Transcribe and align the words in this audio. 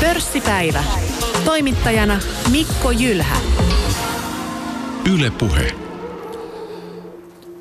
Pörssipäivä. 0.00 0.84
Toimittajana 1.44 2.20
Mikko 2.50 2.90
Jylhä. 2.90 3.36
Yle 5.14 5.30
Puhe. 5.30 5.74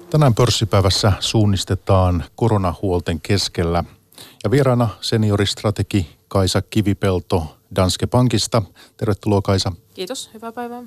Tänään 0.10 0.36
pörssipäivässä 0.36 1.13
suunnistetaan 1.20 2.24
koronahuolten 2.36 3.22
keskellä. 3.22 3.83
Ja 4.44 4.52
vieraana 4.52 4.90
senioristrategi 5.02 6.17
Kaisa 6.28 6.62
Kivipelto 6.62 7.58
Danske 7.76 8.08
Pankista. 8.08 8.62
Tervetuloa 8.97 9.42
Kaisa. 9.42 9.71
Kiitos, 9.94 10.29
hyvää 10.33 10.51
päivää. 10.51 10.83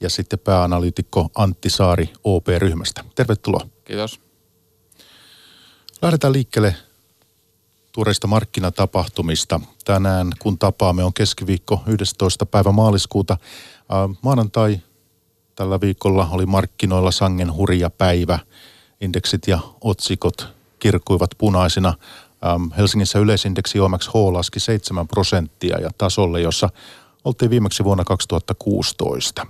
Ja 0.00 0.10
sitten 0.10 0.38
pääanalyytikko 0.38 1.28
Antti 1.34 1.70
Saari 1.70 2.12
OP-ryhmästä. 2.24 3.04
Tervetuloa. 3.14 3.68
Kiitos. 3.84 4.20
Lähdetään 6.02 6.32
liikkeelle 6.32 6.76
tuoreista 7.92 8.26
markkinatapahtumista. 8.26 9.60
Tänään 9.84 10.30
kun 10.38 10.58
tapaamme 10.58 11.04
on 11.04 11.14
keskiviikko 11.14 11.82
11. 11.86 12.46
päivä 12.46 12.72
maaliskuuta. 12.72 13.36
Maanantai 14.22 14.80
tällä 15.54 15.80
viikolla 15.80 16.28
oli 16.30 16.46
markkinoilla 16.46 17.10
sangen 17.10 17.54
hurja 17.54 17.90
päivä. 17.90 18.38
Indeksit 19.00 19.48
ja 19.48 19.58
otsikot 19.80 20.48
kirkuivat 20.78 21.30
punaisina. 21.38 21.94
Helsingissä 22.76 23.18
yleisindeksi 23.18 23.80
OMXH 23.80 24.14
laski 24.14 24.60
7 24.60 25.08
prosenttia 25.08 25.78
ja 25.80 25.90
tasolle, 25.98 26.40
jossa 26.40 26.70
oltiin 27.24 27.50
viimeksi 27.50 27.84
vuonna 27.84 28.04
2016. 28.04 29.46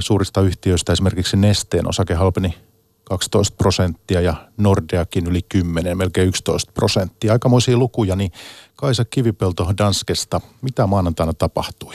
Suurista 0.00 0.40
yhtiöistä 0.40 0.92
esimerkiksi 0.92 1.36
Nesteen 1.36 1.88
osake 1.88 2.14
halpeni 2.14 2.54
12 3.04 3.56
prosenttia 3.56 4.20
ja 4.20 4.34
Nordeakin 4.56 5.26
yli 5.26 5.42
10, 5.48 5.98
melkein 5.98 6.28
11 6.28 6.72
prosenttia. 6.72 7.32
Aikamoisia 7.32 7.76
lukuja, 7.76 8.16
niin 8.16 8.32
Kaisa 8.76 9.04
Kivipelto 9.04 9.66
Danskesta, 9.78 10.40
mitä 10.62 10.86
maanantaina 10.86 11.32
tapahtui? 11.34 11.94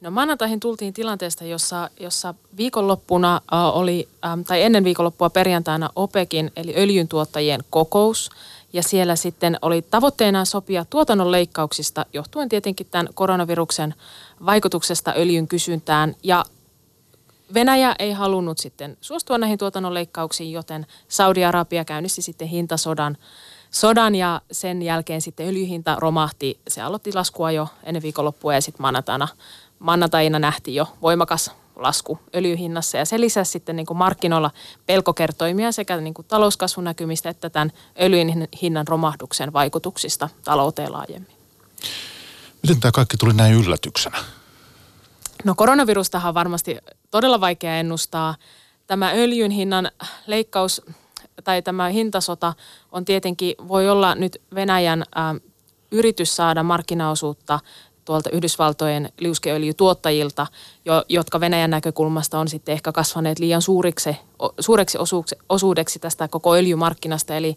No 0.00 0.10
maanantaihin 0.10 0.60
tultiin 0.60 0.94
tilanteesta, 0.94 1.44
jossa, 1.44 1.90
jossa 2.00 2.34
viikonloppuna 2.56 3.40
oli, 3.72 4.08
tai 4.46 4.62
ennen 4.62 4.84
viikonloppua 4.84 5.30
perjantaina 5.30 5.90
OPEKin, 5.96 6.52
eli 6.56 6.74
öljyntuottajien 6.76 7.60
kokous. 7.70 8.30
Ja 8.72 8.82
siellä 8.82 9.16
sitten 9.16 9.58
oli 9.62 9.82
tavoitteena 9.82 10.44
sopia 10.44 10.84
tuotannon 10.90 11.32
leikkauksista, 11.32 12.06
johtuen 12.12 12.48
tietenkin 12.48 12.86
tämän 12.90 13.08
koronaviruksen 13.14 13.94
vaikutuksesta 14.46 15.14
öljyn 15.16 15.48
kysyntään. 15.48 16.14
Ja 16.22 16.44
Venäjä 17.54 17.94
ei 17.98 18.12
halunnut 18.12 18.58
sitten 18.58 18.96
suostua 19.00 19.38
näihin 19.38 19.58
tuotannon 19.58 19.94
leikkauksiin, 19.94 20.52
joten 20.52 20.86
Saudi-Arabia 21.08 21.84
käynnisti 21.84 22.22
sitten 22.22 22.48
hintasodan 22.48 23.16
sodan 23.70 24.14
ja 24.14 24.40
sen 24.52 24.82
jälkeen 24.82 25.20
sitten 25.20 25.48
öljyhinta 25.48 25.96
romahti. 25.98 26.60
Se 26.68 26.82
aloitti 26.82 27.12
laskua 27.12 27.50
jo 27.50 27.68
ennen 27.84 28.02
viikonloppua 28.02 28.54
ja 28.54 28.60
sitten 28.60 28.82
maanantaina, 28.82 29.28
maanantaina 29.78 30.38
nähtiin 30.38 30.74
jo 30.74 30.88
voimakas 31.02 31.50
lasku 31.76 32.18
öljyhinnassa 32.34 32.98
ja 32.98 33.04
se 33.04 33.20
lisäsi 33.20 33.50
sitten 33.50 33.76
niin 33.76 33.86
kuin 33.86 33.96
markkinoilla 33.96 34.50
pelkokertoimia 34.86 35.72
sekä 35.72 35.96
niin 35.96 36.14
kuin 36.14 36.26
talouskasvun 36.26 36.84
näkymistä 36.84 37.28
että 37.28 37.50
tämän 37.50 37.72
öljyn 38.00 38.48
hinnan 38.62 38.88
romahduksen 38.88 39.52
vaikutuksista 39.52 40.28
talouteen 40.44 40.92
laajemmin. 40.92 41.36
Miten 42.62 42.80
tämä 42.80 42.92
kaikki 42.92 43.16
tuli 43.16 43.32
näin 43.32 43.54
yllätyksenä? 43.54 44.18
No 45.44 45.54
koronavirustahan 45.54 46.28
on 46.28 46.34
varmasti 46.34 46.78
todella 47.10 47.40
vaikea 47.40 47.76
ennustaa. 47.76 48.34
Tämä 48.86 49.10
öljyn 49.14 49.50
hinnan 49.50 49.90
leikkaus 50.26 50.82
tai 51.44 51.62
tämä 51.62 51.88
hintasota 51.88 52.54
on 52.92 53.04
tietenkin, 53.04 53.54
voi 53.68 53.88
olla 53.90 54.14
nyt 54.14 54.42
Venäjän 54.54 55.02
ä, 55.02 55.34
yritys 55.90 56.36
saada 56.36 56.62
markkinaosuutta 56.62 57.60
tuolta 58.04 58.30
Yhdysvaltojen 58.30 59.12
liuskeöljytuottajilta, 59.20 60.46
jo, 60.84 61.04
jotka 61.08 61.40
Venäjän 61.40 61.70
näkökulmasta 61.70 62.38
on 62.38 62.48
sitten 62.48 62.72
ehkä 62.72 62.92
kasvaneet 62.92 63.38
liian 63.38 63.62
suuriksi, 63.62 64.16
suureksi 64.60 64.98
osuudeksi 65.48 65.98
tästä 65.98 66.28
koko 66.28 66.54
öljymarkkinasta. 66.54 67.36
Eli 67.36 67.56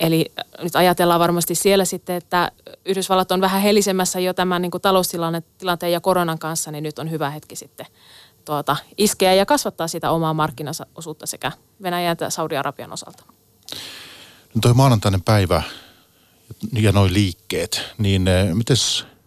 Eli 0.00 0.26
äh, 0.38 0.64
nyt 0.64 0.76
ajatellaan 0.76 1.20
varmasti 1.20 1.54
siellä 1.54 1.84
sitten, 1.84 2.16
että 2.16 2.52
Yhdysvallat 2.84 3.32
on 3.32 3.40
vähän 3.40 3.62
helisemmässä 3.62 4.20
jo 4.20 4.34
tämän 4.34 4.62
niin 4.62 4.70
taloustilanteen 4.82 5.92
ja 5.92 6.00
koronan 6.00 6.38
kanssa, 6.38 6.70
niin 6.70 6.82
nyt 6.82 6.98
on 6.98 7.10
hyvä 7.10 7.30
hetki 7.30 7.56
sitten 7.56 7.86
tuota, 8.46 8.76
iskeä 8.98 9.34
ja 9.34 9.46
kasvattaa 9.46 9.88
sitä 9.88 10.10
omaa 10.10 10.34
markkinaosuutta 10.34 11.26
sekä 11.26 11.52
Venäjän 11.82 12.12
että 12.12 12.30
Saudi-Arabian 12.30 12.92
osalta. 12.92 13.24
No 14.54 14.60
toi 14.60 14.74
maanantainen 14.74 15.22
päivä 15.22 15.62
ja 16.72 16.92
noin 16.92 17.14
liikkeet, 17.14 17.82
niin 17.98 18.28
eh, 18.28 18.54
miten 18.54 18.76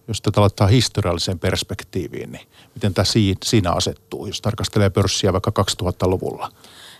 jos 0.08 0.22
tätä 0.22 0.42
laittaa 0.42 0.68
historialliseen 0.68 1.40
perspektiiviin, 1.40 2.32
niin 2.32 2.48
miten 2.76 2.94
tämä 2.94 3.06
siinä 3.44 3.72
asettuu, 3.72 4.26
jos 4.26 4.42
tarkastelee 4.42 4.90
pörssiä 4.90 5.34
vaikka 5.34 5.52
2000-luvulla? 5.84 6.52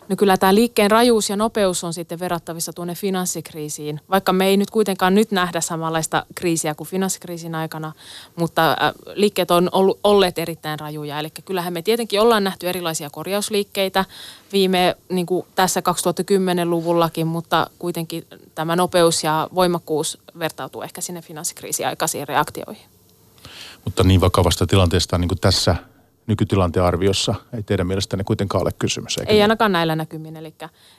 No 0.10 0.16
kyllä 0.16 0.38
tämä 0.38 0.56
liikkeen 0.56 0.92
rajuus 0.92 1.30
ja 1.30 1.36
nopeus 1.36 1.84
on 1.84 1.94
sitten 1.94 2.20
verrattavissa 2.20 2.74
tuonne 2.74 2.96
finanssikriisiin, 2.96 4.02
vaikka 4.10 4.34
me 4.34 4.48
ei 4.48 4.58
nyt 4.58 4.72
kuitenkaan 4.72 5.16
nyt 5.16 5.32
nähdä 5.32 5.62
samanlaista 5.62 6.26
kriisiä 6.36 6.76
kuin 6.76 6.88
finanssikriisin 6.88 7.56
aikana, 7.56 7.92
mutta 8.36 8.72
äh, 8.72 8.78
liikkeet 9.14 9.52
on 9.52 9.70
ollut, 9.72 10.00
olleet 10.04 10.38
erittäin 10.38 10.80
rajuja. 10.80 11.20
Eli 11.20 11.30
kyllähän 11.46 11.74
me 11.74 11.82
tietenkin 11.82 12.22
ollaan 12.22 12.44
nähty 12.44 12.70
erilaisia 12.70 13.10
korjausliikkeitä 13.10 14.06
viime 14.54 14.96
niin 15.10 15.26
kuin 15.26 15.46
tässä 15.56 15.80
2010-luvullakin, 15.80 17.28
mutta 17.28 17.70
kuitenkin 17.80 18.28
tämä 18.56 18.76
nopeus 18.76 19.24
ja 19.24 19.50
voimakkuus 19.56 20.18
vertautuu 20.40 20.82
ehkä 20.82 21.02
sinne 21.02 21.22
finanssikriisin 21.22 21.88
aikaisiin 21.88 22.28
reaktioihin. 22.28 22.86
Mutta 23.86 24.04
niin 24.04 24.22
vakavasta 24.22 24.68
tilanteesta 24.68 25.18
niin 25.18 25.30
kuin 25.30 25.40
tässä 25.40 25.76
nykytilanteen 26.30 26.86
arviossa 26.86 27.36
ei 27.54 27.64
teidän 27.64 27.88
mielestänne 27.88 28.24
kuitenkaan 28.24 28.62
ole 28.62 28.72
kysymys. 28.80 29.18
Eikä 29.18 29.32
ei 29.32 29.36
niin? 29.36 29.44
ainakaan 29.44 29.72
näillä 29.72 29.96
näkymin. 29.96 30.38
Eli, 30.38 30.54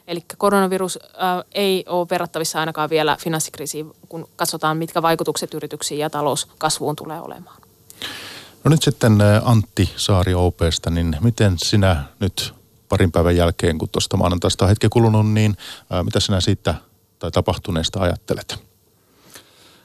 eli 0.07 0.25
koronavirus 0.39 0.99
äh, 1.03 1.45
ei 1.53 1.85
ole 1.89 2.07
verrattavissa 2.11 2.61
ainakaan 2.61 2.91
vielä 2.91 3.17
finanssikriisiin, 3.21 3.93
kun 4.09 4.29
katsotaan, 4.37 4.77
mitkä 4.77 5.03
vaikutukset 5.03 5.55
yrityksiin 5.55 6.01
ja 6.01 6.11
talouskasvuun 6.11 6.97
tulee 6.97 7.21
olemaan. 7.21 7.63
No 8.65 8.69
nyt 8.69 8.83
sitten 8.83 9.19
Antti 9.45 9.91
Saari 9.97 10.35
OPsta, 10.35 10.91
niin 10.91 11.17
miten 11.21 11.55
sinä 11.59 12.05
nyt 12.21 12.55
parin 12.89 13.13
päivän 13.13 13.37
jälkeen, 13.37 13.79
kun 13.79 13.89
tuosta 13.89 14.17
maanantaista 14.17 14.65
on 14.65 14.69
hetki 14.69 14.89
kulunut, 14.89 15.33
niin 15.33 15.57
äh, 15.93 16.05
mitä 16.05 16.21
sinä 16.21 16.41
siitä 16.41 16.75
tai 17.19 17.31
tapahtuneesta 17.31 18.01
ajattelet? 18.01 18.70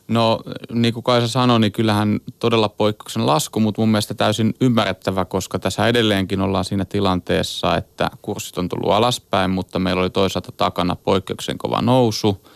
No 0.07 0.39
niin 0.71 0.93
kuin 0.93 1.03
Kaisa 1.03 1.27
sanoi, 1.27 1.59
niin 1.59 1.71
kyllähän 1.71 2.19
todella 2.39 2.69
poikkeuksen 2.69 3.25
lasku, 3.25 3.59
mutta 3.59 3.81
mun 3.81 3.89
mielestä 3.89 4.13
täysin 4.13 4.53
ymmärrettävä, 4.61 5.25
koska 5.25 5.59
tässä 5.59 5.87
edelleenkin 5.87 6.41
ollaan 6.41 6.65
siinä 6.65 6.85
tilanteessa, 6.85 7.77
että 7.77 8.09
kurssit 8.21 8.57
on 8.57 8.69
tullut 8.69 8.91
alaspäin, 8.91 9.51
mutta 9.51 9.79
meillä 9.79 10.01
oli 10.01 10.09
toisaalta 10.09 10.51
takana 10.51 10.95
poikkeuksen 10.95 11.57
kova 11.57 11.81
nousu. 11.81 12.47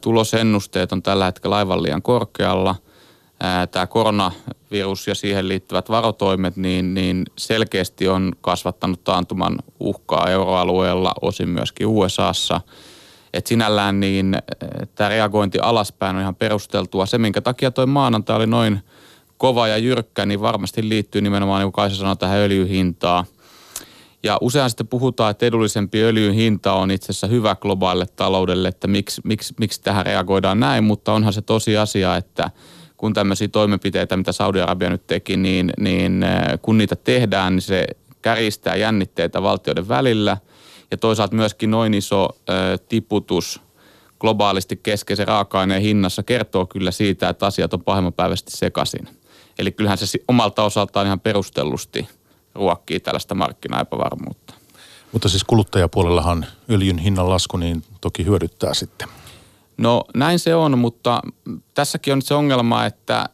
Tulosennusteet 0.00 0.92
on 0.92 1.02
tällä 1.02 1.24
hetkellä 1.24 1.56
aivan 1.56 1.82
liian 1.82 2.02
korkealla. 2.02 2.74
Tämä 3.70 3.86
koronavirus 3.86 5.06
ja 5.06 5.14
siihen 5.14 5.48
liittyvät 5.48 5.90
varotoimet, 5.90 6.56
niin, 6.56 6.94
niin 6.94 7.24
selkeästi 7.38 8.08
on 8.08 8.32
kasvattanut 8.40 9.04
taantuman 9.04 9.58
uhkaa 9.80 10.30
euroalueella, 10.30 11.12
osin 11.22 11.48
myöskin 11.48 11.86
USAssa– 11.86 12.60
et 13.38 13.46
sinällään 13.46 14.00
niin 14.00 14.34
eh, 14.34 14.88
tämä 14.94 15.10
reagointi 15.10 15.58
alaspäin 15.58 16.16
on 16.16 16.22
ihan 16.22 16.34
perusteltua. 16.34 17.06
Se, 17.06 17.18
minkä 17.18 17.40
takia 17.40 17.70
toi 17.70 17.86
maanantai 17.86 18.36
oli 18.36 18.46
noin 18.46 18.80
kova 19.36 19.68
ja 19.68 19.76
jyrkkä, 19.76 20.26
niin 20.26 20.40
varmasti 20.40 20.88
liittyy 20.88 21.20
nimenomaan, 21.20 21.60
niin 21.60 21.66
kuin 21.66 21.82
Kaisa 21.82 21.96
sanoi, 21.96 22.16
tähän 22.16 22.38
öljyhintaan. 22.38 23.24
Ja 24.22 24.38
usein 24.40 24.70
sitten 24.70 24.86
puhutaan, 24.86 25.30
että 25.30 25.46
edullisempi 25.46 26.02
öljyn 26.02 26.34
hinta 26.34 26.72
on 26.72 26.90
itse 26.90 27.04
asiassa 27.04 27.26
hyvä 27.26 27.54
globaalille 27.54 28.06
taloudelle, 28.16 28.68
että 28.68 28.86
miksi, 28.86 29.20
miksi, 29.24 29.54
miksi 29.58 29.82
tähän 29.82 30.06
reagoidaan 30.06 30.60
näin, 30.60 30.84
mutta 30.84 31.12
onhan 31.12 31.32
se 31.32 31.42
tosiasia, 31.42 32.16
että 32.16 32.50
kun 32.96 33.14
tämmöisiä 33.14 33.48
toimenpiteitä, 33.48 34.16
mitä 34.16 34.32
Saudi-Arabia 34.32 34.90
nyt 34.90 35.06
teki, 35.06 35.36
niin, 35.36 35.72
niin 35.78 36.22
eh, 36.22 36.58
kun 36.62 36.78
niitä 36.78 36.96
tehdään, 36.96 37.52
niin 37.52 37.62
se 37.62 37.86
käristää 38.22 38.76
jännitteitä 38.76 39.42
valtioiden 39.42 39.88
välillä– 39.88 40.36
ja 40.90 40.96
toisaalta 40.96 41.36
myöskin 41.36 41.70
noin 41.70 41.94
iso 41.94 42.28
tiputus 42.88 43.60
globaalisti 44.20 44.80
keskeisen 44.82 45.28
raaka-aineen 45.28 45.82
hinnassa 45.82 46.22
kertoo 46.22 46.66
kyllä 46.66 46.90
siitä, 46.90 47.28
että 47.28 47.46
asiat 47.46 47.74
on 47.74 47.82
pahemmanpäiväisesti 47.84 48.56
sekaisin. 48.56 49.08
Eli 49.58 49.72
kyllähän 49.72 49.98
se 49.98 50.18
omalta 50.28 50.62
osaltaan 50.62 51.06
ihan 51.06 51.20
perustellusti 51.20 52.08
ruokkii 52.54 53.00
tällaista 53.00 53.34
markkinaepävarmuutta. 53.34 54.54
Mutta 55.12 55.28
siis 55.28 55.44
kuluttajapuolellahan 55.44 56.46
öljyn 56.70 56.98
hinnan 56.98 57.30
lasku 57.30 57.56
niin 57.56 57.84
toki 58.00 58.24
hyödyttää 58.24 58.74
sitten. 58.74 59.08
No 59.78 60.04
näin 60.14 60.38
se 60.38 60.54
on, 60.54 60.78
mutta 60.78 61.22
tässäkin 61.74 62.12
on 62.12 62.22
se 62.22 62.34
ongelma, 62.34 62.86
että 62.86 63.28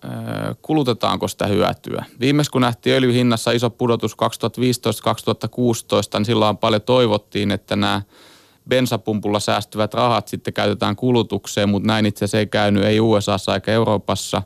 kulutetaanko 0.63 1.29
sitä 1.29 1.47
hyötyä. 1.47 2.05
Viimeksi 2.21 2.51
kun 2.51 2.61
nähtiin 2.61 2.97
öljyhinnassa 2.97 3.51
iso 3.51 3.71
pudotus 3.71 4.13
2015-2016, 4.13 4.17
niin 6.15 6.25
silloin 6.25 6.57
paljon 6.57 6.83
toivottiin, 6.83 7.51
että 7.51 7.77
nämä 7.77 8.03
bensapumpulla 8.69 9.41
säästyvät 9.41 9.95
rahat 9.95 10.29
sitten 10.29 10.55
käytetään 10.55 10.97
kulutukseen, 10.97 11.69
mutta 11.69 11.87
näin 11.87 12.07
itse 12.07 12.25
asiassa 12.25 12.39
ei 12.39 12.47
käynyt 12.47 12.85
ei 12.85 13.01
USAssa 13.01 13.55
eikä 13.55 13.73
Euroopassa. 13.73 14.43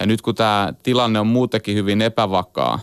Ja 0.00 0.06
nyt 0.06 0.22
kun 0.22 0.34
tämä 0.34 0.72
tilanne 0.82 1.20
on 1.20 1.26
muutenkin 1.26 1.76
hyvin 1.76 2.02
epävakaa, 2.02 2.78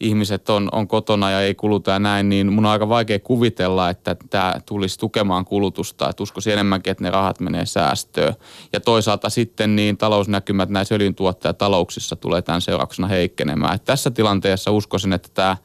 ihmiset 0.00 0.50
on, 0.50 0.68
on 0.72 0.88
kotona 0.88 1.30
ja 1.30 1.40
ei 1.40 1.54
kuluta 1.54 1.90
ja 1.90 1.98
näin, 1.98 2.28
niin 2.28 2.52
mun 2.52 2.66
on 2.66 2.70
aika 2.70 2.88
vaikea 2.88 3.18
kuvitella, 3.18 3.90
että 3.90 4.16
tämä 4.30 4.54
tulisi 4.66 4.98
tukemaan 4.98 5.44
kulutusta. 5.44 6.08
Että 6.08 6.22
uskoisin 6.22 6.52
enemmänkin, 6.52 6.90
että 6.90 7.04
ne 7.04 7.10
rahat 7.10 7.40
menee 7.40 7.66
säästöön. 7.66 8.34
Ja 8.72 8.80
toisaalta 8.80 9.30
sitten 9.30 9.76
niin 9.76 9.96
talousnäkymät 9.96 10.68
näissä 10.68 10.94
öljyntuottajatalouksissa 10.94 12.16
tulee 12.16 12.42
tämän 12.42 12.60
seurauksena 12.60 13.08
heikkenemään. 13.08 13.74
Että 13.74 13.86
tässä 13.86 14.10
tilanteessa 14.10 14.70
uskoisin, 14.70 15.12
että 15.12 15.28
tämä 15.34 15.56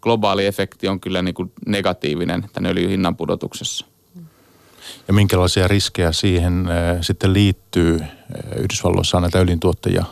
globaali 0.00 0.46
efekti 0.46 0.88
on 0.88 1.00
kyllä 1.00 1.22
niin 1.22 1.34
kuin 1.34 1.52
negatiivinen 1.66 2.44
tämän 2.52 2.70
öljyn 2.70 2.90
hinnan 2.90 3.16
pudotuksessa. 3.16 3.86
Ja 5.08 5.14
minkälaisia 5.14 5.68
riskejä 5.68 6.12
siihen 6.12 6.68
äh, 6.68 6.98
sitten 7.00 7.32
liittyy? 7.32 8.00
Äh, 8.00 8.08
Yhdysvalloissa 8.58 9.16
on 9.16 9.22
näitä 9.22 9.38
öljyntuottajia. 9.38 10.04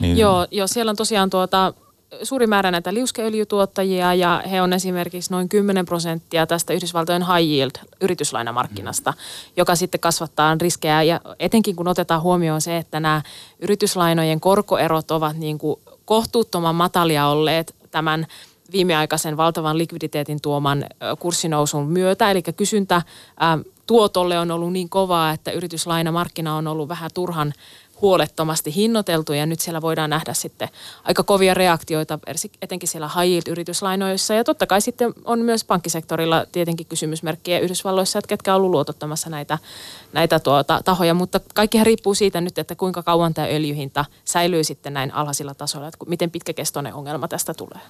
Niin... 0.00 0.18
Joo, 0.18 0.46
joo, 0.50 0.66
siellä 0.66 0.90
on 0.90 0.96
tosiaan 0.96 1.30
tuota, 1.30 1.74
suuri 2.22 2.46
määrä 2.46 2.70
näitä 2.70 2.94
liuskeöljytuottajia 2.94 4.14
ja 4.14 4.42
he 4.50 4.62
on 4.62 4.72
esimerkiksi 4.72 5.30
noin 5.30 5.48
10 5.48 5.86
prosenttia 5.86 6.46
tästä 6.46 6.72
Yhdysvaltojen 6.72 7.26
high 7.26 7.50
yield 7.50 7.70
yrityslainamarkkinasta, 8.00 9.10
mm. 9.10 9.16
joka 9.56 9.76
sitten 9.76 10.00
kasvattaa 10.00 10.56
riskejä 10.60 11.02
ja 11.02 11.20
etenkin 11.38 11.76
kun 11.76 11.88
otetaan 11.88 12.22
huomioon 12.22 12.60
se, 12.60 12.76
että 12.76 13.00
nämä 13.00 13.22
yrityslainojen 13.58 14.40
korkoerot 14.40 15.10
ovat 15.10 15.36
niin 15.36 15.58
kuin 15.58 15.80
kohtuuttoman 16.04 16.74
matalia 16.74 17.26
olleet 17.26 17.74
tämän 17.90 18.26
viimeaikaisen 18.72 19.36
valtavan 19.36 19.78
likviditeetin 19.78 20.42
tuoman 20.42 20.84
kurssinousun 21.18 21.86
myötä, 21.86 22.30
eli 22.30 22.42
kysyntä 22.42 23.02
tuotolle 23.86 24.38
on 24.38 24.50
ollut 24.50 24.72
niin 24.72 24.88
kovaa, 24.88 25.30
että 25.30 25.50
yrityslainamarkkina 25.50 26.56
on 26.56 26.66
ollut 26.66 26.88
vähän 26.88 27.10
turhan 27.14 27.52
huolettomasti 28.02 28.74
hinnoiteltu 28.74 29.32
ja 29.32 29.46
nyt 29.46 29.60
siellä 29.60 29.82
voidaan 29.82 30.10
nähdä 30.10 30.34
sitten 30.34 30.68
aika 31.04 31.22
kovia 31.22 31.54
reaktioita, 31.54 32.18
etenkin 32.62 32.88
siellä 32.88 33.10
high 33.20 33.48
yrityslainoissa 33.48 34.34
ja 34.34 34.44
totta 34.44 34.66
kai 34.66 34.80
sitten 34.80 35.12
on 35.24 35.38
myös 35.38 35.64
pankkisektorilla 35.64 36.46
tietenkin 36.52 36.86
kysymysmerkkiä 36.86 37.58
Yhdysvalloissa, 37.58 38.18
että 38.18 38.28
ketkä 38.28 38.54
on 38.54 38.56
ollut 38.56 38.70
luotottamassa 38.70 39.30
näitä, 39.30 39.58
näitä 40.12 40.40
tuota, 40.40 40.80
tahoja, 40.84 41.14
mutta 41.14 41.40
kaikkihan 41.54 41.86
riippuu 41.86 42.14
siitä 42.14 42.40
nyt, 42.40 42.58
että 42.58 42.74
kuinka 42.74 43.02
kauan 43.02 43.34
tämä 43.34 43.48
öljyhinta 43.48 44.04
säilyy 44.24 44.64
sitten 44.64 44.94
näin 44.94 45.14
alhaisilla 45.14 45.54
tasoilla, 45.54 45.88
että 45.88 46.04
miten 46.06 46.30
pitkäkestoinen 46.30 46.94
ongelma 46.94 47.28
tästä 47.28 47.54
tulee. 47.54 47.80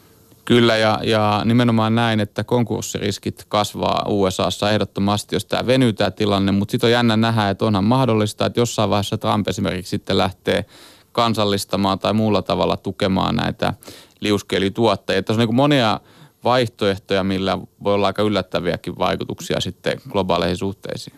Kyllä 0.44 0.76
ja, 0.76 0.98
ja 1.02 1.42
nimenomaan 1.44 1.94
näin, 1.94 2.20
että 2.20 2.44
konkurssiriskit 2.44 3.44
kasvaa 3.48 4.06
USAssa 4.08 4.70
ehdottomasti, 4.70 5.36
jos 5.36 5.44
tämä 5.44 5.66
venyy 5.66 5.92
tämä 5.92 6.10
tilanne, 6.10 6.52
mutta 6.52 6.72
sitten 6.72 6.88
on 6.88 6.92
jännä 6.92 7.16
nähdä, 7.16 7.50
että 7.50 7.64
onhan 7.64 7.84
mahdollista, 7.84 8.46
että 8.46 8.60
jossain 8.60 8.90
vaiheessa 8.90 9.18
Trump 9.18 9.48
esimerkiksi 9.48 9.90
sitten 9.90 10.18
lähtee 10.18 10.64
kansallistamaan 11.12 11.98
tai 11.98 12.12
muulla 12.12 12.42
tavalla 12.42 12.76
tukemaan 12.76 13.36
näitä 13.36 13.74
liuskeilytuottajia. 14.20 15.22
Tässä 15.22 15.42
on 15.42 15.48
niin 15.48 15.56
monia 15.56 16.00
vaihtoehtoja, 16.44 17.24
millä 17.24 17.58
voi 17.84 17.94
olla 17.94 18.06
aika 18.06 18.22
yllättäviäkin 18.22 18.98
vaikutuksia 18.98 19.60
sitten 19.60 20.00
globaaleihin 20.10 20.56
suhteisiin. 20.56 21.16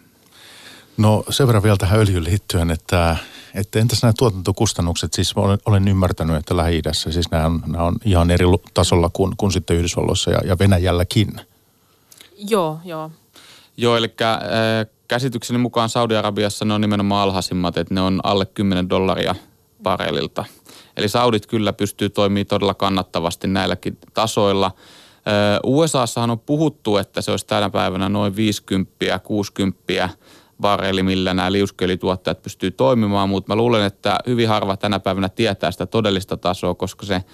No 0.96 1.24
sen 1.30 1.46
verran 1.46 1.62
vielä 1.62 1.76
tähän 1.76 2.00
öljyyn 2.00 2.24
liittyen, 2.24 2.70
että 2.70 3.16
että 3.54 3.78
entäs 3.78 4.02
nämä 4.02 4.12
tuotantokustannukset, 4.18 5.12
siis 5.12 5.32
olen, 5.36 5.58
olen 5.66 5.88
ymmärtänyt, 5.88 6.36
että 6.36 6.56
Lähi-idässä 6.56 7.12
siis 7.12 7.30
nämä 7.30 7.46
on, 7.46 7.62
nämä 7.66 7.84
on 7.84 7.96
ihan 8.04 8.30
eri 8.30 8.44
tasolla 8.74 9.10
kuin, 9.12 9.34
kuin 9.36 9.52
sitten 9.52 9.76
Yhdysvalloissa 9.76 10.30
ja, 10.30 10.38
ja 10.44 10.58
Venäjälläkin. 10.58 11.40
Joo, 12.48 12.80
joo. 12.84 13.10
Joo, 13.76 13.96
eli 13.96 14.14
äh, 14.22 14.38
käsitykseni 15.08 15.58
mukaan 15.58 15.88
Saudi-Arabiassa 15.88 16.64
ne 16.64 16.74
on 16.74 16.80
nimenomaan 16.80 17.22
alhaisimmat, 17.22 17.76
että 17.76 17.94
ne 17.94 18.00
on 18.00 18.20
alle 18.22 18.46
10 18.46 18.88
dollaria 18.88 19.34
barelilta. 19.82 20.44
Eli 20.96 21.08
Saudit 21.08 21.46
kyllä 21.46 21.72
pystyy 21.72 22.10
toimimaan 22.10 22.46
todella 22.46 22.74
kannattavasti 22.74 23.48
näilläkin 23.48 23.98
tasoilla. 24.14 24.66
Äh, 24.66 25.60
USAssahan 25.64 26.30
on 26.30 26.40
puhuttu, 26.40 26.96
että 26.96 27.22
se 27.22 27.30
olisi 27.30 27.46
tänä 27.46 27.70
päivänä 27.70 28.08
noin 28.08 28.36
50, 28.36 29.20
60 30.54 30.60
barreli, 30.60 31.02
millä 31.02 31.34
nämä 31.34 31.52
liuskelituottajat 31.52 32.42
pystyy 32.42 32.70
toimimaan, 32.70 33.28
mutta 33.28 33.52
mä 33.52 33.56
luulen, 33.56 33.84
että 33.84 34.18
hyvin 34.26 34.48
harva 34.48 34.76
tänä 34.76 35.00
päivänä 35.00 35.28
tietää 35.28 35.70
sitä 35.70 35.86
todellista 35.86 36.36
tasoa, 36.36 36.74
koska 36.74 37.06
se 37.06 37.24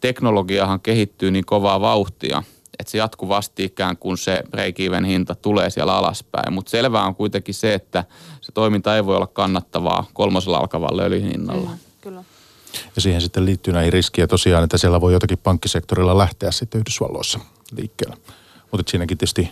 teknologiahan 0.00 0.80
kehittyy 0.80 1.30
niin 1.30 1.44
kovaa 1.44 1.80
vauhtia, 1.80 2.42
että 2.78 2.90
se 2.90 2.98
jatkuvasti 2.98 3.64
ikään 3.64 3.96
kuin 3.96 4.18
se 4.18 4.42
break-even 4.50 5.04
hinta 5.04 5.34
tulee 5.34 5.70
siellä 5.70 5.96
alaspäin. 5.96 6.52
Mutta 6.52 6.70
selvää 6.70 7.04
on 7.04 7.14
kuitenkin 7.14 7.54
se, 7.54 7.74
että 7.74 8.04
se 8.40 8.52
toiminta 8.52 8.96
ei 8.96 9.06
voi 9.06 9.16
olla 9.16 9.26
kannattavaa 9.26 10.06
kolmosella 10.12 10.58
alkavalla 10.58 11.02
öljyhinnalla. 11.02 11.70
Mm, 11.70 11.78
kyllä. 12.00 12.24
Ja 12.96 13.02
siihen 13.02 13.20
sitten 13.20 13.46
liittyy 13.46 13.74
näihin 13.74 13.92
riskiä 13.92 14.26
tosiaan, 14.26 14.64
että 14.64 14.78
siellä 14.78 15.00
voi 15.00 15.12
jotakin 15.12 15.38
pankkisektorilla 15.38 16.18
lähteä 16.18 16.50
sitten 16.50 16.78
Yhdysvalloissa 16.78 17.40
liikkeelle. 17.76 18.16
Mutta 18.70 18.90
siinäkin 18.90 19.18
tietysti 19.18 19.50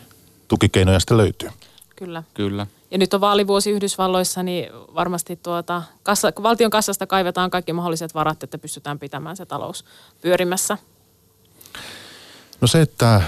tukikeinoja 0.49 1.01
sitten 1.01 1.17
löytyy. 1.17 1.49
Kyllä. 1.99 2.23
Kyllä. 2.35 2.67
Ja 2.91 2.99
nyt 2.99 3.15
on 3.15 3.21
vaalivuosi 3.21 3.71
Yhdysvalloissa, 3.71 4.43
niin 4.43 4.69
varmasti 4.95 5.37
tuota, 5.37 5.83
kassa, 6.03 6.33
valtion 6.43 6.71
kassasta 6.71 7.07
kaivetaan 7.07 7.51
kaikki 7.51 7.73
mahdolliset 7.73 8.15
varat, 8.15 8.43
että 8.43 8.59
pystytään 8.59 8.99
pitämään 8.99 9.37
se 9.37 9.47
talous 9.47 9.85
pyörimässä. 10.23 10.79
No 12.61 12.69
se, 12.69 12.81
että 12.81 13.23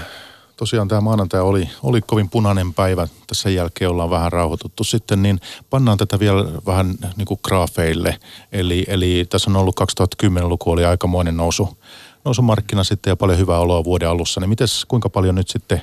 tosiaan 0.57 0.87
tämä 0.87 1.01
maanantai 1.01 1.41
oli, 1.41 1.69
oli 1.83 2.01
kovin 2.01 2.29
punainen 2.29 2.73
päivä, 2.73 3.07
tässä 3.27 3.49
jälkeen 3.49 3.89
ollaan 3.89 4.09
vähän 4.09 4.31
rauhoituttu 4.31 4.83
sitten, 4.83 5.21
niin 5.21 5.39
pannaan 5.69 5.97
tätä 5.97 6.19
vielä 6.19 6.45
vähän 6.65 6.95
niin 7.17 7.25
kuin 7.25 7.39
graafeille. 7.43 8.19
Eli, 8.51 8.85
eli 8.87 9.25
tässä 9.29 9.49
on 9.49 9.55
ollut 9.55 9.79
2010-luku 9.81 10.71
oli 10.71 10.85
aikamoinen 10.85 11.37
nousu, 11.37 11.77
nousumarkkina 12.25 12.83
sitten 12.83 13.11
ja 13.11 13.15
paljon 13.15 13.39
hyvää 13.39 13.59
oloa 13.59 13.83
vuoden 13.83 14.09
alussa. 14.09 14.39
Niin 14.39 14.49
mites, 14.49 14.85
kuinka 14.87 15.09
paljon 15.09 15.35
nyt 15.35 15.47
sitten 15.47 15.81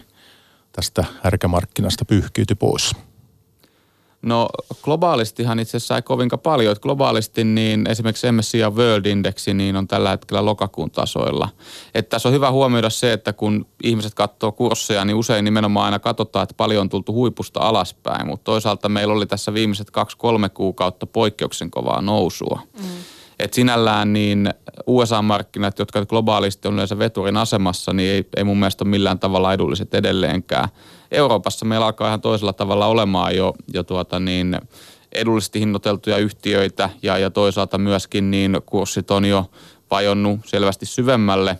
tästä 0.73 1.05
härkämarkkinasta 1.23 2.05
pyyhkiytyi 2.05 2.57
pois? 2.57 2.95
No 4.23 4.49
globaalistihan 4.83 5.59
itse 5.59 5.77
asiassa 5.77 5.97
ei 5.97 6.03
kovinkaan 6.03 6.41
paljon. 6.41 6.73
Että 6.73 6.83
globaalisti 6.83 7.45
niin 7.45 7.91
esimerkiksi 7.91 8.33
MSCI 8.33 8.59
ja 8.59 8.71
World 8.71 9.07
Indexi 9.07 9.55
niin 9.55 9.77
on 9.77 9.89
tällä 9.89 10.11
hetkellä 10.11 10.45
lokakuun 10.45 10.91
tasoilla. 10.91 11.49
Että 11.95 12.11
tässä 12.11 12.29
on 12.29 12.35
hyvä 12.35 12.51
huomioida 12.51 12.91
se, 12.91 13.13
että 13.13 13.33
kun 13.33 13.67
ihmiset 13.83 14.15
katsoo 14.15 14.53
kursseja, 14.53 15.05
niin 15.05 15.17
usein 15.17 15.45
nimenomaan 15.45 15.85
aina 15.85 15.99
katsotaan, 15.99 16.43
että 16.43 16.55
paljon 16.57 16.81
on 16.81 16.89
tultu 16.89 17.13
huipusta 17.13 17.61
alaspäin. 17.61 18.27
Mutta 18.27 18.45
toisaalta 18.45 18.89
meillä 18.89 19.15
oli 19.15 19.27
tässä 19.27 19.55
viimeiset 19.55 19.91
kaksi-kolme 19.91 20.49
kuukautta 20.49 21.07
poikkeuksen 21.07 21.71
kovaa 21.71 22.03
nousua. 22.03 22.63
Mm. 22.79 22.85
Et 23.39 23.55
sinällään 23.55 24.13
niin 24.13 24.51
USA-markkinat, 24.87 25.79
jotka 25.79 26.07
globaalisti 26.07 26.69
on 26.69 26.75
yleensä 26.75 26.99
veturin 26.99 27.37
asemassa, 27.37 27.93
niin 27.93 28.11
ei, 28.11 28.29
ei 28.37 28.45
mun 28.45 28.59
mielestä 28.59 28.85
ole 28.85 28.91
millään 28.91 29.19
tavalla 29.19 29.53
edulliset 29.53 29.95
edelleenkään. 29.95 30.69
Euroopassa 31.11 31.65
meillä 31.65 31.87
alkaa 31.87 32.09
ihan 32.09 32.21
toisella 32.21 32.53
tavalla 32.53 32.87
olemaan 32.87 33.37
jo, 33.37 33.55
jo 33.75 33.83
tuota 33.83 34.21
niin, 34.21 34.59
edullisesti 35.13 35.61
hinnoiteltuja 35.61 36.17
yhtiöitä 36.17 36.91
ja, 37.03 37.19
ja 37.19 37.31
toisaalta 37.31 37.79
myöskin 37.79 38.31
niin 38.31 38.59
kurssit 38.67 39.11
on 39.11 39.25
jo 39.25 39.51
vajonnut 39.91 40.41
selvästi 40.47 40.87
syvemmälle. 40.87 41.59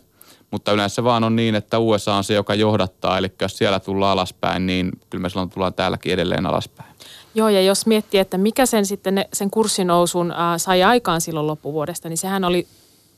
Mutta 0.51 0.73
yleensä 0.73 1.05
vaan 1.05 1.25
on 1.25 1.37
niin, 1.37 1.55
että 1.55 1.79
USA 1.79 2.15
on 2.15 2.25
se, 2.25 2.35
joka 2.35 2.55
johdattaa, 2.55 3.19
eli 3.19 3.33
jos 3.41 3.59
siellä 3.59 3.81
tullaan 3.81 4.13
alaspäin, 4.13 4.67
niin 4.67 4.91
kyllä 5.11 5.23
me 5.23 5.29
silloin 5.29 5.51
tullaan 5.51 5.75
täälläkin 5.75 6.13
edelleen 6.13 6.47
alaspäin. 6.47 6.88
Joo, 7.35 7.49
ja 7.49 7.63
jos 7.63 7.87
miettii, 7.87 8.21
että 8.21 8.39
mikä 8.39 8.67
sen 8.67 8.87
sitten 8.87 9.25
sen 9.33 9.51
kurssinousun 9.51 10.31
äh, 10.31 10.39
sai 10.57 10.83
aikaan 10.83 11.21
silloin 11.21 11.47
loppuvuodesta, 11.47 12.09
niin 12.09 12.19
sehän 12.19 12.45
oli 12.45 12.67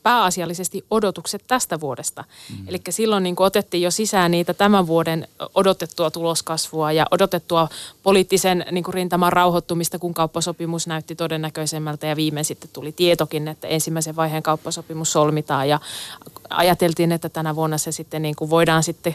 pääasiallisesti 0.03 0.85
odotukset 0.91 1.45
tästä 1.49 1.81
vuodesta. 1.81 2.25
Mm. 2.51 2.69
Eli 2.69 2.81
silloin 2.91 3.23
niin 3.23 3.35
otettiin 3.39 3.83
jo 3.83 3.91
sisään 3.91 4.31
niitä 4.31 4.55
tämän 4.55 4.87
vuoden 4.87 5.29
odotettua 5.55 6.11
tuloskasvua 6.11 6.93
ja 6.93 7.07
odotettua 7.11 7.69
poliittisen 8.03 8.65
niin 8.71 8.85
rintaman 8.89 9.33
rauhoittumista, 9.33 9.99
kun 9.99 10.15
kauppasopimus 10.15 10.87
näytti 10.87 11.15
todennäköisemmältä 11.15 12.07
ja 12.07 12.17
viimein 12.17 12.45
sitten 12.45 12.71
tuli 12.73 12.93
tietokin, 12.93 13.49
että 13.49 13.69
ensimmäisen 13.69 14.17
vaiheen 14.17 14.43
kauppasopimus 14.43 15.13
solmitaan 15.13 15.69
ja 15.69 15.81
ajateltiin, 16.51 17.13
että 17.13 17.29
tänä 17.29 17.57
vuonna 17.57 17.79
se 17.79 17.93
sitten 17.93 18.23
niin 18.23 18.37
kuin 18.37 18.51
voidaan 18.51 18.83
sitten 18.83 19.15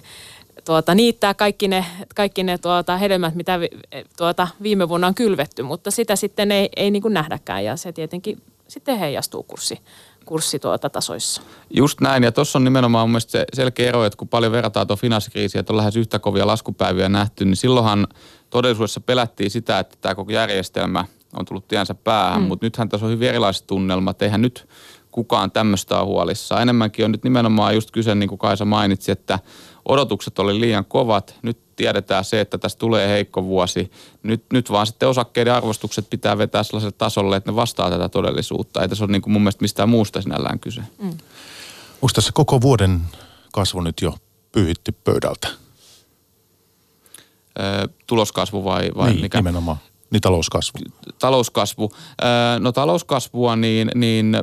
tuota, 0.66 0.96
niittää 0.96 1.34
kaikki 1.34 1.68
ne, 1.68 1.86
kaikki 2.16 2.44
ne 2.44 2.58
tuota, 2.58 2.98
hedelmät, 2.98 3.36
mitä 3.36 3.60
vi, 3.60 3.70
tuota, 4.18 4.48
viime 4.62 4.90
vuonna 4.90 5.08
on 5.08 5.16
kylvetty, 5.16 5.64
mutta 5.64 5.92
sitä 5.92 6.16
sitten 6.16 6.52
ei, 6.52 6.70
ei 6.76 6.92
niin 6.92 7.02
kuin 7.02 7.14
nähdäkään 7.14 7.66
ja 7.66 7.76
se 7.76 7.92
tietenkin 7.92 8.42
sitten 8.68 9.00
heijastuu 9.00 9.44
kurssi, 9.44 9.80
kurssi 10.26 10.60
tuota 10.60 10.90
tasoissa. 10.90 11.42
Just 11.70 12.02
näin, 12.02 12.24
ja 12.24 12.32
tuossa 12.32 12.60
on 12.60 12.64
nimenomaan 12.64 13.10
mun 13.10 13.22
se 13.22 13.46
selkeä 13.54 13.90
ero, 13.90 14.06
että 14.06 14.18
kun 14.18 14.28
paljon 14.28 14.52
verrataan 14.52 14.88
tuon 14.88 15.00
finanssikriisiä, 15.00 15.60
että 15.60 15.74
on 15.74 15.78
lähes 15.78 15.96
yhtä 15.96 16.20
kovia 16.20 16.48
laskupäiviä 16.48 17.10
nähty, 17.10 17.46
niin 17.46 17.56
silloinhan 17.56 18.08
todellisuudessa 18.50 19.02
pelättiin 19.02 19.52
sitä, 19.52 19.80
että 19.80 19.98
tämä 20.02 20.16
koko 20.16 20.32
järjestelmä 20.32 21.06
on 21.40 21.46
tullut 21.46 21.68
tiensä 21.68 21.94
päähän, 21.94 22.42
mm. 22.42 22.48
mutta 22.48 22.66
nythän 22.66 22.90
tässä 22.90 23.06
on 23.06 23.12
hyvin 23.12 23.30
erilaiset 23.30 23.68
tunnelmat. 23.68 24.22
Eihän 24.22 24.42
nyt 24.42 24.68
kukaan 25.12 25.52
tämmöistä 25.52 26.00
on 26.00 26.08
huolissaan. 26.08 26.62
Enemmänkin 26.62 27.06
on 27.06 27.12
nyt 27.12 27.24
nimenomaan 27.24 27.76
just 27.76 27.92
kyse, 27.92 28.16
niin 28.16 28.30
kuin 28.30 28.40
Kaisa 28.40 28.66
mainitsi, 28.66 29.12
että 29.12 29.40
odotukset 29.86 30.40
oli 30.40 30.60
liian 30.60 30.86
kovat. 30.86 31.36
Nyt 31.42 31.58
tiedetään 31.76 32.26
se, 32.26 32.42
että 32.42 32.58
tässä 32.58 32.78
tulee 32.78 33.10
heikko 33.10 33.44
vuosi. 33.44 33.92
Nyt, 34.24 34.44
nyt 34.54 34.72
vaan 34.72 34.88
sitten 34.88 35.10
osakkeiden 35.10 35.54
arvostukset 35.54 36.10
pitää 36.10 36.38
vetää 36.38 36.64
sellaiselle 36.64 36.96
tasolle, 36.98 37.36
että 37.36 37.52
ne 37.52 37.56
vastaa 37.56 37.90
tätä 37.90 38.10
todellisuutta. 38.10 38.82
Ei 38.82 38.90
tässä 38.90 39.04
ole 39.04 39.12
niin 39.12 39.22
kuin 39.22 39.34
mun 39.34 39.42
mielestä 39.42 39.64
mistään 39.64 39.90
muusta 39.90 40.22
sinällään 40.22 40.60
kyse. 40.60 40.82
Mm. 40.98 41.10
Onko 42.02 42.14
tässä 42.16 42.32
koko 42.34 42.62
vuoden 42.62 43.02
kasvu 43.54 43.82
nyt 43.82 44.02
jo 44.02 44.14
pyyhitty 44.52 44.92
pöydältä? 44.92 45.48
Öö, 47.60 47.88
tuloskasvu 48.08 48.64
vai, 48.64 48.92
vai 48.96 49.10
niin, 49.10 49.22
mikä? 49.22 49.38
nimenomaan. 49.38 49.78
Niin 50.12 50.22
talouskasvu. 50.22 50.80
Talouskasvu. 51.20 51.92
Öö, 52.24 52.60
no 52.60 52.72
talouskasvua, 52.72 53.56
niin, 53.56 53.92
niin 53.96 54.38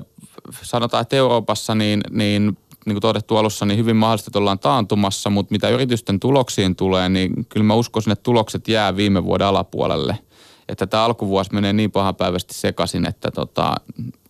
sanotaan, 0.63 1.03
että 1.03 1.17
Euroopassa 1.17 1.75
niin, 1.75 2.01
niin 2.11 2.59
niin 2.87 2.95
kuin 2.95 3.01
todettu 3.01 3.37
alussa, 3.37 3.67
niin 3.67 3.79
hyvin 3.79 3.97
mahdollisesti 3.97 4.29
että 4.29 4.39
ollaan 4.39 4.59
taantumassa, 4.59 5.31
mutta 5.31 5.53
mitä 5.53 5.69
yritysten 5.69 6.21
tuloksiin 6.21 6.77
tulee, 6.77 7.09
niin 7.09 7.47
kyllä 7.49 7.65
mä 7.65 7.75
uskoisin, 7.75 8.13
että 8.13 8.23
tulokset 8.23 8.69
jää 8.69 8.97
viime 8.97 9.25
vuoden 9.25 9.47
alapuolelle. 9.47 10.19
Että 10.69 10.87
tämä 10.87 11.05
alkuvuosi 11.05 11.55
menee 11.55 11.73
niin 11.73 11.91
pahapäiväisesti 11.91 12.55
sekaisin, 12.55 13.07
että 13.07 13.31
tota, 13.31 13.75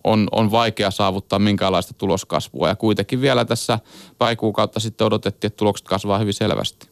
on, 0.05 0.29
on 0.33 0.51
vaikea 0.51 0.91
saavuttaa 0.91 1.39
minkäänlaista 1.39 1.95
tuloskasvua. 1.95 2.69
Ja 2.69 2.77
kuitenkin 2.77 3.21
vielä 3.21 3.45
tässä 3.45 3.79
pari 4.19 4.37
kuukautta 4.37 4.81
sitten 4.81 5.07
odotettiin, 5.07 5.49
että 5.49 5.57
tulokset 5.57 5.89
kasvaa 5.89 6.19
hyvin 6.19 6.35
selvästi. 6.35 6.92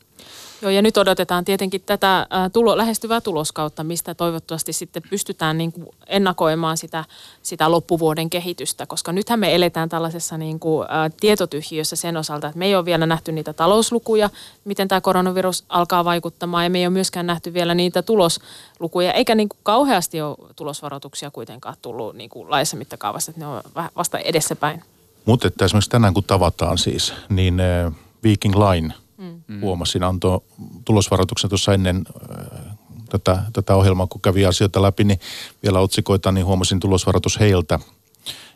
Joo, 0.63 0.71
ja 0.71 0.83
nyt 0.83 0.97
odotetaan 0.97 1.45
tietenkin 1.45 1.83
tätä 1.87 2.27
tulo, 2.53 2.77
lähestyvää 2.77 3.21
tuloskautta, 3.21 3.85
mistä 3.85 4.15
toivottavasti 4.15 4.73
sitten 4.73 5.03
pystytään 5.11 5.59
niin 5.59 5.73
kuin 5.73 5.89
ennakoimaan 6.07 6.77
sitä, 6.77 7.05
sitä 7.43 7.71
loppuvuoden 7.71 8.31
kehitystä, 8.31 8.87
koska 8.87 9.13
nythän 9.13 9.41
me 9.41 9.55
eletään 9.55 9.89
tällaisessa 9.89 10.39
niin 10.39 10.61
kuin, 10.61 10.87
ä, 10.91 11.11
tietotyhjiössä 11.21 11.97
sen 11.97 12.17
osalta, 12.17 12.47
että 12.47 12.59
me 12.59 12.67
ei 12.67 12.77
ole 12.77 12.85
vielä 12.85 13.07
nähty 13.07 13.33
niitä 13.33 13.53
talouslukuja, 13.53 14.31
miten 14.65 14.89
tämä 14.89 15.01
koronavirus 15.01 15.65
alkaa 15.69 16.05
vaikuttamaan, 16.05 16.65
ja 16.65 16.71
me 16.71 16.79
ei 16.79 16.87
ole 16.87 16.93
myöskään 16.93 17.27
nähty 17.27 17.55
vielä 17.55 17.75
niitä 17.75 18.03
tuloslukuja, 18.03 19.13
eikä 19.13 19.35
niin 19.35 19.49
kuin 19.49 19.61
kauheasti 19.63 20.21
ole 20.21 20.37
tulosvaroituksia 20.57 21.31
kuitenkaan 21.31 21.77
tullut 21.83 22.17
niin 22.17 22.31
kuin 22.31 22.51
laajassa 22.51 22.77
mittakaavassa, 22.77 23.31
että 23.31 23.41
ne 23.41 23.47
on 23.47 23.63
vasta 23.97 24.19
edessäpäin. 24.19 24.83
Mutta 25.25 25.49
että 25.49 25.65
esimerkiksi 25.65 25.91
tänään 25.91 26.15
kun 26.15 26.25
tavataan 26.25 26.79
siis, 26.79 27.13
niin 27.29 27.61
äh, 27.61 27.93
Viking 28.25 28.55
Line– 28.57 28.95
mm. 29.21 29.61
huomasin, 29.61 30.03
antoi 30.03 30.41
tulosvaroituksen 30.85 31.51
tuossa 31.51 31.75
ennen 31.75 32.05
äh, 32.31 32.77
tätä, 33.11 33.43
tätä 33.53 33.75
ohjelmaa, 33.75 34.07
kun 34.07 34.21
kävi 34.21 34.47
asioita 34.47 34.83
läpi, 34.83 35.05
niin 35.05 35.21
vielä 35.63 35.81
otsikoita, 35.81 36.33
niin 36.33 36.47
huomasin 36.47 36.81
tulosvaroitus 36.81 37.41
heiltä. 37.41 37.79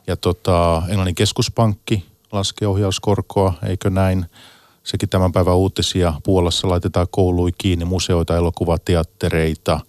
Ja 0.07 0.17
tota, 0.17 0.83
Englannin 0.89 1.15
keskuspankki 1.15 2.05
laskee 2.33 2.69
ohjauskorkoa, 2.69 3.55
eikö 3.69 3.91
näin? 3.91 4.27
Sekin 4.83 5.09
tämän 5.09 5.33
päivän 5.33 5.57
uutisia. 5.57 6.15
Puolassa 6.25 6.69
laitetaan 6.69 7.07
koului 7.11 7.53
kiinni, 7.59 7.85
museoita, 7.85 8.37
elokuvateattereita. 8.37 9.81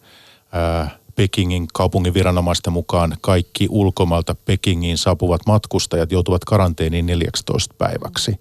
Ää, 0.51 0.89
Pekingin 1.15 1.67
kaupungin 1.73 2.13
viranomaisten 2.13 2.73
mukaan 2.73 3.17
kaikki 3.21 3.67
ulkomailta 3.69 4.35
Pekingiin 4.35 4.97
saapuvat 4.97 5.41
matkustajat 5.45 6.11
joutuvat 6.11 6.45
karanteeniin 6.45 7.05
14 7.05 7.75
päiväksi. 7.77 8.31
Mm 8.31 8.37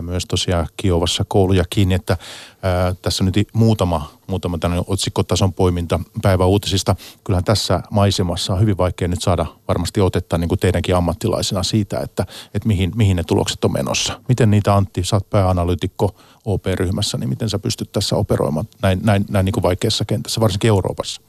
myös 0.00 0.26
tosiaan 0.26 0.66
Kiovassa 0.76 1.24
kouluja 1.28 1.64
kiinni, 1.70 1.94
että 1.94 2.16
ää, 2.62 2.94
tässä 3.02 3.24
nyt 3.24 3.34
muutama, 3.52 4.10
muutama 4.26 4.58
tämmöinen 4.58 4.84
otsikkotason 4.88 5.52
poiminta 5.52 6.00
päiväuutisista. 6.22 6.96
Kyllähän 7.24 7.44
tässä 7.44 7.82
maisemassa 7.90 8.52
on 8.52 8.60
hyvin 8.60 8.78
vaikea 8.78 9.08
nyt 9.08 9.22
saada 9.22 9.46
varmasti 9.68 10.00
otetta 10.00 10.38
niin 10.38 10.48
kuin 10.48 10.58
teidänkin 10.58 10.96
ammattilaisena 10.96 11.62
siitä, 11.62 12.00
että, 12.00 12.26
että 12.54 12.68
mihin, 12.68 12.92
mihin 12.94 13.16
ne 13.16 13.24
tulokset 13.24 13.64
on 13.64 13.72
menossa. 13.72 14.20
Miten 14.28 14.50
niitä 14.50 14.74
Antti, 14.74 15.04
sä 15.04 15.16
oot 15.16 15.30
pääanalytikko 15.30 16.14
OP-ryhmässä, 16.44 17.18
niin 17.18 17.28
miten 17.28 17.50
sä 17.50 17.58
pystyt 17.58 17.92
tässä 17.92 18.16
operoimaan 18.16 18.66
näin, 18.82 19.00
näin, 19.02 19.24
näin 19.30 19.44
niin 19.44 19.52
kuin 19.52 19.62
vaikeassa 19.62 20.04
kentässä, 20.04 20.40
varsinkin 20.40 20.68
Euroopassa? 20.68 21.22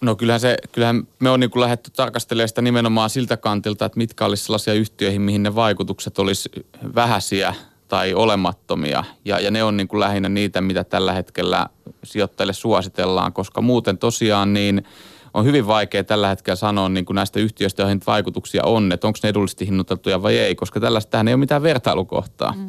No 0.00 0.16
kyllähän, 0.16 0.40
se, 0.40 0.56
kyllähän 0.72 1.08
me 1.18 1.30
on 1.30 1.40
niin 1.40 1.50
lähdetty 1.54 1.90
tarkastelemaan 1.90 2.48
sitä 2.48 2.62
nimenomaan 2.62 3.10
siltä 3.10 3.36
kantilta, 3.36 3.84
että 3.84 3.98
mitkä 3.98 4.24
olisi 4.24 4.44
sellaisia 4.44 4.74
yhtiöihin, 4.74 5.22
mihin 5.22 5.42
ne 5.42 5.54
vaikutukset 5.54 6.18
olisi 6.18 6.50
vähäisiä 6.94 7.54
tai 7.94 8.14
olemattomia. 8.14 9.04
Ja, 9.24 9.40
ja 9.40 9.50
ne 9.50 9.64
on 9.64 9.76
niin 9.76 9.88
kuin 9.88 10.00
lähinnä 10.00 10.28
niitä, 10.28 10.60
mitä 10.60 10.84
tällä 10.84 11.12
hetkellä 11.12 11.66
sijoittajille 12.04 12.52
suositellaan, 12.52 13.32
koska 13.32 13.60
muuten 13.60 13.98
tosiaan 13.98 14.52
niin 14.52 14.84
on 15.34 15.44
hyvin 15.44 15.66
vaikea 15.66 16.04
tällä 16.04 16.28
hetkellä 16.28 16.56
sanoa 16.56 16.88
niin 16.88 17.04
kuin 17.04 17.14
näistä 17.14 17.40
yhtiöistä, 17.40 17.82
joihin 17.82 18.00
vaikutuksia 18.06 18.64
on, 18.64 18.92
että 18.92 19.06
onko 19.06 19.18
ne 19.22 19.28
edullisesti 19.28 19.66
hinnoiteltuja 19.66 20.22
vai 20.22 20.38
ei, 20.38 20.54
koska 20.54 20.80
tällaista 20.80 21.18
ei 21.18 21.34
ole 21.34 21.36
mitään 21.36 21.62
vertailukohtaa. 21.62 22.54
Mm. 22.56 22.68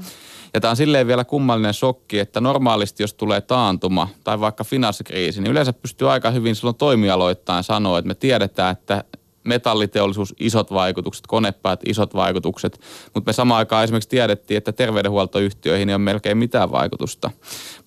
Ja 0.54 0.62
tämä 0.62 0.70
on 0.70 0.78
silleen 0.78 1.08
vielä 1.08 1.24
kummallinen 1.24 1.74
shokki, 1.74 2.20
että 2.20 2.42
normaalisti 2.42 3.04
jos 3.04 3.14
tulee 3.14 3.42
taantuma 3.42 4.08
tai 4.24 4.40
vaikka 4.40 4.64
finanssikriisi, 4.64 5.42
niin 5.42 5.52
yleensä 5.52 5.74
pystyy 5.74 6.12
aika 6.12 6.32
hyvin 6.32 6.56
silloin 6.56 6.78
toimialoittain 6.78 7.64
sanoa, 7.64 8.00
että 8.00 8.08
me 8.08 8.16
tiedetään, 8.16 8.72
että 8.72 9.04
metalliteollisuus, 9.46 10.36
isot 10.40 10.72
vaikutukset, 10.72 11.28
konepäät, 11.28 11.80
isot 11.86 12.14
vaikutukset, 12.14 12.80
mutta 13.14 13.30
me 13.30 13.34
samaan 13.34 13.58
aikaan 13.58 13.84
esimerkiksi 13.84 14.10
tiedettiin, 14.10 14.58
että 14.58 14.72
terveydenhuoltoyhtiöihin 14.72 15.90
ei 15.90 15.96
ole 15.96 16.02
melkein 16.02 16.38
mitään 16.38 16.72
vaikutusta. 16.72 17.32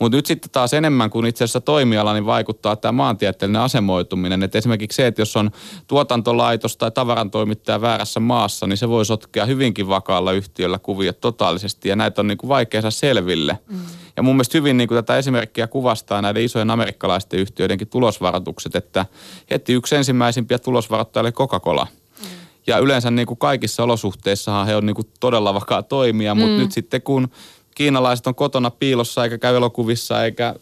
Mutta 0.01 0.17
nyt 0.17 0.27
sitten 0.27 0.51
taas 0.51 0.75
enemmän 0.75 1.11
kuin 1.11 1.27
itse 1.27 1.45
asiassa 1.45 1.61
toimiala, 1.61 2.13
niin 2.13 2.27
vaikuttaa 2.27 2.77
tämä 2.77 2.93
maantieteellinen 2.93 3.63
asemoituminen. 3.63 4.43
Et 4.43 4.55
esimerkiksi 4.55 4.97
se, 4.97 5.07
että 5.07 5.21
jos 5.21 5.37
on 5.37 5.51
tuotantolaitos 5.87 6.77
tai 6.77 6.91
tavarantoimittaja 6.91 7.81
väärässä 7.81 8.21
maassa, 8.21 8.67
niin 8.67 8.77
se 8.77 8.89
voi 8.89 9.05
sotkea 9.05 9.47
hyvinkin 9.47 9.89
vakaalla 9.89 10.33
yhtiöllä 10.33 10.79
kuviot 10.79 11.21
totaalisesti 11.21 11.89
ja 11.89 11.97
näitä 11.97 12.21
on 12.21 12.27
niin 12.27 12.39
kuin 12.39 12.49
vaikea 12.49 12.81
saada 12.81 12.91
selville. 12.91 13.59
Mm. 13.69 13.79
Ja 14.19 14.23
mun 14.23 14.37
mielestä 14.37 14.59
hyvin 14.59 14.77
niin 14.77 14.89
kuin 14.89 14.99
tätä 14.99 15.17
esimerkkiä 15.17 15.67
kuvastaa 15.67 16.23
näiden 16.23 16.45
isojen 16.45 16.71
amerikkalaisten 16.71 17.41
yhtiöidenkin 17.41 17.89
tulosvaroitukset, 17.89 18.77
että 18.77 19.07
heti 19.51 19.73
yksi 19.73 19.97
ensimmäisimpiä 19.97 20.59
tulosvaroittajia 20.59 21.23
oli 21.23 21.33
Coca-Cola. 21.33 21.87
Mm. 22.21 22.27
Ja 22.67 22.79
yleensä 22.79 23.11
niin 23.11 23.27
kuin 23.27 23.39
kaikissa 23.39 23.83
olosuhteissahan 23.83 24.67
he 24.67 24.77
on 24.77 24.87
niin 24.87 24.95
kuin 24.95 25.09
todella 25.21 25.55
vakaa 25.55 25.83
toimia, 25.83 26.35
mutta 26.35 26.53
mm. 26.53 26.59
nyt 26.59 26.73
sitten 26.73 27.03
kun 27.03 27.29
kiinalaiset 27.75 28.27
on 28.27 28.35
kotona 28.35 28.71
piilossa 28.71 29.25
eikä 29.25 29.39
käy 29.39 29.57
elokuvissa 29.57 30.25
eikä 30.25 30.49
äh, 30.49 30.55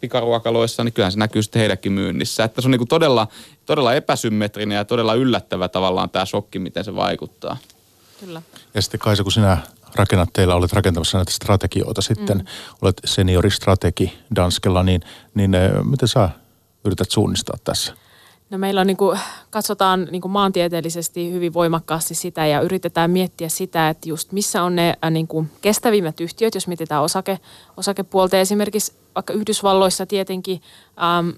pikaruokaloissa, 0.00 0.84
niin 0.84 0.92
kyllähän 0.92 1.12
se 1.12 1.18
näkyy 1.18 1.42
sitten 1.42 1.60
heidänkin 1.60 1.92
myynnissä. 1.92 2.44
Että 2.44 2.60
se 2.60 2.66
on 2.66 2.70
niin 2.70 2.80
kuin 2.80 2.88
todella, 2.88 3.28
todella 3.66 3.94
epäsymmetrinen 3.94 4.76
ja 4.76 4.84
todella 4.84 5.14
yllättävä 5.14 5.68
tavallaan 5.68 6.10
tämä 6.10 6.24
shokki, 6.24 6.58
miten 6.58 6.84
se 6.84 6.94
vaikuttaa. 6.94 7.56
Kyllä. 8.20 8.42
Ja 8.74 8.82
sitten 8.82 9.00
Kaisa, 9.00 9.22
kun 9.22 9.32
sinä 9.32 9.58
rakennat 9.94 10.32
teillä, 10.32 10.54
olet 10.54 10.72
rakentamassa 10.72 11.18
näitä 11.18 11.32
strategioita 11.32 12.02
sitten, 12.02 12.38
mm. 12.38 12.44
olet 12.82 13.00
senioristrategi 13.04 14.18
Danskella, 14.36 14.82
niin, 14.82 15.00
niin 15.34 15.50
miten 15.84 16.08
sä 16.08 16.30
yrität 16.84 17.10
suunnistaa 17.10 17.56
tässä? 17.64 17.94
No 18.50 18.58
meillä 18.58 18.80
on 18.80 18.86
niin 18.86 18.96
kuin, 18.96 19.18
katsotaan 19.50 20.08
niin 20.10 20.22
kuin 20.22 20.32
maantieteellisesti 20.32 21.32
hyvin 21.32 21.54
voimakkaasti 21.54 22.14
sitä 22.14 22.46
ja 22.46 22.60
yritetään 22.60 23.10
miettiä 23.10 23.48
sitä, 23.48 23.88
että 23.88 24.08
just 24.08 24.32
missä 24.32 24.62
on 24.62 24.76
ne 24.76 24.94
äh, 25.04 25.10
niin 25.10 25.26
kuin 25.26 25.50
kestävimmät 25.62 26.20
yhtiöt, 26.20 26.54
jos 26.54 26.66
mietitään 26.66 27.02
osake, 27.02 27.38
osakepuolta. 27.76 28.36
Esimerkiksi 28.36 28.92
vaikka 29.14 29.32
Yhdysvalloissa 29.32 30.06
tietenkin 30.06 30.60
ähm, 31.02 31.30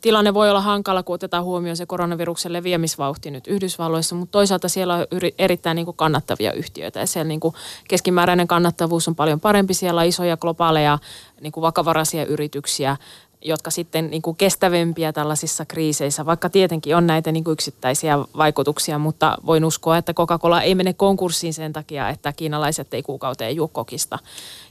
tilanne 0.00 0.34
voi 0.34 0.50
olla 0.50 0.60
hankala, 0.60 1.02
kun 1.02 1.14
otetaan 1.14 1.44
huomioon 1.44 1.76
se 1.76 1.86
koronaviruksen 1.86 2.52
leviämisvauhti 2.52 3.30
nyt 3.30 3.46
Yhdysvalloissa, 3.46 4.14
mutta 4.14 4.32
toisaalta 4.32 4.68
siellä 4.68 4.94
on 4.94 5.06
erittäin 5.38 5.74
niin 5.74 5.86
kuin 5.86 5.96
kannattavia 5.96 6.52
yhtiöitä 6.52 7.00
ja 7.00 7.06
siellä 7.06 7.28
niin 7.28 7.40
kuin 7.40 7.54
keskimääräinen 7.88 8.48
kannattavuus 8.48 9.08
on 9.08 9.14
paljon 9.14 9.40
parempi. 9.40 9.74
Siellä 9.74 10.00
on 10.00 10.06
isoja 10.06 10.36
globaaleja 10.36 10.98
niin 11.40 11.52
kuin 11.52 11.62
vakavaraisia 11.62 12.26
yrityksiä, 12.26 12.96
jotka 13.44 13.70
sitten 13.70 14.10
niin 14.10 14.22
kuin 14.22 14.36
kestävempiä 14.36 15.12
tällaisissa 15.12 15.64
kriiseissä, 15.64 16.26
vaikka 16.26 16.50
tietenkin 16.50 16.96
on 16.96 17.06
näitä 17.06 17.32
niin 17.32 17.44
kuin 17.44 17.52
yksittäisiä 17.52 18.18
vaikutuksia, 18.36 18.98
mutta 18.98 19.38
voin 19.46 19.64
uskoa, 19.64 19.98
että 19.98 20.14
Coca-Cola 20.14 20.62
ei 20.62 20.74
mene 20.74 20.92
konkurssiin 20.92 21.54
sen 21.54 21.72
takia, 21.72 22.08
että 22.08 22.32
kiinalaiset 22.32 22.94
ei 22.94 23.02
kuukauteen 23.02 23.56
juo 23.56 23.68
kokista. 23.68 24.18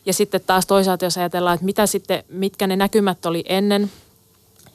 Ja 0.06 0.14
sitten 0.14 0.42
taas 0.48 0.66
toisaalta, 0.66 1.06
jos 1.06 1.18
ajatellaan, 1.18 1.54
että 1.54 1.66
mitä 1.66 1.86
sitten, 1.86 2.24
mitkä 2.30 2.68
ne 2.68 2.76
näkymät 2.76 3.26
oli 3.26 3.44
ennen 3.50 3.92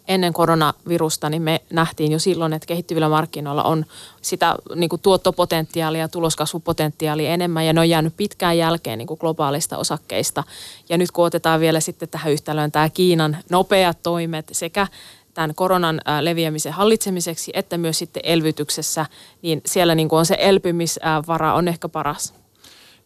ennen 0.09 0.33
koronavirusta, 0.33 1.31
niin 1.31 1.43
me 1.43 1.61
nähtiin 1.71 2.13
jo 2.13 2.19
silloin, 2.19 2.53
että 2.53 2.67
kehittyvillä 2.67 3.09
markkinoilla 3.09 3.63
on 3.63 3.85
sitä 4.23 4.55
niin 4.75 4.89
kuin 4.89 5.03
tuottopotentiaalia 5.03 6.09
tuloskasvupotentiaalia 6.09 7.31
enemmän 7.31 7.67
ja 7.67 7.73
ne 7.73 7.81
on 7.81 7.89
jäänyt 7.89 8.17
pitkään 8.17 8.59
jälkeen 8.59 8.99
niin 8.99 9.07
kuin 9.07 9.19
globaalista 9.21 9.79
osakkeista. 9.79 10.45
Ja 10.89 10.99
nyt 10.99 11.11
kun 11.11 11.25
otetaan 11.25 11.61
vielä 11.61 11.81
sitten 11.81 12.09
tähän 12.09 12.33
yhtälöön 12.33 12.73
tämä 12.73 12.89
Kiinan 12.91 13.37
nopeat 13.51 14.03
toimet 14.03 14.49
sekä 14.53 14.87
tämän 15.35 15.55
koronan 15.55 16.01
leviämisen 16.21 16.73
hallitsemiseksi 16.73 17.51
että 17.55 17.79
myös 17.79 17.99
sitten 17.99 18.23
elvytyksessä, 18.25 19.07
niin 19.43 19.61
siellä 19.67 19.95
niin 19.95 20.09
kuin 20.09 20.19
on 20.19 20.27
se 20.27 20.37
elpymisvara 20.39 21.55
on 21.55 21.69
ehkä 21.69 21.89
paras. 21.89 22.35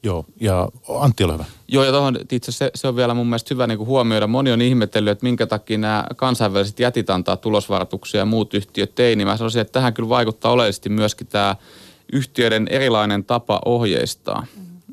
Joo, 0.02 0.24
ja 0.40 0.68
Antti, 1.00 1.24
ole 1.24 1.32
hyvä. 1.32 1.44
Joo, 1.68 1.84
ja 1.84 1.92
tuohon 1.92 2.18
itse 2.32 2.52
se, 2.52 2.70
se 2.74 2.88
on 2.88 2.96
vielä 2.96 3.14
mun 3.14 3.26
mielestä 3.26 3.54
hyvä 3.54 3.66
niin 3.66 3.78
kuin 3.78 3.88
huomioida. 3.88 4.26
Moni 4.26 4.52
on 4.52 4.62
ihmetellyt, 4.62 5.10
että 5.10 5.26
minkä 5.26 5.46
takia 5.46 5.78
nämä 5.78 6.04
kansainväliset 6.16 6.80
jätit 6.80 7.10
antaa 7.10 7.36
tulosvaroituksia 7.36 8.18
ja 8.18 8.24
muut 8.24 8.54
yhtiöt 8.54 9.00
ei, 9.00 9.16
niin 9.16 9.28
mä 9.28 9.36
sanoisin, 9.36 9.60
että 9.60 9.72
tähän 9.72 9.94
kyllä 9.94 10.08
vaikuttaa 10.08 10.52
oleellisesti 10.52 10.88
myöskin 10.88 11.26
tämä 11.26 11.56
yhtiöiden 12.12 12.68
erilainen 12.70 13.24
tapa 13.24 13.60
ohjeistaa. 13.64 14.46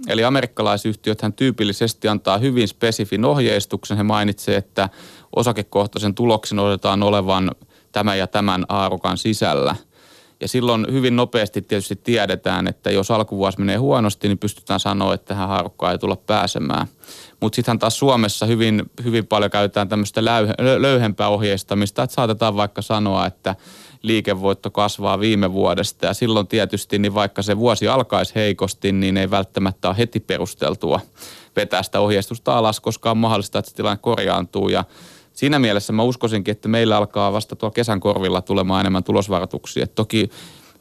Eli 0.08 0.24
amerikkalaisyhtiöthän 0.24 1.34
tyypillisesti 1.34 2.08
antaa 2.08 2.38
hyvin 2.38 2.68
spesifin 2.68 3.26
ohjeistuksen. 3.26 3.98
He 3.98 4.04
mainitsevat, 4.04 4.66
että 4.66 4.90
osakekohtaisen 5.36 6.16
tuloksen 6.16 6.60
odotetaan 6.60 7.04
olevan 7.04 7.52
tämän 7.92 8.18
ja 8.18 8.28
tämän 8.28 8.66
aarukan 8.70 9.18
sisällä. 9.18 9.76
Ja 10.42 10.48
silloin 10.48 10.86
hyvin 10.92 11.16
nopeasti 11.16 11.62
tietysti 11.62 11.96
tiedetään, 11.96 12.68
että 12.68 12.92
jos 12.92 13.12
alkuvuosi 13.12 13.60
menee 13.60 13.78
huonosti, 13.78 14.28
niin 14.28 14.38
pystytään 14.38 14.80
sanoa, 14.80 15.14
että 15.14 15.26
tähän 15.26 15.48
haarukkaan 15.48 15.92
ei 15.92 15.98
tulla 15.98 16.16
pääsemään. 16.16 16.88
Mutta 17.40 17.56
sittenhän 17.56 17.80
taas 17.80 18.00
Suomessa 18.00 18.46
hyvin, 18.46 18.84
hyvin 19.04 19.28
paljon 19.28 19.52
käytetään 19.52 19.90
tämmöistä 19.90 20.22
löyhempää 20.78 21.28
ohjeistamista, 21.28 22.04
että 22.04 22.14
saatetaan 22.14 22.56
vaikka 22.56 22.82
sanoa, 22.82 23.26
että 23.26 23.56
liikevoitto 24.02 24.72
kasvaa 24.72 25.20
viime 25.20 25.54
vuodesta 25.54 26.06
ja 26.06 26.14
silloin 26.14 26.48
tietysti, 26.48 27.00
niin 27.00 27.14
vaikka 27.14 27.42
se 27.42 27.58
vuosi 27.58 27.88
alkaisi 27.88 28.36
heikosti, 28.36 28.92
niin 28.92 29.18
ei 29.18 29.32
välttämättä 29.32 29.88
ole 29.88 29.98
heti 29.98 30.20
perusteltua 30.20 31.00
vetää 31.56 31.84
sitä 31.84 32.00
ohjeistusta 32.00 32.58
alas, 32.58 32.80
koska 32.80 33.12
on 33.12 33.18
mahdollista, 33.18 33.60
että 33.60 33.70
se 33.70 33.76
tilanne 33.76 34.00
korjaantuu 34.02 34.70
ja 34.70 34.84
siinä 35.40 35.60
mielessä 35.60 35.94
mä 35.94 36.04
uskoisinkin, 36.04 36.52
että 36.52 36.68
meillä 36.68 36.98
alkaa 36.98 37.34
vasta 37.34 37.56
tuolla 37.56 37.74
kesän 37.74 38.00
korvilla 38.00 38.42
tulemaan 38.42 38.80
enemmän 38.80 39.04
tulosvaroituksia. 39.04 39.84
Et 39.84 39.96
toki 39.96 40.30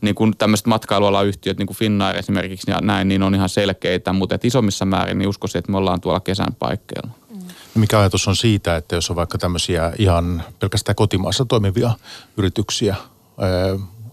niin 0.00 0.14
kuin 0.14 0.36
tämmöiset 0.38 0.66
matkailualan 0.66 1.26
yhtiöt, 1.26 1.58
niin 1.58 1.66
kuin 1.66 1.76
Finnair 1.76 2.16
esimerkiksi 2.16 2.70
ja 2.70 2.78
näin, 2.82 3.08
niin 3.08 3.22
on 3.22 3.34
ihan 3.34 3.48
selkeitä, 3.48 4.12
mutta 4.12 4.34
et 4.34 4.44
isommissa 4.44 4.84
määrin 4.84 5.18
niin 5.18 5.28
uskoisin, 5.28 5.58
että 5.58 5.72
me 5.72 5.78
ollaan 5.78 6.00
tuolla 6.00 6.20
kesän 6.20 6.54
paikkeilla. 6.58 7.10
Mm. 7.30 7.40
Mikä 7.74 8.00
ajatus 8.00 8.28
on 8.28 8.36
siitä, 8.36 8.76
että 8.76 8.94
jos 8.94 9.10
on 9.10 9.16
vaikka 9.16 9.38
tämmöisiä 9.38 9.92
ihan 9.98 10.42
pelkästään 10.60 10.96
kotimaassa 10.96 11.44
toimivia 11.44 11.90
yrityksiä, 12.36 12.96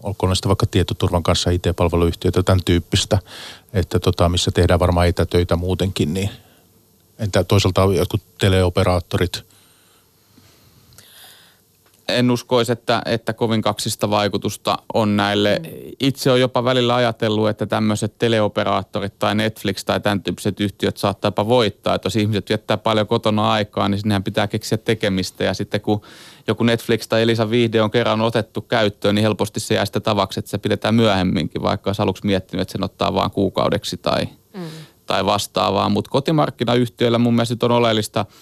olkoon 0.02 0.36
sitten 0.36 0.48
vaikka 0.48 0.66
tietoturvan 0.66 1.22
kanssa 1.22 1.50
IT-palveluyhtiöitä, 1.50 2.42
tämän 2.42 2.64
tyyppistä, 2.64 3.18
että 3.72 4.00
tota, 4.00 4.28
missä 4.28 4.50
tehdään 4.50 4.80
varmaan 4.80 5.08
etätöitä 5.08 5.56
muutenkin, 5.56 6.14
niin 6.14 6.30
entä 7.18 7.44
toisaalta 7.44 7.88
jotkut 7.94 8.22
teleoperaattorit– 8.38 9.42
en 12.08 12.30
uskoisi, 12.30 12.72
että, 12.72 13.02
että 13.06 13.32
kovin 13.32 13.62
kaksista 13.62 14.10
vaikutusta 14.10 14.78
on 14.94 15.16
näille. 15.16 15.60
Itse 16.00 16.30
on 16.30 16.40
jopa 16.40 16.64
välillä 16.64 16.94
ajatellut, 16.94 17.48
että 17.48 17.66
tämmöiset 17.66 18.18
teleoperaattorit 18.18 19.18
tai 19.18 19.34
Netflix 19.34 19.84
tai 19.84 20.00
tämän 20.00 20.22
tyyppiset 20.22 20.60
yhtiöt 20.60 20.96
saattaa 20.96 21.28
jopa 21.28 21.48
voittaa. 21.48 21.94
Että 21.94 22.06
jos 22.06 22.16
ihmiset 22.16 22.48
viettää 22.48 22.76
paljon 22.76 23.06
kotona 23.06 23.52
aikaa, 23.52 23.88
niin 23.88 23.98
sinnehän 23.98 24.24
pitää 24.24 24.46
keksiä 24.46 24.78
tekemistä. 24.78 25.44
Ja 25.44 25.54
sitten 25.54 25.80
kun 25.80 26.00
joku 26.46 26.64
Netflix 26.64 27.08
tai 27.08 27.22
Elisa 27.22 27.50
Viihde 27.50 27.82
on 27.82 27.90
kerran 27.90 28.20
otettu 28.20 28.60
käyttöön, 28.60 29.14
niin 29.14 29.22
helposti 29.22 29.60
se 29.60 29.74
jää 29.74 29.84
sitä 29.84 30.00
tavaksi, 30.00 30.38
että 30.38 30.50
se 30.50 30.58
pidetään 30.58 30.94
myöhemminkin, 30.94 31.62
vaikka 31.62 31.88
olisi 31.88 32.02
aluksi 32.02 32.26
miettinyt, 32.26 32.62
että 32.62 32.72
sen 32.72 32.84
ottaa 32.84 33.14
vain 33.14 33.30
kuukaudeksi 33.30 33.96
tai, 33.96 34.28
mm. 34.54 34.62
tai 35.06 35.26
vastaavaa. 35.26 35.88
Mutta 35.88 36.10
kotimarkkinayhtiöillä 36.10 37.18
mun 37.18 37.34
mielestä 37.34 37.66
on 37.66 37.72
oleellista– 37.72 38.26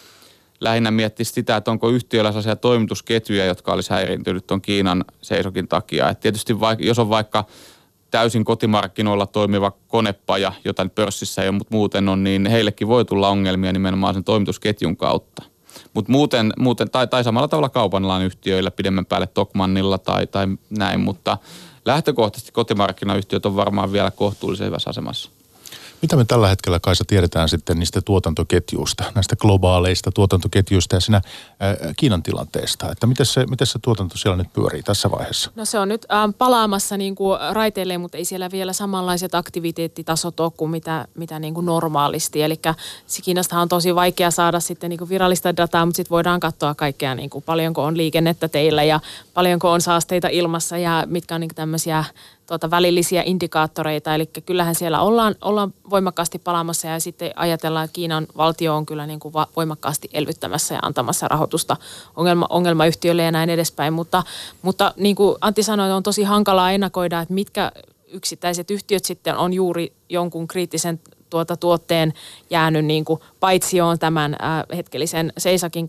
lähinnä 0.64 0.90
miettisi 0.90 1.32
sitä, 1.32 1.56
että 1.56 1.70
onko 1.70 1.88
yhtiöllä 1.88 2.30
sellaisia 2.30 2.56
toimitusketjuja, 2.56 3.44
jotka 3.44 3.72
olisi 3.72 3.90
häiriintynyt 3.90 4.46
tuon 4.46 4.62
Kiinan 4.62 5.04
seisokin 5.22 5.68
takia. 5.68 6.08
Et 6.08 6.20
tietysti 6.20 6.60
vaikka, 6.60 6.84
jos 6.84 6.98
on 6.98 7.08
vaikka 7.08 7.44
täysin 8.10 8.44
kotimarkkinoilla 8.44 9.26
toimiva 9.26 9.72
konepaja, 9.88 10.52
jota 10.64 10.84
nyt 10.84 10.94
pörssissä 10.94 11.42
ei 11.42 11.48
ole, 11.48 11.56
mutta 11.56 11.74
muuten 11.74 12.08
on, 12.08 12.24
niin 12.24 12.46
heillekin 12.46 12.88
voi 12.88 13.04
tulla 13.04 13.28
ongelmia 13.28 13.72
nimenomaan 13.72 14.14
sen 14.14 14.24
toimitusketjun 14.24 14.96
kautta. 14.96 15.42
Mutta 15.94 16.12
muuten, 16.12 16.52
muuten 16.58 16.90
tai, 16.90 17.06
tai 17.06 17.24
samalla 17.24 17.48
tavalla 17.48 17.68
kaupanlaan 17.68 18.22
yhtiöillä 18.22 18.70
pidemmän 18.70 19.06
päälle 19.06 19.26
Tokmannilla 19.26 19.98
tai, 19.98 20.26
tai 20.26 20.46
näin, 20.70 21.00
mutta 21.00 21.38
lähtökohtaisesti 21.84 22.52
kotimarkkinayhtiöt 22.52 23.46
on 23.46 23.56
varmaan 23.56 23.92
vielä 23.92 24.10
kohtuullisen 24.10 24.66
hyvässä 24.66 24.90
asemassa. 24.90 25.30
Mitä 26.04 26.16
me 26.16 26.24
tällä 26.24 26.48
hetkellä 26.48 26.80
Kaisa 26.80 27.04
tiedetään 27.06 27.48
sitten 27.48 27.78
niistä 27.78 28.00
tuotantoketjuista, 28.00 29.04
näistä 29.14 29.36
globaaleista 29.36 30.12
tuotantoketjuista 30.12 30.96
ja 30.96 31.00
siinä 31.00 31.16
äh, 31.16 31.22
Kiinan 31.96 32.22
tilanteesta? 32.22 32.90
Että 32.92 33.06
miten 33.06 33.26
se, 33.26 33.46
miten 33.46 33.66
se 33.66 33.78
tuotanto 33.78 34.18
siellä 34.18 34.36
nyt 34.36 34.52
pyörii 34.52 34.82
tässä 34.82 35.10
vaiheessa? 35.10 35.50
No 35.56 35.64
se 35.64 35.78
on 35.78 35.88
nyt 35.88 36.06
ähm, 36.12 36.30
palaamassa 36.38 36.96
niin 36.96 37.14
kuin 37.14 37.38
raiteille, 37.50 37.98
mutta 37.98 38.18
ei 38.18 38.24
siellä 38.24 38.50
vielä 38.50 38.72
samanlaiset 38.72 39.34
aktiviteettitasot 39.34 40.40
ole 40.40 40.52
kuin 40.56 40.70
mitä, 40.70 41.08
mitä 41.14 41.38
niin 41.38 41.54
kuin 41.54 41.66
normaalisti. 41.66 42.42
Eli 42.42 42.60
Kiinasta 43.24 43.60
on 43.60 43.68
tosi 43.68 43.94
vaikea 43.94 44.30
saada 44.30 44.60
sitten 44.60 44.90
niin 44.90 44.98
kuin 44.98 45.08
virallista 45.08 45.56
dataa, 45.56 45.86
mutta 45.86 45.96
sitten 45.96 46.10
voidaan 46.10 46.40
katsoa 46.40 46.74
kaikkea, 46.74 47.14
niin 47.14 47.30
kuin 47.30 47.44
paljonko 47.44 47.84
on 47.84 47.96
liikennettä 47.96 48.48
teillä 48.48 48.82
ja 48.82 49.00
paljonko 49.34 49.72
on 49.72 49.80
saasteita 49.80 50.28
ilmassa 50.28 50.78
ja 50.78 51.04
mitkä 51.06 51.34
on 51.34 51.40
niin 51.40 51.50
tämmöisiä 51.54 52.04
tuota 52.46 52.70
välillisiä 52.70 53.22
indikaattoreita. 53.26 54.14
Eli 54.14 54.26
kyllähän 54.26 54.74
siellä 54.74 55.00
ollaan, 55.00 55.34
ollaan 55.40 55.74
voimakkaasti 55.90 56.38
palaamassa 56.38 56.88
ja 56.88 57.00
sitten 57.00 57.32
ajatellaan, 57.36 57.84
että 57.84 57.94
Kiinan 57.94 58.26
valtio 58.36 58.76
on 58.76 58.86
kyllä 58.86 59.06
niin 59.06 59.20
kuin 59.20 59.34
voimakkaasti 59.56 60.08
elvyttämässä 60.12 60.74
ja 60.74 60.80
antamassa 60.82 61.28
rahoitusta 61.28 61.76
ongelma, 62.16 62.46
ongelmayhtiöille 62.50 63.22
ja 63.22 63.32
näin 63.32 63.50
edespäin. 63.50 63.92
Mutta, 63.92 64.22
mutta 64.62 64.94
niin 64.96 65.16
kuin 65.16 65.36
Antti 65.40 65.62
sanoi, 65.62 65.92
on 65.92 66.02
tosi 66.02 66.22
hankalaa 66.22 66.72
ennakoida, 66.72 67.20
että 67.20 67.34
mitkä 67.34 67.72
yksittäiset 68.12 68.70
yhtiöt 68.70 69.04
sitten 69.04 69.36
on 69.36 69.52
juuri 69.52 69.92
jonkun 70.08 70.48
kriittisen 70.48 71.00
tuota 71.30 71.56
tuotteen 71.56 72.14
jäänyt 72.50 72.84
niin 72.84 73.04
kuin 73.04 73.20
paitsioon 73.40 73.98
tämän 73.98 74.36
hetkellisen 74.76 75.32
seisakin 75.38 75.88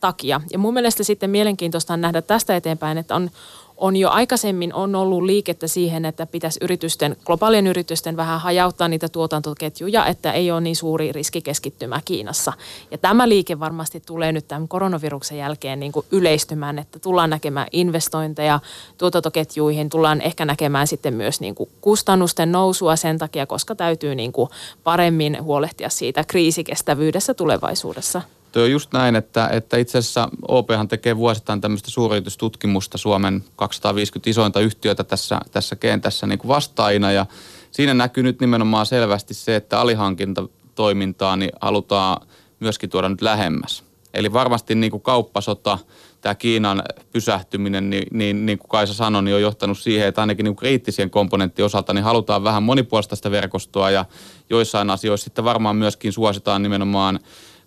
takia. 0.00 0.40
Ja 0.52 0.58
mun 0.58 0.74
mielestä 0.74 1.04
sitten 1.04 1.30
mielenkiintoista 1.30 1.92
on 1.92 2.00
nähdä 2.00 2.22
tästä 2.22 2.56
eteenpäin, 2.56 2.98
että 2.98 3.14
on, 3.14 3.30
on 3.76 3.96
jo 3.96 4.10
aikaisemmin 4.10 4.74
on 4.74 4.94
ollut 4.94 5.22
liikettä 5.22 5.66
siihen, 5.66 6.04
että 6.04 6.26
pitäisi 6.26 6.58
yritysten, 6.62 7.16
globaalien 7.24 7.66
yritysten 7.66 8.16
vähän 8.16 8.40
hajauttaa 8.40 8.88
niitä 8.88 9.08
tuotantoketjuja, 9.08 10.06
että 10.06 10.32
ei 10.32 10.50
ole 10.50 10.60
niin 10.60 10.76
suuri 10.76 11.12
riskikeskittymä 11.12 12.00
Kiinassa. 12.04 12.52
Ja 12.90 12.98
tämä 12.98 13.28
liike 13.28 13.60
varmasti 13.60 14.02
tulee 14.06 14.32
nyt 14.32 14.48
tämän 14.48 14.68
koronaviruksen 14.68 15.38
jälkeen 15.38 15.80
niin 15.80 15.92
kuin 15.92 16.06
yleistymään, 16.10 16.78
että 16.78 16.98
tullaan 16.98 17.30
näkemään 17.30 17.66
investointeja 17.72 18.60
tuotantoketjuihin, 18.98 19.90
tullaan 19.90 20.20
ehkä 20.20 20.44
näkemään 20.44 20.86
sitten 20.86 21.14
myös 21.14 21.40
niin 21.40 21.54
kuin 21.54 21.70
kustannusten 21.80 22.52
nousua 22.52 22.96
sen 22.96 23.18
takia, 23.18 23.46
koska 23.46 23.74
täytyy 23.74 24.14
niin 24.14 24.32
kuin 24.32 24.50
paremmin 24.84 25.38
huolehtia 25.42 25.88
siitä 25.88 26.24
kriisikestävyydessä 26.24 27.34
tulevaisuudessa. 27.34 28.22
On 28.62 28.70
just 28.70 28.92
näin, 28.92 29.16
että, 29.16 29.48
että 29.52 29.76
itse 29.76 29.98
asiassa 29.98 30.28
OPhan 30.48 30.88
tekee 30.88 31.16
vuosittain 31.16 31.60
tämmöistä 31.60 31.90
suuryritystutkimusta 31.90 32.98
Suomen 32.98 33.44
250 33.56 34.30
isointa 34.30 34.60
yhtiötä 34.60 35.04
tässä, 35.04 35.40
tässä 35.50 35.76
kentässä 35.76 36.26
niin 36.26 36.38
kuin 36.38 36.48
vastaajina 36.48 37.12
ja 37.12 37.26
siinä 37.70 37.94
näkyy 37.94 38.22
nyt 38.22 38.40
nimenomaan 38.40 38.86
selvästi 38.86 39.34
se, 39.34 39.56
että 39.56 39.80
alihankintatoimintaa 39.80 41.36
niin 41.36 41.50
halutaan 41.60 42.26
myöskin 42.60 42.90
tuoda 42.90 43.08
nyt 43.08 43.22
lähemmäs. 43.22 43.84
Eli 44.14 44.32
varmasti 44.32 44.74
niin 44.74 44.90
kuin 44.90 45.02
kauppasota, 45.02 45.78
tämä 46.20 46.34
Kiinan 46.34 46.82
pysähtyminen, 47.12 47.90
niin, 47.90 48.06
niin, 48.10 48.46
niin 48.46 48.58
kuin 48.58 48.68
Kaisa 48.68 48.94
sanoi, 48.94 49.22
niin 49.22 49.34
on 49.34 49.42
johtanut 49.42 49.78
siihen, 49.78 50.08
että 50.08 50.20
ainakin 50.20 50.44
niin 50.44 50.56
kriittisien 50.56 51.10
komponenttien 51.10 51.66
osalta 51.66 51.94
niin 51.94 52.04
halutaan 52.04 52.44
vähän 52.44 52.62
monipuolista 52.62 53.16
sitä 53.16 53.30
verkostoa 53.30 53.90
ja 53.90 54.04
joissain 54.50 54.90
asioissa 54.90 55.24
sitten 55.24 55.44
varmaan 55.44 55.76
myöskin 55.76 56.12
suositaan 56.12 56.62
nimenomaan 56.62 57.20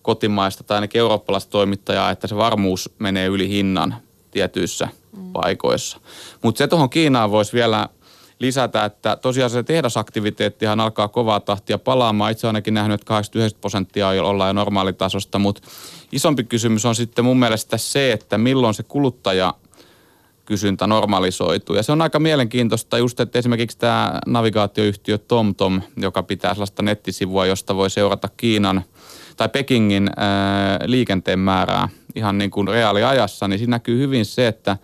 kotimaista 0.09 0.63
tai 0.63 0.77
ainakin 0.77 0.99
eurooppalaista 0.99 1.51
toimittajaa, 1.51 2.11
että 2.11 2.27
se 2.27 2.35
varmuus 2.35 2.89
menee 2.99 3.27
yli 3.27 3.49
hinnan 3.49 3.95
tietyissä 4.31 4.87
mm. 5.17 5.31
paikoissa. 5.31 5.99
Mutta 6.41 6.57
se 6.57 6.67
tuohon 6.67 6.89
Kiinaan 6.89 7.31
voisi 7.31 7.53
vielä 7.53 7.89
lisätä, 8.39 8.85
että 8.85 9.15
tosiaan 9.15 9.49
se 9.49 9.63
tehdasaktiviteettihan 9.63 10.79
alkaa 10.79 11.07
kovaa 11.07 11.39
tahtia 11.39 11.77
palaamaan. 11.77 12.31
Itse 12.31 12.47
ainakin 12.47 12.73
nähnyt, 12.73 12.93
että 12.93 13.05
89 13.05 13.59
prosenttia 13.61 14.09
ollaan 14.09 14.49
jo 14.49 14.53
normaalitasosta, 14.53 15.39
mutta 15.39 15.61
isompi 16.11 16.43
kysymys 16.43 16.85
on 16.85 16.95
sitten 16.95 17.25
mun 17.25 17.39
mielestä 17.39 17.77
se, 17.77 18.11
että 18.11 18.37
milloin 18.37 18.73
se 18.73 18.83
kuluttaja 18.83 19.53
kysyntä 20.45 20.87
normalisoituu. 20.87 21.75
Ja 21.75 21.83
se 21.83 21.91
on 21.91 22.01
aika 22.01 22.19
mielenkiintoista 22.19 22.97
just, 22.97 23.19
että 23.19 23.39
esimerkiksi 23.39 23.77
tämä 23.77 24.19
navigaatioyhtiö 24.25 25.17
TomTom, 25.17 25.81
joka 25.97 26.23
pitää 26.23 26.53
sellaista 26.53 26.83
nettisivua, 26.83 27.45
josta 27.45 27.75
voi 27.75 27.89
seurata 27.89 28.29
Kiinan– 28.37 28.83
tai 29.39 29.49
Pekingin 29.49 30.10
liikenteen 30.86 31.39
määrää 31.39 31.89
ihan 32.15 32.38
niin 32.38 32.52
kuin 32.52 32.67
reaaliajassa, 32.67 33.47
niin 33.47 33.60
siinä 33.60 33.71
näkyy 33.71 33.99
hyvin 33.99 34.25
se, 34.25 34.47
että 34.47 34.78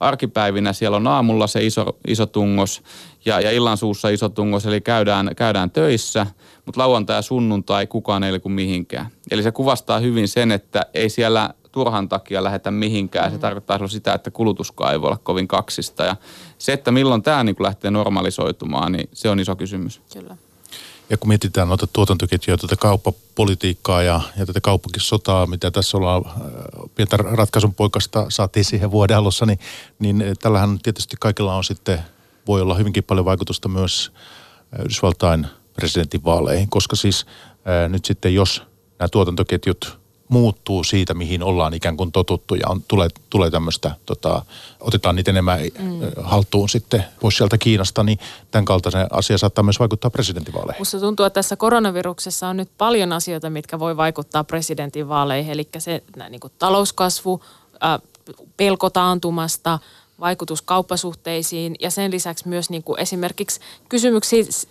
arkipäivinä 0.00 0.72
siellä 0.72 0.96
on 0.96 1.06
aamulla 1.06 1.46
se 1.46 1.66
iso, 1.66 1.98
iso 2.08 2.26
tungos 2.26 2.82
ja, 3.24 3.40
ja 3.40 3.50
illan 3.50 3.76
suussa 3.76 4.08
iso 4.08 4.28
tungos, 4.28 4.66
eli 4.66 4.80
käydään, 4.80 5.30
käydään 5.36 5.70
töissä, 5.70 6.26
mutta 6.66 6.80
lauantai 6.80 7.16
ja 7.16 7.22
sunnuntai 7.22 7.86
kukaan 7.86 8.24
ei 8.24 8.40
kuin 8.40 8.52
mihinkään. 8.52 9.06
Eli 9.30 9.42
se 9.42 9.52
kuvastaa 9.52 9.98
hyvin 9.98 10.28
sen, 10.28 10.52
että 10.52 10.86
ei 10.94 11.08
siellä 11.08 11.50
turhan 11.72 12.08
takia 12.08 12.44
lähetä 12.44 12.70
mihinkään. 12.70 13.30
Se 13.30 13.36
mm. 13.36 13.40
tarkoittaa 13.40 13.88
sitä, 13.88 14.14
että 14.14 14.30
kulutuskaan 14.30 14.92
ei 14.92 15.00
voi 15.00 15.06
olla 15.06 15.18
kovin 15.22 15.48
kaksista. 15.48 16.04
Ja 16.04 16.16
se, 16.58 16.72
että 16.72 16.92
milloin 16.92 17.22
tämä 17.22 17.44
niin 17.44 17.56
lähtee 17.58 17.90
normalisoitumaan, 17.90 18.92
niin 18.92 19.08
se 19.12 19.28
on 19.28 19.40
iso 19.40 19.56
kysymys. 19.56 20.02
Kyllä. 20.12 20.36
Ja 21.10 21.16
kun 21.16 21.28
mietitään 21.28 21.68
noita 21.68 21.86
tuotantoketjuja, 21.86 22.58
tätä 22.58 22.76
kauppapolitiikkaa 22.76 24.02
ja, 24.02 24.20
ja 24.36 24.46
tätä 24.46 24.60
kauppakin 24.60 25.02
sotaa, 25.02 25.46
mitä 25.46 25.70
tässä 25.70 25.96
ollaan 25.96 26.22
äh, 26.26 26.34
pientä 26.94 27.16
ratkaisun 27.16 27.74
poikasta 27.74 28.26
saatiin 28.28 28.64
siihen 28.64 28.90
vuoden 28.90 29.16
alussa, 29.16 29.46
niin, 29.46 29.58
niin 29.98 30.24
tällähän 30.40 30.78
tietysti 30.82 31.16
kaikilla 31.20 31.54
on 31.54 31.64
sitten 31.64 31.98
voi 32.46 32.60
olla 32.60 32.74
hyvinkin 32.74 33.04
paljon 33.04 33.24
vaikutusta 33.24 33.68
myös 33.68 34.12
Yhdysvaltain 34.78 35.46
presidentinvaaleihin, 35.74 36.68
koska 36.68 36.96
siis 36.96 37.26
ää, 37.64 37.88
nyt 37.88 38.04
sitten 38.04 38.34
jos 38.34 38.62
nämä 38.98 39.08
tuotantoketjut 39.08 40.01
muuttuu 40.32 40.84
siitä, 40.84 41.14
mihin 41.14 41.42
ollaan 41.42 41.74
ikään 41.74 41.96
kuin 41.96 42.12
totuttu 42.12 42.54
ja 42.54 42.68
on, 42.68 42.82
tulee, 42.88 43.08
tulee 43.30 43.50
tämmöistä, 43.50 43.96
tota, 44.06 44.44
otetaan 44.80 45.16
niitä 45.16 45.30
enemmän 45.30 45.60
mm. 45.60 46.00
haltuun 46.22 46.68
sitten 46.68 47.04
pois 47.20 47.36
sieltä 47.36 47.58
Kiinasta, 47.58 48.02
niin 48.02 48.18
tämän 48.50 48.64
kaltaisen 48.64 49.06
asia 49.10 49.38
saattaa 49.38 49.64
myös 49.64 49.80
vaikuttaa 49.80 50.10
presidentinvaaleihin. 50.10 50.80
Musta 50.80 51.00
tuntuu, 51.00 51.26
että 51.26 51.34
tässä 51.34 51.56
koronaviruksessa 51.56 52.48
on 52.48 52.56
nyt 52.56 52.70
paljon 52.78 53.12
asioita, 53.12 53.50
mitkä 53.50 53.78
voi 53.78 53.96
vaikuttaa 53.96 54.44
presidentinvaaleihin, 54.44 55.52
eli 55.52 55.68
se 55.78 56.02
niin 56.28 56.40
kuin 56.40 56.52
talouskasvu, 56.58 57.42
äh, 57.84 58.00
pelko 58.56 58.90
taantumasta, 58.90 59.78
vaikutus 60.20 60.62
kauppasuhteisiin 60.62 61.76
ja 61.80 61.90
sen 61.90 62.10
lisäksi 62.10 62.48
myös 62.48 62.70
niin 62.70 62.82
kuin 62.82 63.00
esimerkiksi 63.00 63.60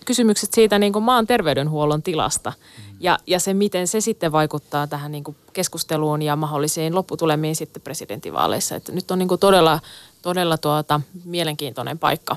kysymykset 0.04 0.54
siitä 0.54 0.78
niin 0.78 0.92
kuin 0.92 1.02
maan 1.02 1.26
terveydenhuollon 1.26 2.02
tilasta 2.02 2.50
mm. 2.50 2.96
ja, 3.00 3.18
ja 3.26 3.40
se, 3.40 3.54
miten 3.54 3.88
se 3.88 4.00
sitten 4.00 4.32
vaikuttaa 4.32 4.86
tähän 4.86 5.12
niin 5.12 5.24
kuin 5.24 5.36
keskusteluun 5.52 6.22
ja 6.22 6.36
mahdollisiin 6.36 6.94
lopputulemiin 6.94 7.56
sitten 7.56 7.82
presidentinvaaleissa. 7.82 8.76
Että 8.76 8.92
nyt 8.92 9.10
on 9.10 9.18
niin 9.18 9.28
kuin 9.28 9.40
todella, 9.40 9.80
todella 10.22 10.58
tuota, 10.58 11.00
mielenkiintoinen 11.24 11.98
paikka. 11.98 12.36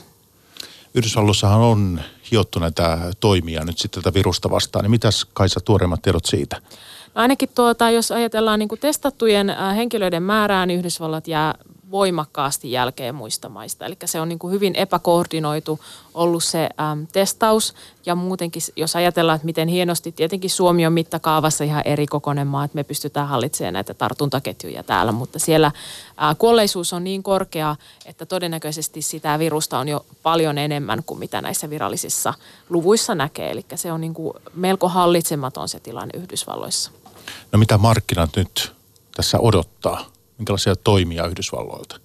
Yhdysvalloissahan 0.93 1.61
on 1.61 2.01
hiottu 2.31 2.59
näitä 2.59 3.11
toimia 3.19 3.63
nyt 3.63 3.77
sitten 3.77 4.03
tätä 4.03 4.13
virusta 4.13 4.49
vastaan. 4.49 4.83
Niin 4.83 4.91
mitäs 4.91 5.25
Kaisa 5.33 5.59
tuoreimmat 5.59 6.01
tiedot 6.01 6.25
siitä? 6.25 6.61
No 7.15 7.21
ainakin 7.21 7.49
tuota, 7.55 7.89
jos 7.89 8.11
ajatellaan 8.11 8.59
niin 8.59 8.69
kuin 8.69 8.79
testattujen 8.79 9.55
henkilöiden 9.75 10.23
määrää, 10.23 10.65
niin 10.65 10.79
Yhdysvallat 10.79 11.27
jää 11.27 11.55
voimakkaasti 11.91 12.71
jälkeen 12.71 13.15
muista 13.15 13.49
maista. 13.49 13.85
Eli 13.85 13.97
se 14.05 14.21
on 14.21 14.29
niin 14.29 14.39
kuin 14.39 14.53
hyvin 14.53 14.75
epäkoordinoitu 14.75 15.79
ollut 16.13 16.43
se 16.43 16.69
äm, 16.79 17.07
testaus 17.07 17.73
ja 18.05 18.15
muutenkin, 18.15 18.61
jos 18.75 18.95
ajatellaan, 18.95 19.35
että 19.35 19.45
miten 19.45 19.67
hienosti, 19.67 20.11
tietenkin 20.11 20.49
Suomi 20.49 20.85
on 20.85 20.93
mittakaavassa 20.93 21.63
ihan 21.63 21.81
eri 21.85 22.07
kokoinen 22.07 22.47
maa, 22.47 22.63
että 22.63 22.75
me 22.75 22.83
pystytään 22.83 23.27
hallitsemaan 23.27 23.73
näitä 23.73 23.93
tartuntaketjuja 23.93 24.83
täällä, 24.83 25.11
mutta 25.11 25.39
siellä 25.39 25.71
ää, 26.17 26.35
kuolleisuus 26.35 26.93
on 26.93 27.03
niin 27.03 27.23
korkea, 27.23 27.75
että 28.05 28.25
todennäköisesti 28.25 29.01
sitä 29.01 29.39
virusta 29.39 29.79
on 29.79 29.87
jo 29.87 30.05
paljon 30.23 30.57
enemmän 30.57 31.03
kuin 31.05 31.19
mitä 31.19 31.41
näissä 31.41 31.69
virallisissa 31.69 32.33
luvuissa 32.69 33.15
näkee. 33.15 33.51
Eli 33.51 33.65
se 33.75 33.91
on 33.91 34.01
niin 34.01 34.13
kuin 34.13 34.33
melko 34.53 34.89
hallitsematon 34.89 35.69
se 35.69 35.79
tilanne 35.79 36.19
Yhdysvalloissa. 36.19 36.91
No 37.51 37.59
mitä 37.59 37.77
markkinat 37.77 38.29
nyt 38.35 38.73
tässä 39.15 39.39
odottaa? 39.39 40.14
Minkälaisia 40.37 40.75
toimia 40.75 41.27
Yhdysvalloilta? 41.27 41.99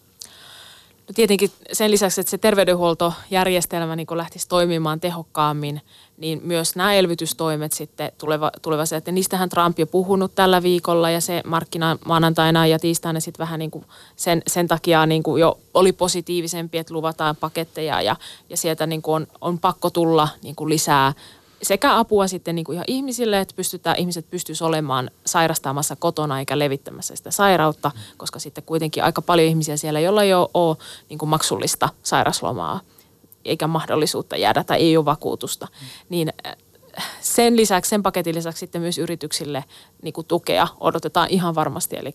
No 1.09 1.15
tietenkin 1.15 1.51
sen 1.73 1.91
lisäksi, 1.91 2.21
että 2.21 2.31
se 2.31 2.39
terveydenhuoltojärjestelmä 2.39 3.97
niin 3.97 4.07
lähtisi 4.11 4.49
toimimaan 4.49 5.01
tehokkaammin, 5.01 5.81
niin 6.19 6.41
myös 6.45 6.77
nämä 6.77 6.95
elvytystoimet 6.95 7.73
sitten 7.73 8.13
tuleva, 8.19 8.51
tuleva 8.63 8.87
se, 8.87 8.97
että 8.97 9.13
niistähän 9.13 9.49
Trump 9.49 9.79
jo 9.79 9.87
puhunut 9.87 10.35
tällä 10.35 10.63
viikolla 10.63 11.11
ja 11.11 11.21
se 11.21 11.43
markkina 11.47 11.99
maanantaina 12.05 12.67
ja 12.67 12.79
tiistaina 12.79 13.21
sitten 13.21 13.45
vähän 13.45 13.59
niin 13.59 13.71
kuin 13.71 13.85
sen, 14.17 14.43
sen 14.47 14.69
takia 14.69 15.07
niin 15.07 15.23
kuin 15.23 15.41
jo 15.41 15.59
oli 15.75 15.93
positiivisempi, 15.93 16.79
että 16.79 16.95
luvataan 16.95 17.37
paketteja 17.37 18.03
ja, 18.03 18.17
ja 18.51 18.57
sieltä 18.57 18.87
niin 18.87 19.03
kuin 19.03 19.15
on, 19.15 19.27
on 19.41 19.59
pakko 19.59 19.91
tulla 19.91 20.29
niin 20.43 20.57
kuin 20.57 20.71
lisää 20.71 21.13
sekä 21.63 21.99
apua 21.99 22.27
sitten 22.27 22.55
niin 22.55 22.65
kuin 22.65 22.75
ihan 22.75 22.85
ihmisille, 22.89 23.41
että 23.41 23.55
pystytään, 23.57 23.99
ihmiset 23.99 24.31
pystyisivät 24.31 24.69
olemaan 24.69 25.11
sairastamassa 25.27 25.97
kotona 25.97 26.39
eikä 26.39 26.59
levittämässä 26.59 27.17
sitä 27.17 27.31
sairautta, 27.31 27.91
koska 28.17 28.39
sitten 28.39 28.65
kuitenkin 28.65 29.05
aika 29.05 29.23
paljon 29.23 29.49
ihmisiä 29.49 29.77
siellä, 29.77 30.01
joilla 30.01 30.23
ei 30.23 30.35
ole, 30.35 30.49
ole 30.55 30.77
niin 31.09 31.19
kuin 31.19 31.29
maksullista 31.29 31.89
sairaslomaa 32.03 32.81
eikä 33.45 33.67
mahdollisuutta 33.67 34.37
jäädä 34.37 34.65
tai 34.65 34.79
ei 34.79 34.97
ole 34.97 35.05
vakuutusta, 35.05 35.69
niin 36.09 36.33
äh, 36.47 36.57
sen 37.21 37.57
lisäksi, 37.57 37.89
sen 37.89 38.03
paketin 38.03 38.35
lisäksi 38.35 38.61
sitten 38.61 38.81
myös 38.81 38.99
yrityksille 38.99 39.65
niin 40.03 40.13
kuin 40.13 40.27
tukea 40.27 40.69
odotetaan 40.81 41.29
ihan 41.29 41.55
varmasti, 41.55 41.97
eli 41.97 42.15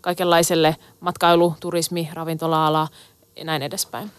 kaikenlaiselle 0.00 0.76
matkailu, 1.00 1.54
turismi, 1.60 2.08
ravintola-ala 2.12 2.88
ja 3.36 3.44
näin 3.44 3.62
edespäin. 3.62 4.10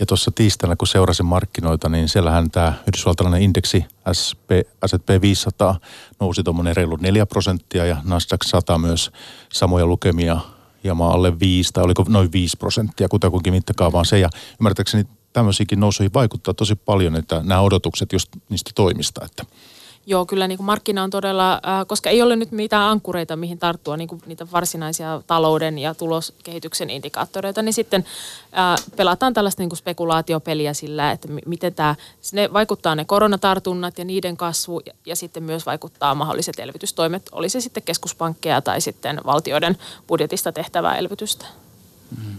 Ja 0.00 0.06
tuossa 0.06 0.30
tiistaina, 0.30 0.76
kun 0.76 0.88
seurasin 0.88 1.26
markkinoita, 1.26 1.88
niin 1.88 2.08
siellähän 2.08 2.50
tämä 2.50 2.72
yhdysvaltalainen 2.88 3.42
indeksi 3.42 3.84
SP, 4.20 4.48
S&P 4.86 5.22
500 5.22 5.80
nousi 6.20 6.42
tuommoinen 6.42 6.76
reilu 6.76 6.96
4 6.96 7.26
prosenttia 7.26 7.86
ja 7.86 7.96
Nasdaq 8.04 8.42
100 8.44 8.78
myös 8.78 9.10
samoja 9.52 9.86
lukemia 9.86 10.40
hieman 10.84 11.12
alle 11.12 11.40
5 11.40 11.72
tai 11.72 11.84
oliko 11.84 12.04
noin 12.08 12.32
5 12.32 12.56
prosenttia, 12.56 13.08
kutakuinkin 13.08 13.52
mittakaavaan 13.52 14.06
se. 14.06 14.18
Ja 14.18 14.28
ymmärtääkseni 14.60 15.04
tämmöisiäkin 15.32 15.80
nousuihin 15.80 16.14
vaikuttaa 16.14 16.54
tosi 16.54 16.74
paljon, 16.74 17.16
että 17.16 17.40
nämä 17.44 17.60
odotukset 17.60 18.12
just 18.12 18.28
niistä 18.48 18.70
toimista, 18.74 19.24
että– 19.24 19.44
Joo, 20.10 20.26
kyllä 20.26 20.48
niin 20.48 20.58
kuin 20.58 20.66
markkina 20.66 21.02
on 21.02 21.10
todella, 21.10 21.52
äh, 21.52 21.86
koska 21.86 22.10
ei 22.10 22.22
ole 22.22 22.36
nyt 22.36 22.52
mitään 22.52 22.90
ankkureita, 22.90 23.36
mihin 23.36 23.58
tarttua, 23.58 23.96
niin 23.96 24.08
kuin 24.08 24.22
niitä 24.26 24.46
varsinaisia 24.52 25.22
talouden 25.26 25.78
ja 25.78 25.94
tuloskehityksen 25.94 26.90
indikaattoreita, 26.90 27.62
niin 27.62 27.72
sitten 27.72 28.04
äh, 28.58 28.86
pelataan 28.96 29.34
tällaista 29.34 29.62
niin 29.62 29.68
kuin 29.68 29.78
spekulaatiopeliä 29.78 30.74
sillä, 30.74 31.10
että 31.10 31.28
miten 31.46 31.74
tämä, 31.74 31.94
ne 32.32 32.52
vaikuttaa 32.52 32.94
ne 32.94 33.04
koronatartunnat 33.04 33.98
ja 33.98 34.04
niiden 34.04 34.36
kasvu 34.36 34.80
ja, 34.86 34.92
ja 35.06 35.16
sitten 35.16 35.42
myös 35.42 35.66
vaikuttaa 35.66 36.14
mahdolliset 36.14 36.58
elvytystoimet, 36.58 37.22
oli 37.32 37.48
se 37.48 37.60
sitten 37.60 37.82
keskuspankkeja 37.82 38.62
tai 38.62 38.80
sitten 38.80 39.20
valtioiden 39.26 39.76
budjetista 40.06 40.52
tehtävää 40.52 40.96
elvytystä. 40.96 41.46
Mm. 42.16 42.36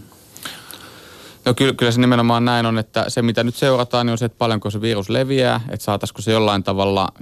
No 1.44 1.54
kyllä, 1.54 1.74
kyllä 1.74 1.92
se 1.92 2.00
nimenomaan 2.00 2.44
näin 2.44 2.66
on, 2.66 2.78
että 2.78 3.04
se 3.08 3.22
mitä 3.22 3.44
nyt 3.44 3.56
seurataan 3.56 4.06
niin 4.06 4.12
on 4.12 4.18
se, 4.18 4.24
että 4.24 4.38
paljonko 4.38 4.70
se 4.70 4.80
virus 4.80 5.08
leviää, 5.08 5.60
että 5.68 5.84
saataisiko 5.84 6.22
se 6.22 6.32
jollain 6.32 6.62
tavalla– 6.62 7.08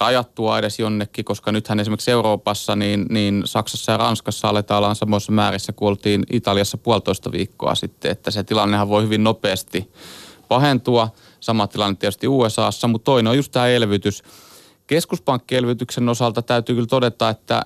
rajattua 0.00 0.58
edes 0.58 0.78
jonnekin, 0.78 1.24
koska 1.24 1.52
nythän 1.52 1.80
esimerkiksi 1.80 2.10
Euroopassa, 2.10 2.76
niin, 2.76 3.06
niin 3.10 3.42
Saksassa 3.44 3.92
ja 3.92 3.98
Ranskassa 3.98 4.48
aletaan 4.48 4.84
olla 4.84 4.94
samoissa 4.94 5.32
määrissä 5.32 5.72
kuin 5.72 5.88
oltiin 5.88 6.26
Italiassa 6.32 6.78
puolitoista 6.78 7.32
viikkoa 7.32 7.74
sitten, 7.74 8.10
että 8.10 8.30
se 8.30 8.44
tilannehan 8.44 8.88
voi 8.88 9.02
hyvin 9.02 9.24
nopeasti 9.24 9.90
pahentua. 10.48 11.08
Sama 11.40 11.66
tilanne 11.66 11.96
tietysti 11.96 12.28
USAssa, 12.28 12.88
mutta 12.88 13.04
toinen 13.04 13.30
on 13.30 13.36
just 13.36 13.52
tämä 13.52 13.68
elvytys. 13.68 14.22
Keskuspankkielvytyksen 14.86 16.08
osalta 16.08 16.42
täytyy 16.42 16.74
kyllä 16.74 16.86
todeta, 16.86 17.28
että 17.28 17.62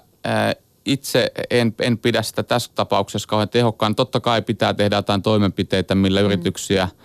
itse 0.85 1.33
en, 1.51 1.75
en 1.81 1.99
pidä 1.99 2.23
sitä 2.23 2.43
tässä 2.43 2.73
tapauksessa 2.75 3.29
kauhean 3.29 3.49
tehokkaan. 3.49 3.95
Totta 3.95 4.21
kai 4.21 4.43
pitää 4.43 4.75
tehdä 4.75 4.97
jotain 4.97 5.23
toimenpiteitä, 5.23 5.95
millä 5.95 6.21
mm. 6.21 6.27
yrityksiä– 6.27 6.89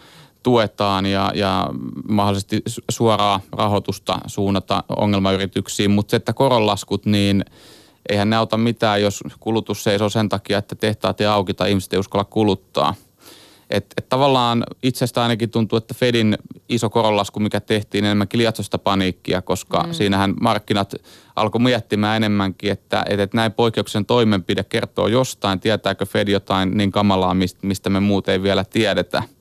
tuetaan 0.47 1.05
ja, 1.05 1.31
ja 1.35 1.69
mahdollisesti 2.09 2.61
suoraa 2.89 3.39
rahoitusta 3.51 4.19
suunnata 4.27 4.83
ongelmayrityksiin, 4.97 5.91
mutta 5.91 6.11
se, 6.11 6.17
että 6.17 6.33
koronlaskut, 6.33 7.05
niin 7.05 7.45
eihän 8.09 8.29
ne 8.29 8.35
auta 8.35 8.57
mitään, 8.57 9.01
jos 9.01 9.23
kulutus 9.39 9.83
seisoo 9.83 10.09
sen 10.09 10.29
takia, 10.29 10.57
että 10.57 10.75
tehtaat 10.75 11.21
ei 11.21 11.27
auki 11.27 11.53
tai 11.53 11.69
ihmiset 11.69 11.93
ei 11.93 11.99
uskalla 11.99 12.23
kuluttaa. 12.23 12.95
Et, 13.69 13.85
et 13.97 14.09
tavallaan 14.09 14.63
itsestä 14.83 15.21
ainakin 15.21 15.49
tuntuu, 15.49 15.77
että 15.77 15.93
Fedin 15.93 16.37
iso 16.69 16.89
koronlasku, 16.89 17.39
mikä 17.39 17.59
tehtiin, 17.59 18.05
enemmänkin 18.05 18.37
liatsosta 18.37 18.77
paniikkia, 18.77 19.41
koska 19.41 19.83
mm. 19.83 19.93
siinähän 19.93 20.33
markkinat 20.41 20.93
alkoi 21.35 21.61
miettimään 21.61 22.17
enemmänkin, 22.17 22.71
että, 22.71 23.05
että 23.09 23.37
näin 23.37 23.51
poikkeuksen 23.51 24.05
toimenpide 24.05 24.63
kertoo 24.63 25.07
jostain, 25.07 25.59
tietääkö 25.59 26.05
Fed 26.05 26.27
jotain 26.27 26.77
niin 26.77 26.91
kamalaa, 26.91 27.35
mistä 27.61 27.89
me 27.89 27.99
muut 27.99 28.29
ei 28.29 28.43
vielä 28.43 28.63
tiedetä– 28.63 29.23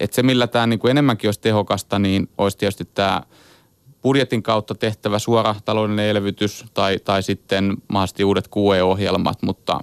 et 0.00 0.12
se, 0.12 0.22
millä 0.22 0.46
tämä 0.46 0.66
niin 0.66 0.78
kuin 0.78 0.90
enemmänkin 0.90 1.28
olisi 1.28 1.40
tehokasta, 1.40 1.98
niin 1.98 2.28
olisi 2.38 2.58
tietysti 2.58 2.84
tämä 2.94 3.22
budjetin 4.02 4.42
kautta 4.42 4.74
tehtävä 4.74 5.18
suora 5.18 5.54
taloudellinen 5.64 6.06
elvytys 6.08 6.64
tai, 6.74 6.98
tai 6.98 7.22
sitten 7.22 7.76
mahdollisesti 7.88 8.24
uudet 8.24 8.48
QE-ohjelmat, 8.56 9.42
mutta 9.42 9.80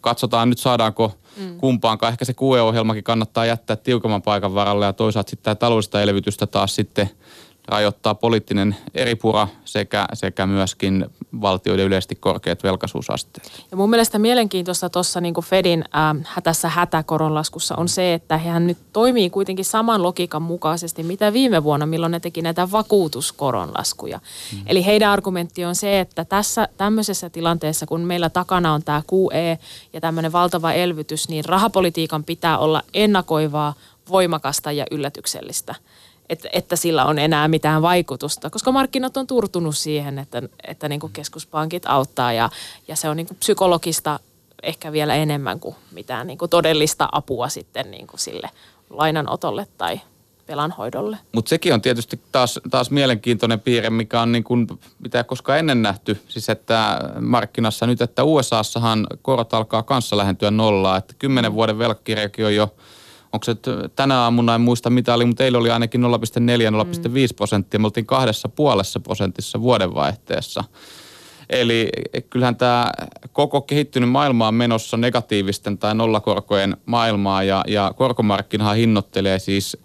katsotaan 0.00 0.48
nyt 0.50 0.58
saadaanko 0.58 1.12
mm. 1.36 1.58
kumpaankaan. 1.58 2.12
Ehkä 2.12 2.24
se 2.24 2.32
QE-ohjelmakin 2.32 3.04
kannattaa 3.04 3.46
jättää 3.46 3.76
tiukamman 3.76 4.22
paikan 4.22 4.54
varalle 4.54 4.86
ja 4.86 4.92
toisaalta 4.92 5.30
sitten 5.30 5.44
tämä 5.44 5.54
taloudellista 5.54 6.02
elvytystä 6.02 6.46
taas 6.46 6.74
sitten 6.74 7.10
rajoittaa 7.70 8.14
poliittinen 8.14 8.76
eripura 8.94 9.48
sekä, 9.64 10.06
sekä 10.14 10.46
myöskin 10.46 11.06
valtioiden 11.40 11.86
yleisesti 11.86 12.14
korkeat 12.14 12.62
velkaisuusasteet. 12.62 13.64
Ja 13.70 13.76
mun 13.76 13.90
mielestä 13.90 14.18
mielenkiintoista 14.18 14.90
tuossa 14.90 15.20
niin 15.20 15.34
Fedin 15.42 15.84
äh, 15.96 16.42
tässä 16.42 16.68
hätäkoronlaskussa 16.68 17.74
on 17.76 17.88
se, 17.88 18.14
että 18.14 18.38
hän 18.38 18.66
nyt 18.66 18.78
toimii 18.92 19.30
kuitenkin 19.30 19.64
saman 19.64 20.02
logiikan 20.02 20.42
mukaisesti, 20.42 21.02
mitä 21.02 21.32
viime 21.32 21.64
vuonna, 21.64 21.86
milloin 21.86 22.10
ne 22.10 22.20
teki 22.20 22.42
näitä 22.42 22.70
vakuutuskoronlaskuja. 22.70 24.20
Mm. 24.52 24.62
Eli 24.66 24.86
heidän 24.86 25.10
argumentti 25.10 25.64
on 25.64 25.74
se, 25.74 26.00
että 26.00 26.24
tässä 26.24 26.68
tämmöisessä 26.76 27.30
tilanteessa, 27.30 27.86
kun 27.86 28.00
meillä 28.00 28.30
takana 28.30 28.72
on 28.72 28.82
tämä 28.82 29.02
QE 29.12 29.58
ja 29.92 30.00
tämmöinen 30.00 30.32
valtava 30.32 30.72
elvytys, 30.72 31.28
niin 31.28 31.44
rahapolitiikan 31.44 32.24
pitää 32.24 32.58
olla 32.58 32.82
ennakoivaa, 32.94 33.74
voimakasta 34.08 34.72
ja 34.72 34.86
yllätyksellistä 34.90 35.74
että, 36.30 36.48
että 36.52 36.76
sillä 36.76 37.04
on 37.04 37.18
enää 37.18 37.48
mitään 37.48 37.82
vaikutusta, 37.82 38.50
koska 38.50 38.72
markkinat 38.72 39.16
on 39.16 39.26
turtunut 39.26 39.76
siihen, 39.76 40.18
että, 40.18 40.42
että 40.66 40.88
niin 40.88 41.00
kuin 41.00 41.12
keskuspankit 41.12 41.82
auttaa 41.86 42.32
ja, 42.32 42.50
ja 42.88 42.96
se 42.96 43.08
on 43.08 43.16
niin 43.16 43.26
kuin 43.26 43.38
psykologista 43.38 44.20
ehkä 44.62 44.92
vielä 44.92 45.14
enemmän 45.14 45.60
kuin 45.60 45.76
mitään 45.92 46.26
niin 46.26 46.38
kuin 46.38 46.48
todellista 46.50 47.08
apua 47.12 47.48
sitten 47.48 47.90
niin 47.90 48.06
kuin 48.06 48.20
sille 48.20 48.50
lainanotolle 48.90 49.66
tai 49.78 50.00
velanhoidolle. 50.48 51.18
Mutta 51.32 51.48
sekin 51.48 51.74
on 51.74 51.80
tietysti 51.80 52.20
taas, 52.32 52.60
taas 52.70 52.90
mielenkiintoinen 52.90 53.60
piirre, 53.60 53.90
mikä 53.90 54.20
on 54.20 54.32
niin 54.32 54.44
kuin, 54.44 54.66
mitä 54.98 55.24
koskaan 55.24 55.58
ennen 55.58 55.82
nähty. 55.82 56.22
Siis 56.28 56.48
että 56.48 57.00
markkinassa 57.20 57.86
nyt, 57.86 58.00
että 58.00 58.24
USAssahan 58.24 59.06
korot 59.22 59.54
alkaa 59.54 59.82
kanssa 59.82 60.16
lähentyä 60.16 60.50
nollaa. 60.50 60.96
Että 60.96 61.14
kymmenen 61.18 61.54
vuoden 61.54 61.78
velkkirjakin 61.78 62.46
on 62.46 62.54
jo, 62.54 62.74
onko 63.32 63.44
se 63.44 63.56
tänä 63.96 64.20
aamuna, 64.20 64.54
en 64.54 64.60
muista 64.60 64.90
mitä 64.90 65.14
oli, 65.14 65.24
mutta 65.24 65.38
teillä 65.38 65.58
oli 65.58 65.70
ainakin 65.70 66.00
0,4-0,5 66.00 66.08
prosenttia. 67.36 67.80
Me 67.80 67.86
oltiin 67.86 68.06
kahdessa 68.06 68.48
puolessa 68.48 69.00
prosentissa 69.00 69.60
vuodenvaihteessa. 69.60 70.64
Eli 71.50 71.88
kyllähän 72.30 72.56
tämä 72.56 72.90
koko 73.32 73.60
kehittynyt 73.60 74.10
maailma 74.10 74.48
on 74.48 74.54
menossa 74.54 74.96
negatiivisten 74.96 75.78
tai 75.78 75.94
nollakorkojen 75.94 76.76
maailmaa 76.86 77.42
ja, 77.42 77.64
ja 77.68 77.92
korkomarkkinahan 77.96 78.76
hinnoittelee 78.76 79.38
siis 79.38 79.76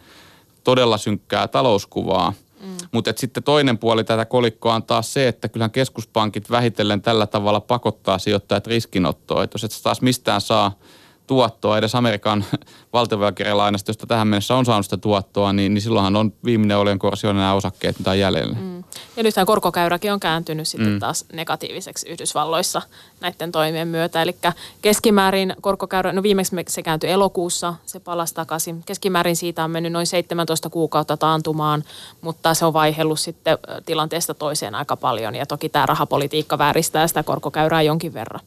todella 0.63 0.97
synkkää 0.97 1.47
talouskuvaa. 1.47 2.33
Mm. 2.61 2.77
Mutta 2.91 3.13
sitten 3.15 3.43
toinen 3.43 3.77
puoli 3.77 4.03
tätä 4.03 4.25
kolikkoa 4.25 4.75
on 4.75 4.83
taas 4.83 5.13
se, 5.13 5.27
että 5.27 5.49
kyllähän 5.49 5.71
keskuspankit 5.71 6.51
vähitellen 6.51 7.01
tällä 7.01 7.27
tavalla 7.27 7.59
pakottaa 7.59 8.17
sijoittajat 8.17 8.67
riskinottoon. 8.67 9.43
Että 9.43 9.55
jos 9.55 9.63
et 9.63 9.71
taas 9.83 10.01
mistään 10.01 10.41
saa– 10.41 10.71
tuottoa 11.27 11.77
edes 11.77 11.95
Amerikan 11.95 12.45
valtionvelkirjalainasta, 12.93 13.89
josta 13.89 14.07
tähän 14.07 14.27
mennessä 14.27 14.55
on 14.55 14.65
saanut 14.65 14.85
sitä 14.85 14.97
tuottoa, 14.97 15.53
niin, 15.53 15.73
niin 15.73 15.81
silloinhan 15.81 16.15
on 16.15 16.33
viimeinen 16.45 16.77
olien 16.77 16.99
korsi 16.99 17.27
on 17.27 17.35
nämä 17.35 17.53
osakkeet, 17.53 17.99
mitä 17.99 18.11
on 18.11 18.19
jäljellä. 18.19 18.55
Mm. 18.59 18.83
Ja 19.17 19.23
nythän 19.23 19.45
korkokäyräkin 19.45 20.13
on 20.13 20.19
kääntynyt 20.19 20.67
sitten 20.67 20.91
mm. 20.91 20.99
taas 20.99 21.25
negatiiviseksi 21.33 22.09
Yhdysvalloissa 22.09 22.81
näiden 23.21 23.51
toimien 23.51 23.87
myötä. 23.87 24.21
Eli 24.21 24.35
keskimäärin 24.81 25.55
korkokäyrä, 25.61 26.13
no 26.13 26.23
viimeksi 26.23 26.55
se 26.67 26.83
kääntyi 26.83 27.09
elokuussa, 27.09 27.73
se 27.85 27.99
palasi 27.99 28.33
takaisin. 28.33 28.83
Keskimäärin 28.85 29.35
siitä 29.35 29.63
on 29.63 29.71
mennyt 29.71 29.91
noin 29.91 30.07
17 30.07 30.69
kuukautta 30.69 31.17
taantumaan, 31.17 31.83
mutta 32.21 32.53
se 32.53 32.65
on 32.65 32.73
vaihellut 32.73 33.19
sitten 33.19 33.57
tilanteesta 33.85 34.33
toiseen 34.33 34.75
aika 34.75 34.97
paljon. 34.97 35.35
Ja 35.35 35.45
toki 35.45 35.69
tämä 35.69 35.85
rahapolitiikka 35.85 36.57
vääristää 36.57 37.07
sitä 37.07 37.23
korkokäyrää 37.23 37.81
jonkin 37.81 38.13
verran. 38.13 38.41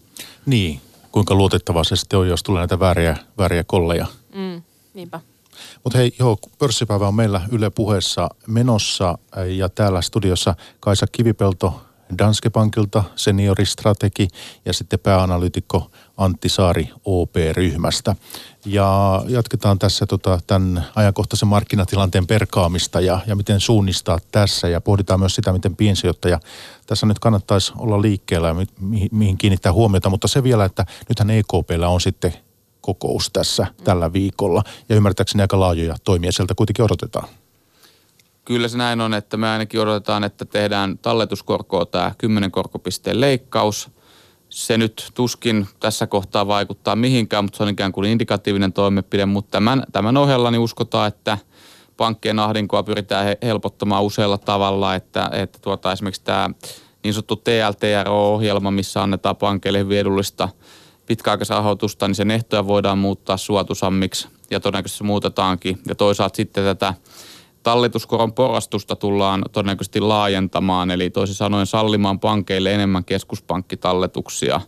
Niin, 0.47 0.81
kuinka 1.13 1.35
luotettavaa 1.35 1.85
se 1.85 1.97
sitten 1.97 2.19
on, 2.19 2.29
jos 2.29 2.43
tulee 2.43 2.61
näitä 2.61 2.81
vääriä, 2.81 3.17
vääriä 3.39 3.65
kolleja. 3.65 4.07
Mm, 4.35 4.63
niinpä. 4.95 5.21
Mutta 5.85 5.99
hei, 5.99 6.15
joo, 6.19 6.39
pörssipäivä 6.59 7.09
on 7.09 7.15
meillä 7.15 7.41
Yle 7.53 7.71
puheessa 7.71 8.29
menossa 8.47 9.19
ja 9.47 9.69
täällä 9.69 10.03
studiossa 10.03 10.55
Kaisa 10.81 11.07
Kivipelto 11.13 11.88
Danske 12.19 12.51
Bankilta, 12.51 13.05
senioristrategi 13.17 14.29
ja 14.65 14.73
sitten 14.73 14.99
pääanalyytikko 14.99 15.91
Antti 16.17 16.49
Saari 16.49 16.91
OP-ryhmästä. 17.05 18.17
Ja 18.65 19.23
jatketaan 19.29 19.79
tässä 19.79 20.07
tota, 20.07 20.41
tämän 20.47 20.87
ajankohtaisen 20.95 21.49
markkinatilanteen 21.49 22.27
perkaamista 22.27 23.01
ja, 23.01 23.21
ja 23.27 23.37
miten 23.37 23.61
suunnistaa 23.61 24.19
tässä 24.33 24.69
ja 24.69 24.81
pohditaan 24.81 25.21
myös 25.21 25.35
sitä, 25.35 25.53
miten 25.53 25.77
piensijoittaja 25.77 26.41
tässä 26.87 27.07
nyt 27.07 27.19
kannattaisi 27.19 27.73
olla 27.79 28.03
liikkeellä 28.03 28.49
ja 28.49 28.55
mi, 28.55 28.67
mi, 28.81 29.09
mihin 29.13 29.39
kiinnittää 29.39 29.73
huomiota, 29.73 30.11
mutta 30.11 30.29
se 30.29 30.43
vielä, 30.43 30.65
että 30.65 30.87
nythän 31.09 31.31
EKPllä 31.31 31.89
on 31.89 32.01
sitten 32.01 32.35
kokous 32.81 33.31
tässä 33.31 33.67
tällä 33.85 34.13
viikolla 34.13 34.63
ja 34.89 34.97
ymmärtääkseni 34.97 35.43
aika 35.43 35.61
laajoja 35.61 35.97
toimia 36.05 36.33
sieltä 36.33 36.55
kuitenkin 36.55 36.85
odotetaan. 36.85 37.29
Kyllä 38.49 38.69
se 38.69 38.79
näin 38.79 39.01
on, 39.01 39.15
että 39.15 39.37
me 39.37 39.49
ainakin 39.49 39.81
odotetaan, 39.81 40.25
että 40.25 40.45
tehdään 40.45 40.99
talletuskorkoa 40.99 41.87
tämä 41.87 42.13
10 42.19 42.51
korkopisteen 42.51 43.21
leikkaus. 43.21 43.91
Se 44.49 44.79
nyt 44.79 45.11
tuskin 45.15 45.69
tässä 45.81 46.07
kohtaa 46.07 46.47
vaikuttaa 46.47 46.97
mihinkään, 46.97 47.45
mutta 47.45 47.57
se 47.57 47.63
on 47.63 47.69
ikään 47.69 47.93
kuin 47.93 48.11
indikatiivinen 48.11 48.73
toimenpide. 48.73 49.27
Mutta 49.27 49.51
tämän, 49.51 49.83
tämän 49.93 50.17
ohella 50.17 50.51
niin 50.51 50.61
uskotaan, 50.61 51.09
että 51.09 51.39
pankkien 51.97 52.39
ahdinkoa 52.39 52.83
pyritään 52.83 53.37
helpottamaan 53.43 54.05
usealla 54.05 54.39
tavalla, 54.39 54.95
että, 54.95 55.31
että 55.33 55.59
tuota, 55.63 55.93
esimerkiksi 55.93 56.25
tämä 56.25 56.51
niin 57.05 57.15
sanottu 57.15 57.37
TLTRO-ohjelma, 57.37 58.71
missä 58.71 59.03
annetaan 59.03 59.37
pankeille 59.37 59.79
hyvin 59.79 59.99
edullista 59.99 60.49
pitkäaikaisrahoitusta, 61.07 62.09
niin 62.09 62.15
sen 62.15 62.31
ehtoja 62.31 62.67
voidaan 62.67 62.99
muuttaa 62.99 63.37
suotusammiksi 63.37 64.29
ja 64.51 64.61
todennäköisesti 64.61 65.05
muutetaankin. 65.05 65.79
Ja 65.89 65.95
toisaalta 65.95 66.37
sitten 66.37 66.65
tätä 66.65 66.95
talletuskoron 67.69 68.33
porrastusta 68.33 68.97
tullaan 68.97 69.45
todennäköisesti 69.53 70.01
laajentamaan, 70.01 70.91
eli 70.91 71.11
toisin 71.11 71.37
sanoen 71.37 71.67
sallimaan 71.67 72.21
pankeille 72.21 72.75
enemmän 72.75 73.05
keskuspankkitalletuksia 73.05 74.61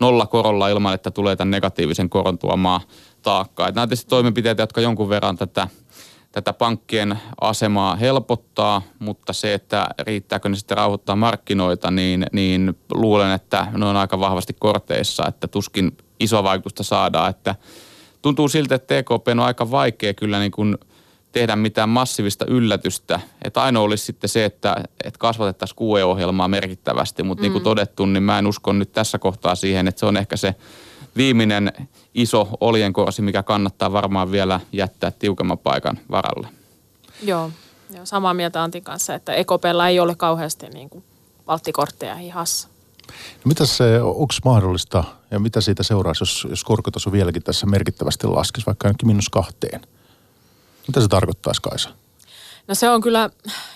nolla 0.00 0.26
korolla 0.26 0.68
ilman, 0.68 0.94
että 0.94 1.10
tulee 1.10 1.36
tämän 1.36 1.50
negatiivisen 1.50 2.10
koron 2.10 2.38
tuomaa 2.38 2.80
taakkaa. 3.22 3.70
Nämä 3.70 3.82
on 3.82 3.88
tietysti 3.88 4.08
toimenpiteitä, 4.08 4.62
jotka 4.62 4.80
jonkun 4.80 5.08
verran 5.08 5.36
tätä, 5.36 5.68
tätä 6.32 6.52
pankkien 6.52 7.18
asemaa 7.40 7.96
helpottaa, 7.96 8.82
mutta 8.98 9.32
se, 9.32 9.54
että 9.54 9.86
riittääkö 9.98 10.48
ne 10.48 10.56
sitten 10.56 10.76
rauhoittaa 10.76 11.16
markkinoita, 11.16 11.90
niin, 11.90 12.26
niin 12.32 12.74
luulen, 12.92 13.32
että 13.32 13.66
ne 13.72 13.86
on 13.86 13.96
aika 13.96 14.20
vahvasti 14.20 14.56
korteissa, 14.60 15.26
että 15.28 15.48
tuskin 15.48 15.96
iso 16.20 16.44
vaikutusta 16.44 16.82
saadaan. 16.82 17.30
Että 17.30 17.54
tuntuu 18.22 18.48
siltä, 18.48 18.74
että 18.74 19.02
TKP 19.02 19.28
on 19.30 19.40
aika 19.40 19.70
vaikea 19.70 20.14
kyllä 20.14 20.38
niin 20.38 20.52
kuin– 20.52 20.78
tehdä 21.36 21.56
mitään 21.56 21.88
massiivista 21.88 22.44
yllätystä. 22.48 23.20
Että 23.44 23.62
ainoa 23.62 23.82
olisi 23.82 24.04
sitten 24.04 24.30
se, 24.30 24.44
että, 24.44 24.76
että 25.04 25.18
kasvatettaisiin 25.18 25.76
QE-ohjelmaa 25.76 26.48
merkittävästi, 26.48 27.22
mutta 27.22 27.40
mm. 27.40 27.42
niin 27.42 27.52
kuin 27.52 27.64
todettu, 27.64 28.06
niin 28.06 28.22
mä 28.22 28.38
en 28.38 28.46
usko 28.46 28.72
nyt 28.72 28.92
tässä 28.92 29.18
kohtaa 29.18 29.54
siihen, 29.54 29.88
että 29.88 29.98
se 30.00 30.06
on 30.06 30.16
ehkä 30.16 30.36
se 30.36 30.54
viimeinen 31.16 31.72
iso 32.14 32.48
oljenkorsi, 32.60 33.22
mikä 33.22 33.42
kannattaa 33.42 33.92
varmaan 33.92 34.32
vielä 34.32 34.60
jättää 34.72 35.10
tiukemman 35.10 35.58
paikan 35.58 35.98
varalle. 36.10 36.48
Joo, 37.22 37.50
joo 37.94 38.06
samaa 38.06 38.34
mieltä 38.34 38.62
Antin 38.62 38.84
kanssa, 38.84 39.14
että 39.14 39.34
EKPlla 39.34 39.88
ei 39.88 40.00
ole 40.00 40.14
kauheasti 40.14 40.66
niin 40.66 40.90
kuin 40.90 41.04
valttikortteja 41.46 42.14
hihassa. 42.14 42.68
No 43.08 43.42
mitä 43.44 43.66
se, 43.66 44.00
onko 44.02 44.34
mahdollista 44.44 45.04
ja 45.30 45.38
mitä 45.38 45.60
siitä 45.60 45.82
seuraisi, 45.82 46.22
jos, 46.22 46.46
jos 46.50 46.64
korkotaso 46.64 47.12
vieläkin 47.12 47.42
tässä 47.42 47.66
merkittävästi 47.66 48.26
laskisi, 48.26 48.66
vaikka 48.66 48.88
ainakin 48.88 49.08
minus 49.08 49.28
kahteen? 49.28 49.80
Mitä 50.86 51.00
se 51.00 51.08
tarkoittaisi 51.08 51.62
Kaisa? 51.62 51.90
No 52.68 52.74
se 52.74 52.90
on 52.90 53.00
kyllä, 53.00 53.30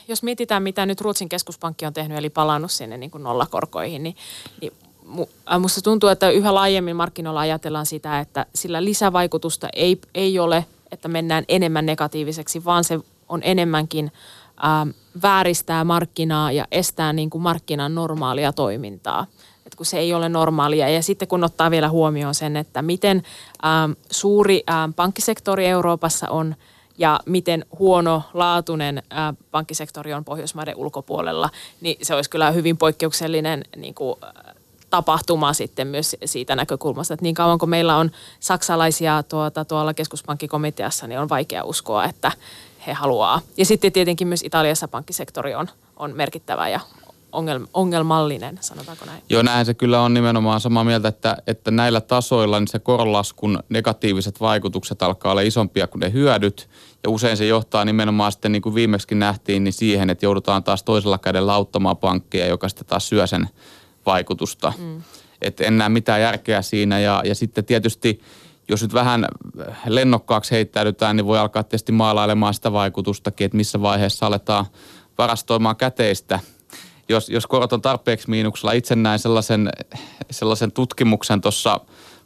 jos 0.08 0.22
mietitään 0.22 0.62
mitä 0.62 0.86
nyt 0.86 1.00
Ruotsin 1.00 1.28
keskuspankki 1.28 1.86
on 1.86 1.92
tehnyt, 1.92 2.18
eli 2.18 2.30
palannut 2.30 2.70
sinne 2.70 2.96
niin 2.96 3.10
kuin 3.10 3.22
nollakorkoihin, 3.22 4.02
niin, 4.02 4.16
niin 4.60 4.72
äh, 5.52 5.58
Minusta 5.58 5.82
tuntuu, 5.82 6.08
että 6.08 6.30
yhä 6.30 6.54
laajemmin 6.54 6.96
markkinoilla 6.96 7.40
ajatellaan 7.40 7.86
sitä, 7.86 8.20
että 8.20 8.46
sillä 8.54 8.84
lisävaikutusta 8.84 9.68
ei, 9.72 10.00
ei 10.14 10.38
ole, 10.38 10.64
että 10.92 11.08
mennään 11.08 11.44
enemmän 11.48 11.86
negatiiviseksi, 11.86 12.64
vaan 12.64 12.84
se 12.84 13.00
on 13.28 13.40
enemmänkin 13.44 14.12
ää, 14.56 14.80
ähm, 14.80 14.90
vääristää 15.22 15.84
markkinaa 15.84 16.52
ja 16.52 16.66
estää 16.72 17.12
niin 17.12 17.30
kuin 17.30 17.42
markkinan 17.42 17.94
normaalia 17.94 18.52
toimintaa. 18.52 19.26
Et 19.66 19.74
kun 19.74 19.86
se 19.86 19.98
ei 19.98 20.14
ole 20.14 20.28
normaalia. 20.28 20.88
Ja 20.88 21.02
sitten 21.02 21.28
kun 21.28 21.44
ottaa 21.44 21.70
vielä 21.70 21.88
huomioon 21.88 22.34
sen, 22.34 22.56
että 22.56 22.82
miten 22.82 23.22
ää, 23.62 23.84
ähm, 23.84 23.92
suuri 24.10 24.62
ää, 24.66 24.82
ähm, 24.82 24.92
pankkisektori 24.92 25.66
Euroopassa 25.66 26.28
on– 26.28 26.54
ja 26.98 27.20
miten 27.26 27.64
huono 27.78 28.22
laatuinen 28.34 29.02
pankkisektori 29.50 30.12
on 30.12 30.24
Pohjoismaiden 30.24 30.76
ulkopuolella, 30.76 31.50
niin 31.80 31.96
se 32.02 32.14
olisi 32.14 32.30
kyllä 32.30 32.50
hyvin 32.50 32.76
poikkeuksellinen 32.76 33.64
niin 33.76 33.94
kuin, 33.94 34.16
tapahtuma 34.90 35.52
sitten 35.52 35.86
myös 35.86 36.16
siitä 36.24 36.56
näkökulmasta, 36.56 37.14
että 37.14 37.22
niin 37.22 37.34
kauan 37.34 37.58
kuin 37.58 37.70
meillä 37.70 37.96
on 37.96 38.10
saksalaisia 38.40 39.22
tuota, 39.22 39.64
tuolla 39.64 39.94
keskuspankkikomiteassa, 39.94 41.06
niin 41.06 41.20
on 41.20 41.28
vaikea 41.28 41.64
uskoa, 41.64 42.04
että 42.04 42.32
he 42.86 42.92
haluaa. 42.92 43.40
Ja 43.56 43.64
sitten 43.64 43.92
tietenkin 43.92 44.28
myös 44.28 44.42
Italiassa 44.42 44.88
pankkisektori 44.88 45.54
on, 45.54 45.68
on 45.96 46.16
merkittävä 46.16 46.68
ja 46.68 46.80
ongelmallinen, 47.74 48.58
sanotaanko 48.60 49.04
näin? 49.04 49.22
Joo, 49.28 49.42
näin 49.42 49.66
se 49.66 49.74
kyllä 49.74 50.00
on 50.00 50.14
nimenomaan 50.14 50.60
samaa 50.60 50.84
mieltä, 50.84 51.08
että, 51.08 51.36
että 51.46 51.70
näillä 51.70 52.00
tasoilla 52.00 52.60
niin 52.60 52.68
se 52.68 52.78
koronlaskun 52.78 53.58
negatiiviset 53.68 54.40
vaikutukset 54.40 55.02
alkaa 55.02 55.32
olla 55.32 55.40
isompia 55.40 55.86
kuin 55.86 56.00
ne 56.00 56.12
hyödyt. 56.12 56.68
Ja 57.04 57.10
usein 57.10 57.36
se 57.36 57.46
johtaa 57.46 57.84
nimenomaan 57.84 58.32
sitten, 58.32 58.52
niin 58.52 58.62
kuin 58.62 58.74
viimeksi 58.74 59.14
nähtiin, 59.14 59.64
niin 59.64 59.72
siihen, 59.72 60.10
että 60.10 60.26
joudutaan 60.26 60.64
taas 60.64 60.82
toisella 60.82 61.18
kädellä 61.18 61.54
auttamaan 61.54 61.96
pankkia, 61.96 62.46
joka 62.46 62.68
sitten 62.68 62.86
taas 62.86 63.08
syö 63.08 63.26
sen 63.26 63.48
vaikutusta. 64.06 64.72
Mm. 64.78 65.02
Että 65.42 65.64
en 65.64 65.78
näe 65.78 65.88
mitään 65.88 66.20
järkeä 66.20 66.62
siinä. 66.62 67.00
Ja, 67.00 67.22
ja 67.24 67.34
sitten 67.34 67.64
tietysti, 67.64 68.20
jos 68.68 68.82
nyt 68.82 68.94
vähän 68.94 69.26
lennokkaaksi 69.86 70.50
heittäydytään, 70.50 71.16
niin 71.16 71.26
voi 71.26 71.38
alkaa 71.38 71.62
tietysti 71.62 71.92
maalailemaan 71.92 72.54
sitä 72.54 72.72
vaikutustakin, 72.72 73.44
että 73.44 73.56
missä 73.56 73.82
vaiheessa 73.82 74.26
aletaan 74.26 74.66
varastoimaan 75.18 75.76
käteistä– 75.76 76.40
jos, 77.10 77.28
jos 77.28 77.46
korot 77.46 77.72
on 77.72 77.82
tarpeeksi 77.82 78.30
miinuksella. 78.30 78.72
Itse 78.72 78.94
näin 78.94 79.18
sellaisen, 79.18 79.70
sellaisen 80.30 80.72
tutkimuksen 80.72 81.40
tuossa 81.40 81.80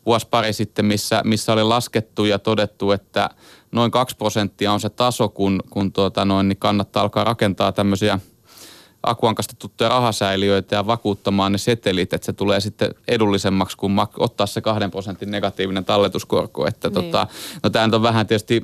vuosi 0.06 0.26
pari 0.30 0.52
sitten, 0.52 0.84
missä, 0.84 1.20
missä 1.24 1.52
oli 1.52 1.62
laskettu 1.62 2.24
ja 2.24 2.38
todettu, 2.38 2.92
että 2.92 3.30
noin 3.72 3.90
2 3.90 4.16
prosenttia 4.16 4.72
on 4.72 4.80
se 4.80 4.88
taso, 4.88 5.28
kun, 5.28 5.62
kun 5.70 5.92
tuota 5.92 6.24
noin, 6.24 6.48
niin 6.48 6.56
kannattaa 6.56 7.02
alkaa 7.02 7.24
rakentaa 7.24 7.72
tämmöisiä 7.72 8.18
Akuankasta 9.06 9.54
tuttuja 9.58 9.90
rahasäiliöitä 9.90 10.76
ja 10.76 10.86
vakuuttamaan 10.86 11.52
ne 11.52 11.58
setelit, 11.58 12.12
että 12.12 12.26
se 12.26 12.32
tulee 12.32 12.60
sitten 12.60 12.94
edullisemmaksi 13.08 13.76
kuin 13.76 13.92
ottaa 14.18 14.46
se 14.46 14.60
kahden 14.60 14.90
prosentin 14.90 15.30
negatiivinen 15.30 15.84
talletuskorko. 15.84 16.66
Että 16.66 16.88
niin. 16.88 16.94
tota, 16.94 17.26
no 17.62 17.70
tämä 17.70 17.88
on 17.96 18.02
vähän 18.02 18.26
tietysti, 18.26 18.62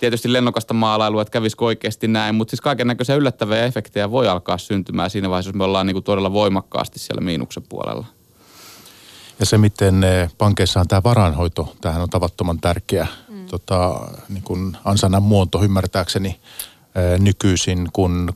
tietysti 0.00 0.32
lennokasta 0.32 0.74
maalailua, 0.74 1.22
että 1.22 1.32
kävisikö 1.32 1.64
oikeasti 1.64 2.08
näin, 2.08 2.34
mutta 2.34 2.50
siis 2.50 2.60
kaiken 2.60 2.86
näköisiä 2.86 3.16
yllättäviä 3.16 3.64
efektejä 3.64 4.10
voi 4.10 4.28
alkaa 4.28 4.58
syntymään 4.58 5.10
siinä 5.10 5.30
vaiheessa, 5.30 5.48
jos 5.48 5.54
me 5.54 5.64
ollaan 5.64 5.86
niin 5.86 5.94
kuin 5.94 6.04
todella 6.04 6.32
voimakkaasti 6.32 6.98
siellä 6.98 7.20
miinuksen 7.20 7.62
puolella. 7.68 8.06
Ja 9.40 9.46
se, 9.46 9.58
miten 9.58 10.06
pankeissa 10.38 10.80
on 10.80 10.88
tämä 10.88 11.02
varainhoito, 11.02 11.76
tämähän 11.80 12.02
on 12.02 12.10
tavattoman 12.10 12.60
tärkeä 12.60 13.06
mm. 13.28 13.46
tota, 13.46 14.00
niin 14.28 14.42
kuin 14.42 14.76
ansanan 14.84 15.22
muonto 15.22 15.62
ymmärtääkseni 15.62 16.40
nykyisin, 17.18 17.88
kun 17.92 18.32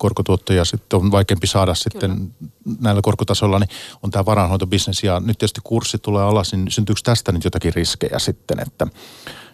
korkotuottoja 0.00 0.64
sitten 0.64 0.98
on 0.98 1.10
vaikeampi 1.10 1.46
saada 1.46 1.74
sitten 1.74 2.10
Kyllä. 2.10 2.78
näillä 2.80 3.02
korkotasoilla, 3.02 3.58
niin 3.58 3.68
on 4.02 4.10
tämä 4.10 4.26
varainhoitobisnes. 4.26 5.02
Ja 5.04 5.20
nyt 5.20 5.38
tietysti 5.38 5.60
kurssi 5.64 5.98
tulee 5.98 6.22
alas, 6.22 6.52
niin 6.52 6.70
syntyykö 6.70 7.00
tästä 7.04 7.32
nyt 7.32 7.44
jotakin 7.44 7.74
riskejä 7.74 8.18
sitten, 8.18 8.60
että, 8.60 8.86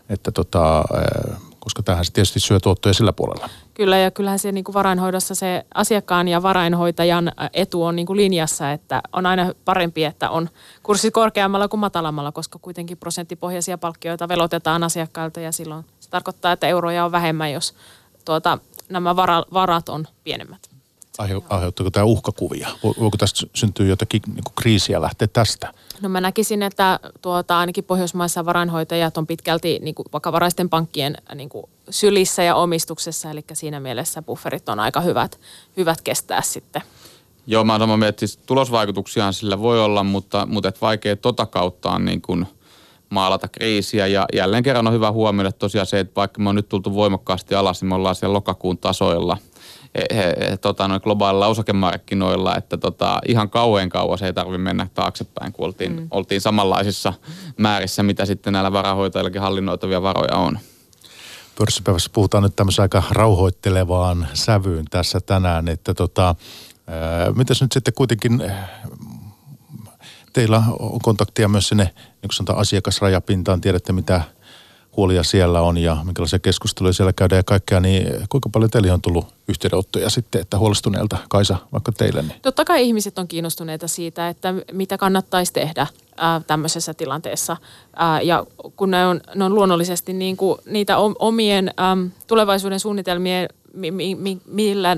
että 0.09 0.33
tota, 0.33 0.85
eh, 0.95 1.37
koska 1.67 1.83
tähän 1.83 2.05
se 2.05 2.13
tietysti 2.13 2.41
syö 2.41 2.61
tuottoja 2.61 2.95
sillä 2.95 3.13
puolella. 3.13 3.49
Kyllä 3.75 3.99
ja 3.99 4.11
kyllähän 4.11 4.39
se 4.39 4.53
niin 4.53 4.65
kuin 4.65 4.75
varainhoidossa 4.75 5.35
se 5.35 5.67
asiakkaan 5.75 6.29
ja 6.29 6.43
varainhoitajan 6.43 7.33
etu 7.53 7.83
on 7.83 7.97
niin 7.97 8.07
kuin 8.07 8.17
linjassa, 8.17 8.73
että 8.73 9.03
on 9.13 9.27
aina 9.27 9.53
parempi, 9.65 10.05
että 10.05 10.31
on 10.31 10.49
kurssi 10.83 11.11
korkeammalla 11.11 11.69
kuin 11.69 11.81
matalammalla, 11.81 12.33
koska 12.33 12.59
kuitenkin 12.59 12.99
prosenttipohjaisia 12.99 13.79
palkkioita 13.79 14.29
velotetaan 14.29 14.83
asiakkailta 14.85 15.41
ja 15.41 15.53
silloin 15.53 15.85
se 16.01 16.11
tarkoittaa, 16.11 16.53
että 16.53 16.67
euroja 16.67 17.05
on 17.05 17.13
vähemmän, 17.13 17.53
jos 17.53 17.75
tuota, 18.25 18.59
nämä 18.89 19.17
varat 19.53 19.89
on 19.89 20.07
pienemmät. 20.25 20.71
Aiheuttaako 21.19 21.91
tämä 21.91 22.05
uhkakuvia? 22.05 22.69
Voiko 22.83 23.17
tästä 23.17 23.47
syntyä 23.55 23.87
jotakin 23.87 24.23
niin 24.27 24.45
kriisiä 24.61 25.03
lähteä 25.03 25.29
tästä? 25.29 25.73
No 26.01 26.09
mä 26.09 26.21
näkisin, 26.21 26.63
että 26.63 27.01
tuota, 27.23 27.59
ainakin 27.59 27.85
Pohjoismaissa 27.85 28.45
varainhoitajat 28.45 29.19
on 29.19 29.27
pitkälti 29.27 29.79
niin 29.83 29.95
kuin 29.95 30.07
vakavaraisten 30.13 30.69
pankkien 30.69 31.17
niin 31.35 31.49
kuin 31.49 31.65
sylissä 31.91 32.43
ja 32.43 32.55
omistuksessa, 32.55 33.31
eli 33.31 33.45
siinä 33.53 33.81
mielessä 33.81 34.23
bufferit 34.23 34.69
on 34.69 34.81
aika 34.81 35.01
hyvät, 35.01 35.41
hyvät 35.77 36.01
kestää 36.01 36.43
sitten. 36.43 36.83
Joo, 37.47 37.65
mä 37.65 37.79
samaa 37.79 37.97
mieltä, 37.97 38.21
siis 38.21 38.37
tulosvaikutuksiaan 38.37 39.35
sillä 39.35 39.59
voi 39.61 39.81
olla, 39.81 40.05
mutta, 40.05 40.47
mutta 40.47 40.69
et 40.69 40.81
vaikea 40.81 41.17
tota 41.17 41.47
kautta 41.47 41.91
on 41.91 42.05
niin 42.05 42.23
kuin 42.23 42.47
maalata 43.11 43.49
kriisiä. 43.49 44.07
Ja 44.07 44.27
jälleen 44.33 44.63
kerran 44.63 44.87
on 44.87 44.93
hyvä 44.93 45.13
huomioida 45.13 45.53
tosiaan 45.53 45.87
se, 45.87 46.01
että 46.01 46.15
vaikka 46.17 46.43
me 46.43 46.49
on 46.49 46.55
nyt 46.55 46.69
tultu 46.69 46.95
voimakkaasti 46.95 47.55
alas, 47.55 47.83
niin 47.83 47.89
me 47.89 47.95
ollaan 47.95 48.15
siellä 48.15 48.35
lokakuun 48.35 48.79
tasoilla– 48.79 49.39
he, 50.15 50.35
he, 50.51 50.57
tota, 50.57 50.89
noin 50.89 51.01
globaalilla 51.05 51.47
osakemarkkinoilla, 51.47 52.57
että 52.57 52.77
tota, 52.77 53.21
ihan 53.29 53.51
kauan 53.51 53.89
kauas 53.89 54.23
ei 54.23 54.33
tarvitse 54.33 54.59
mennä 54.59 54.89
taaksepäin, 54.95 55.53
kun 55.53 55.67
oltiin, 55.67 55.93
mm. 55.93 56.09
oltiin 56.11 56.41
samanlaisissa 56.41 57.13
määrissä, 57.57 58.03
mitä 58.03 58.27
sitten 58.27 58.53
näillä 58.53 58.73
varahoitajillakin 58.73 59.41
hallinnoitavia 59.41 60.03
varoja 60.03 60.37
on. 60.37 60.59
Pörssipäivässä 61.59 62.11
puhutaan 62.13 62.43
nyt 62.43 62.57
tämmöisen 62.57 62.83
aika 62.83 63.03
rauhoittelevaan 63.11 64.29
sävyyn 64.35 64.85
tässä 64.91 65.21
tänään, 65.21 65.69
että 65.69 65.95
tota, 65.95 66.35
mitäs 67.37 67.63
nyt 67.63 67.73
sitten 67.73 67.95
kuitenkin 67.95 68.53
teillä 70.37 70.63
on 70.79 70.99
kontaktia 71.03 71.49
myös 71.49 71.69
sinne 71.69 71.85
niin 72.23 72.33
sanotaan, 72.33 72.59
asiakasrajapintaan, 72.59 73.61
tiedätte 73.61 73.93
mitä 73.93 74.21
huolia 74.97 75.23
siellä 75.23 75.61
on 75.61 75.79
ja 75.79 75.97
minkälaisia 76.05 76.39
keskusteluja 76.39 76.93
siellä 76.93 77.13
käydään 77.13 77.39
ja 77.39 77.43
kaikkea, 77.43 77.81
niin 77.81 78.07
kuinka 78.29 78.49
paljon 78.49 78.71
teille 78.71 78.93
on 78.93 79.03
tullut 79.03 79.27
yhteydenottoja 79.49 80.11
sitten, 80.11 80.41
että 80.41 80.59
huolestuneelta 80.59 81.17
Kaisa 81.29 81.57
vaikka 81.73 81.93
teille? 81.93 82.23
Niin? 82.23 82.41
Totta 82.43 82.65
kai 82.65 82.83
ihmiset 82.83 83.19
on 83.19 83.29
kiinnostuneita 83.29 83.89
siitä, 83.89 84.29
että 84.29 84.55
mitä 84.73 84.99
kannattaisi 84.99 85.53
tehdä 85.53 85.87
ää, 86.17 86.41
tämmöisessä 86.47 86.95
tilanteessa. 86.95 87.57
Ää, 87.97 88.21
ja 88.21 88.45
kun 88.77 88.91
ne 88.91 89.07
on, 89.07 89.21
ne 89.35 89.45
on 89.45 89.55
luonnollisesti 89.55 90.13
niin 90.13 90.37
kuin 90.37 90.59
niitä 90.67 90.97
omien 91.19 91.71
äm, 91.81 92.11
tulevaisuuden 92.27 92.81
suunnitelmien 92.81 93.49
millä, 94.47 94.97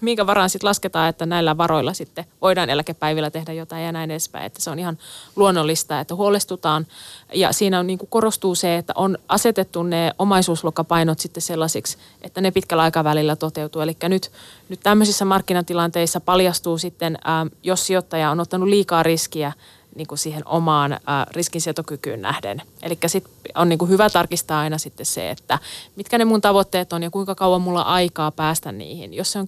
minkä 0.00 0.26
varaan 0.26 0.50
sitten 0.50 0.68
lasketaan, 0.68 1.08
että 1.08 1.26
näillä 1.26 1.56
varoilla 1.56 1.94
sitten 1.94 2.24
voidaan 2.42 2.70
eläkepäivillä 2.70 3.30
tehdä 3.30 3.52
jotain 3.52 3.84
ja 3.84 3.92
näin 3.92 4.10
edespäin. 4.10 4.46
Että 4.46 4.62
se 4.62 4.70
on 4.70 4.78
ihan 4.78 4.98
luonnollista, 5.36 6.00
että 6.00 6.14
huolestutaan. 6.14 6.86
Ja 7.34 7.52
siinä 7.52 7.80
on, 7.80 7.86
niin 7.86 7.98
kuin 7.98 8.08
korostuu 8.10 8.54
se, 8.54 8.76
että 8.76 8.92
on 8.96 9.18
asetettu 9.28 9.82
ne 9.82 10.12
omaisuusluokkapainot 10.18 11.18
sitten 11.18 11.42
sellaisiksi, 11.42 11.98
että 12.22 12.40
ne 12.40 12.50
pitkällä 12.50 12.82
aikavälillä 12.82 13.36
toteutuu. 13.36 13.82
Eli 13.82 13.96
nyt, 14.02 14.32
nyt 14.68 14.80
tämmöisissä 14.82 15.24
markkinatilanteissa 15.24 16.20
paljastuu 16.20 16.78
sitten, 16.78 17.18
jos 17.62 17.86
sijoittaja 17.86 18.30
on 18.30 18.40
ottanut 18.40 18.68
liikaa 18.68 19.02
riskiä, 19.02 19.52
niin 19.94 20.06
kuin 20.06 20.18
siihen 20.18 20.42
omaan 20.46 21.00
ää, 21.06 21.26
riskinsietokykyyn 21.30 22.22
nähden. 22.22 22.62
Eli 22.82 22.98
sitten 23.06 23.32
on 23.54 23.68
niin 23.68 23.78
kuin 23.78 23.88
hyvä 23.88 24.10
tarkistaa 24.10 24.60
aina 24.60 24.78
sitten 24.78 25.06
se, 25.06 25.30
että 25.30 25.58
mitkä 25.96 26.18
ne 26.18 26.24
mun 26.24 26.40
tavoitteet 26.40 26.92
on 26.92 27.02
ja 27.02 27.10
kuinka 27.10 27.34
kauan 27.34 27.62
mulla 27.62 27.82
aikaa 27.82 28.30
päästä 28.30 28.72
niihin. 28.72 29.14
Jos 29.14 29.32
se 29.32 29.38
on 29.38 29.46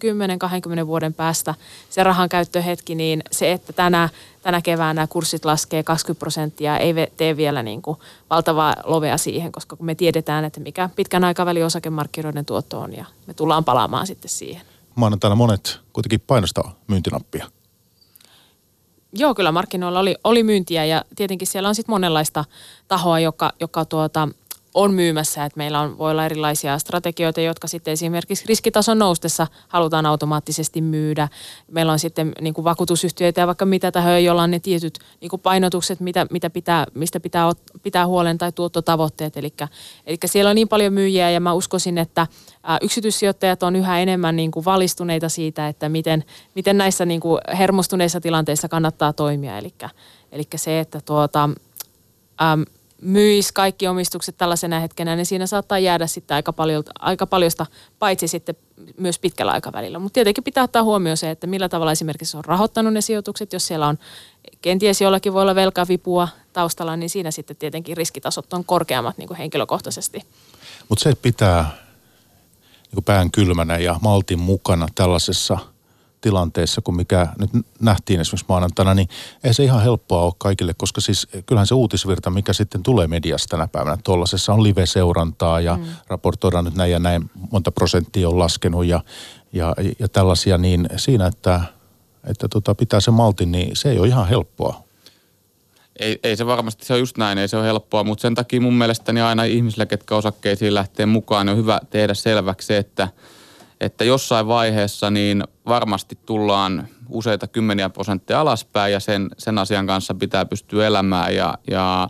10-20 0.83 0.87
vuoden 0.87 1.15
päästä 1.15 1.55
se 1.91 2.05
rahan 2.05 2.29
käyttöhetki, 2.29 2.95
niin 2.95 3.23
se, 3.31 3.53
että 3.53 3.73
tänä, 3.73 4.09
tänä 4.43 4.63
keväänä 4.63 5.07
kurssit 5.07 5.45
laskee 5.45 5.83
20 5.83 6.19
prosenttia, 6.19 6.79
ei 6.79 6.95
tee 7.17 7.37
vielä 7.37 7.63
niin 7.63 7.83
kuin 7.83 7.99
valtavaa 8.31 8.77
lovea 8.85 9.19
siihen, 9.19 9.53
koska 9.53 9.77
kun 9.77 9.87
me 9.87 9.95
tiedetään, 9.95 10.45
että 10.45 10.61
mikä 10.61 10.91
pitkän 10.97 11.25
aikavälin 11.25 11.65
osakemarkkinoiden 11.65 12.45
tuotto 12.45 12.81
on 12.81 12.97
ja 12.97 13.05
me 13.27 13.35
tullaan 13.35 13.65
palaamaan 13.65 14.07
sitten 14.07 14.31
siihen. 14.31 14.63
Maanantaina 14.95 15.37
monet 15.37 15.81
kuitenkin 15.93 16.21
painostaa 16.21 16.75
myyntinappia. 16.87 17.47
Joo, 19.13 19.35
kyllä 19.35 19.53
markkinoilla 19.53 20.01
oli, 20.01 20.17
oli 20.25 20.43
myyntiä 20.43 20.85
ja 20.85 21.05
tietenkin 21.17 21.49
siellä 21.49 21.69
on 21.69 21.75
sitten 21.75 21.93
monenlaista 21.93 22.45
tahoa, 22.89 23.19
joka, 23.19 23.53
joka 23.61 23.85
tuota, 23.85 24.29
on 24.75 24.95
myymässä, 24.95 25.45
että 25.45 25.59
meillä 25.59 25.81
on, 25.81 25.99
voi 25.99 26.11
olla 26.11 26.25
erilaisia 26.25 26.79
strategioita, 26.79 27.41
jotka 27.41 27.69
sitten 27.69 27.93
esimerkiksi 27.93 28.45
riskitason 28.49 28.99
noustessa 28.99 29.47
halutaan 29.69 30.07
automaattisesti 30.07 30.81
myydä. 30.81 31.29
Meillä 31.71 31.93
on 31.93 31.99
sitten 31.99 32.33
niin 32.41 32.55
kuin 32.55 32.65
vakuutusyhtiöitä 32.65 33.41
ja 33.41 33.47
vaikka 33.47 33.67
mitä 33.67 33.93
tahoja, 33.93 34.19
joilla 34.19 34.43
on 34.43 34.51
ne 34.51 34.59
tietyt 34.59 34.99
niin 35.21 35.31
kuin 35.31 35.41
painotukset, 35.41 36.01
mitä, 36.01 36.27
mitä 36.31 36.51
pitää, 36.51 36.87
mistä 36.95 37.21
pitää 37.21 37.53
pitää 37.83 38.07
huolen 38.07 38.39
tai 38.39 38.53
tuottotavoitteet. 38.53 39.37
Eli, 39.37 39.55
eli 40.07 40.19
siellä 40.27 40.51
on 40.51 40.55
niin 40.55 40.69
paljon 40.69 40.93
myyjiä 40.93 41.31
ja 41.31 41.41
mä 41.41 41.53
uskoisin, 41.53 41.99
että 41.99 42.27
yksityissijoittajat 42.83 43.63
on 43.63 43.77
yhä 43.77 44.01
enemmän 44.01 44.37
niin 44.37 44.51
kuin 44.51 44.65
valistuneita 44.65 45.29
siitä, 45.29 45.69
että 45.69 45.89
miten, 45.89 46.25
miten 46.55 46.79
näissä 46.79 47.05
niin 47.05 47.21
kuin 47.21 47.41
hermostuneissa 47.59 48.21
tilanteissa 48.21 48.69
kannattaa 48.69 49.13
toimia. 49.13 49.59
Eli, 49.59 49.75
eli 50.33 50.45
se, 50.57 50.81
että 50.81 51.01
tuota, 51.01 51.49
äm, 52.43 52.65
myisi 53.03 53.55
kaikki 53.55 53.89
omistukset 53.89 54.37
tällaisena 54.37 54.81
hetkenä, 54.81 55.17
niin 55.17 55.27
siinä 55.27 55.47
saattaa 55.47 55.79
jäädä 55.79 56.07
sitten 56.07 56.35
aika, 56.35 56.53
paljon, 56.53 56.85
aika 56.99 57.27
paljosta, 57.27 57.67
paitsi 57.99 58.29
sitten 58.29 58.55
myös 58.97 59.19
pitkällä 59.19 59.53
aikavälillä. 59.53 59.99
Mutta 59.99 60.15
tietenkin 60.15 60.45
pitää 60.45 60.65
ottaa 60.65 60.83
huomioon 60.83 61.17
se, 61.17 61.31
että 61.31 61.47
millä 61.47 61.69
tavalla 61.69 61.93
esimerkiksi 61.93 62.37
on 62.37 62.45
rahoittanut 62.45 62.93
ne 62.93 63.01
sijoitukset, 63.01 63.53
jos 63.53 63.67
siellä 63.67 63.87
on 63.87 63.99
kenties 64.63 65.01
jollakin 65.01 65.33
voi 65.33 65.43
olla 65.43 65.55
velkavipua 65.55 66.29
taustalla, 66.53 66.97
niin 66.97 67.11
siinä 67.11 67.31
sitten 67.31 67.57
tietenkin 67.57 67.97
riskitasot 67.97 68.53
on 68.53 68.65
korkeammat 68.65 69.19
niin 69.19 69.29
kuin 69.29 69.39
henkilökohtaisesti. 69.39 70.23
Mutta 70.89 71.03
se 71.03 71.15
pitää 71.15 71.71
niin 72.93 73.05
pään 73.05 73.31
kylmänä 73.31 73.79
ja 73.79 73.99
maltin 74.03 74.41
mukana 74.41 74.87
tällaisessa– 74.95 75.59
tilanteessa 76.23 76.81
kuin 76.81 76.97
mikä 76.97 77.29
nyt 77.39 77.51
nähtiin 77.81 78.21
esimerkiksi 78.21 78.47
maanantaina, 78.49 78.95
niin 78.95 79.09
ei 79.45 79.55
se 79.55 79.65
ihan 79.65 79.83
helppoa 79.83 80.23
ole 80.23 80.33
kaikille, 80.39 80.75
koska 80.75 81.01
siis 81.01 81.29
kyllähän 81.47 81.67
se 81.67 81.75
uutisvirta, 81.75 82.31
mikä 82.31 82.53
sitten 82.53 82.83
tulee 82.83 83.07
mediasta 83.07 83.57
tänä 83.57 83.69
päivänä, 83.69 83.99
tuollaisessa 84.05 84.53
on 84.53 84.63
live-seurantaa 84.63 85.61
ja 85.61 85.77
mm. 85.77 85.85
raportoidaan 86.07 86.65
nyt 86.65 86.75
näin 86.75 86.91
ja 86.91 86.99
näin, 86.99 87.31
monta 87.51 87.73
prosenttia 87.73 88.29
on 88.29 88.39
laskenut 88.39 88.87
ja, 88.87 89.01
ja, 89.53 89.75
ja 89.99 90.09
tällaisia, 90.09 90.59
niin 90.59 90.89
siinä, 90.97 91.27
että, 91.27 91.61
että 92.25 92.49
tota, 92.49 92.75
pitää 92.75 93.01
se 93.01 93.11
maltin, 93.11 93.53
niin 93.53 93.77
se 93.77 93.91
ei 93.91 93.99
ole 93.99 94.09
ihan 94.09 94.29
helppoa. 94.29 94.83
Ei, 95.99 96.19
ei 96.23 96.37
se 96.37 96.47
varmasti, 96.47 96.85
se 96.85 96.93
on 96.93 96.99
just 96.99 97.19
näin, 97.19 97.39
ei 97.39 97.49
se 97.49 97.57
ole 97.57 97.67
helppoa, 97.67 98.05
mutta 98.05 98.23
sen 98.23 98.35
takia 98.35 98.61
mun 98.61 98.75
mielestäni 98.75 99.21
aina 99.21 99.45
ihmisillä, 99.45 99.87
ketkä 99.87 100.17
osakkeisiin 100.17 100.75
lähtee 100.75 101.07
mukaan, 101.07 101.47
niin 101.47 101.53
on 101.53 101.59
hyvä 101.59 101.81
tehdä 101.91 102.15
selväksi 102.15 102.67
se, 102.67 102.79
että– 102.79 103.09
että 103.83 104.05
jossain 104.05 104.47
vaiheessa 104.47 105.11
niin 105.11 105.45
varmasti 105.67 106.19
tullaan 106.27 106.89
useita 107.09 107.47
kymmeniä 107.47 107.91
prosentteja 107.91 108.41
alaspäin 108.41 108.93
ja 108.93 109.01
sen, 109.01 109.31
sen 109.39 109.59
asian 109.59 109.87
kanssa 109.87 110.15
pitää 110.15 110.45
pystyä 110.45 110.87
elämään 110.87 111.35
ja, 111.35 111.59
ja 111.71 112.09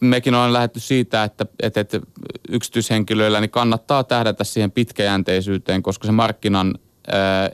mekin 0.00 0.34
ollaan 0.34 0.52
lähdetty 0.52 0.80
siitä, 0.80 1.24
että, 1.24 1.46
että, 1.62 1.80
että 1.80 2.00
yksityishenkilöillä 2.48 3.40
niin 3.40 3.50
kannattaa 3.50 4.04
tähdätä 4.04 4.44
siihen 4.44 4.70
pitkäjänteisyyteen, 4.70 5.82
koska 5.82 6.06
se 6.06 6.12
markkinan 6.12 6.74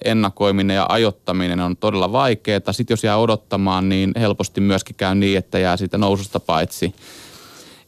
ennakoiminen 0.05 0.74
ja 0.74 0.87
ajottaminen 0.89 1.61
on 1.61 1.76
todella 1.76 2.12
vaikeaa. 2.12 2.72
Sitten 2.72 2.93
jos 2.93 3.05
jää 3.05 3.16
odottamaan, 3.16 3.89
niin 3.89 4.12
helposti 4.16 4.61
myöskin 4.61 4.97
käy 4.97 5.14
niin, 5.14 5.39
että 5.39 5.59
jää 5.59 5.76
siitä 5.76 5.99
noususta 5.99 6.41
paitsi. 6.41 6.95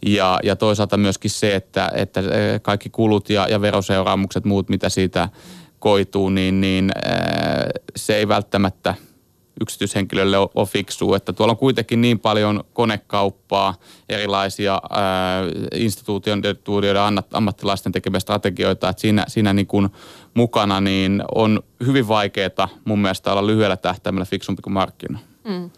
Ja, 0.06 0.40
ja 0.42 0.56
toisaalta 0.56 0.96
myöskin 0.96 1.30
se, 1.30 1.54
että, 1.54 1.90
että 1.94 2.20
kaikki 2.62 2.90
kulut 2.90 3.30
ja, 3.30 3.48
ja 3.48 3.60
veroseuraamukset, 3.60 4.44
muut 4.44 4.68
mitä 4.68 4.88
siitä 4.88 5.28
koituu, 5.78 6.28
niin, 6.28 6.60
niin 6.60 6.92
se 7.96 8.16
ei 8.16 8.28
välttämättä 8.28 8.94
yksityishenkilölle 9.60 10.38
ole 10.38 10.66
fiksua, 10.66 11.16
että 11.16 11.32
tuolla 11.32 11.52
on 11.52 11.56
kuitenkin 11.56 12.00
niin 12.00 12.18
paljon 12.18 12.64
konekauppaa, 12.72 13.74
erilaisia 14.08 14.82
ää, 14.90 15.42
instituutioiden 15.74 17.18
ammattilaisten 17.32 17.92
tekemiä 17.92 18.20
strategioita, 18.20 18.88
että 18.88 19.00
siinä, 19.00 19.24
siinä 19.28 19.52
niin 19.52 19.66
kuin 19.66 19.88
mukana 20.34 20.80
niin 20.80 21.22
on 21.34 21.62
hyvin 21.86 22.08
vaikeaa 22.08 22.68
mun 22.84 22.98
mielestä 22.98 23.32
olla 23.32 23.46
lyhyellä 23.46 23.76
tähtäimellä 23.76 24.24
fiksumpi 24.24 24.62
kuin 24.62 24.74
markkina. 24.74 25.18
Mm. 25.44 25.70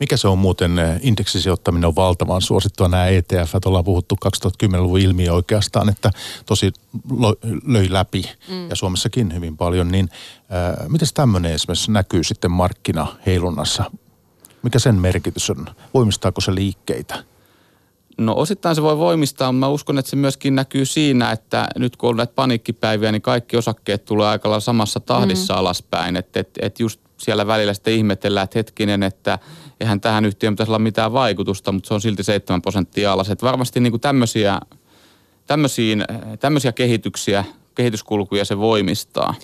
Mikä 0.00 0.16
se 0.16 0.28
on 0.28 0.38
muuten, 0.38 0.78
eh, 0.78 1.00
indeksisijoittaminen 1.02 1.88
on 1.88 1.96
valtavan 1.96 2.42
suosittua 2.42 2.88
nämä 2.88 3.06
ETF, 3.06 3.54
ollaan 3.64 3.84
puhuttu 3.84 4.16
2010-luvun 4.24 5.00
ilmiö 5.00 5.32
oikeastaan, 5.32 5.88
että 5.88 6.10
tosi 6.46 6.72
löi 7.66 7.92
läpi 7.92 8.22
mm. 8.48 8.68
ja 8.70 8.76
Suomessakin 8.76 9.34
hyvin 9.34 9.56
paljon, 9.56 9.88
niin 9.88 10.08
äh, 10.40 10.88
miten 10.88 11.08
tämmöinen 11.14 11.52
esimerkiksi 11.52 11.92
näkyy 11.92 12.24
sitten 12.24 12.50
markkinaheilunnassa? 12.50 13.90
Mikä 14.62 14.78
sen 14.78 14.94
merkitys 14.94 15.50
on? 15.50 15.66
Voimistaako 15.94 16.40
se 16.40 16.54
liikkeitä? 16.54 17.24
No 18.18 18.34
osittain 18.36 18.74
se 18.74 18.82
voi 18.82 18.98
voimistaa, 18.98 19.52
mutta 19.52 19.66
mä 19.66 19.68
uskon, 19.68 19.98
että 19.98 20.10
se 20.10 20.16
myöskin 20.16 20.54
näkyy 20.54 20.84
siinä, 20.84 21.30
että 21.30 21.68
nyt 21.78 21.96
kun 21.96 22.10
on 22.10 22.16
näitä 22.16 22.32
paniikkipäiviä, 22.34 23.12
niin 23.12 23.22
kaikki 23.22 23.56
osakkeet 23.56 24.04
tulee 24.04 24.28
aika 24.28 24.48
lailla 24.48 24.60
samassa 24.60 25.00
tahdissa 25.00 25.54
mm. 25.54 25.58
alaspäin. 25.58 26.16
Että 26.16 26.40
et, 26.40 26.50
et 26.60 26.80
just 26.80 27.00
siellä 27.16 27.46
välillä 27.46 27.74
sitten 27.74 27.94
ihmetellään, 27.94 28.44
että 28.44 28.58
hetkinen, 28.58 29.02
että 29.02 29.38
eihän 29.80 30.00
tähän 30.00 30.24
yhtiöön 30.24 30.54
pitäisi 30.54 30.70
olla 30.70 30.78
mitään 30.78 31.12
vaikutusta, 31.12 31.72
mutta 31.72 31.88
se 31.88 31.94
on 31.94 32.00
silti 32.00 32.22
7 32.22 32.62
prosenttia 32.62 33.12
alas. 33.12 33.30
Että 33.30 33.46
varmasti 33.46 33.80
niin 33.80 33.92
kuin 33.92 34.00
tämmöisiä, 34.00 34.60
tämmöisiä, 35.46 35.96
tämmöisiä 36.40 36.72
kehityksiä, 36.72 37.44
kehityskulkuja 37.78 38.44
se 38.44 38.58
voimistaa. 38.58 39.34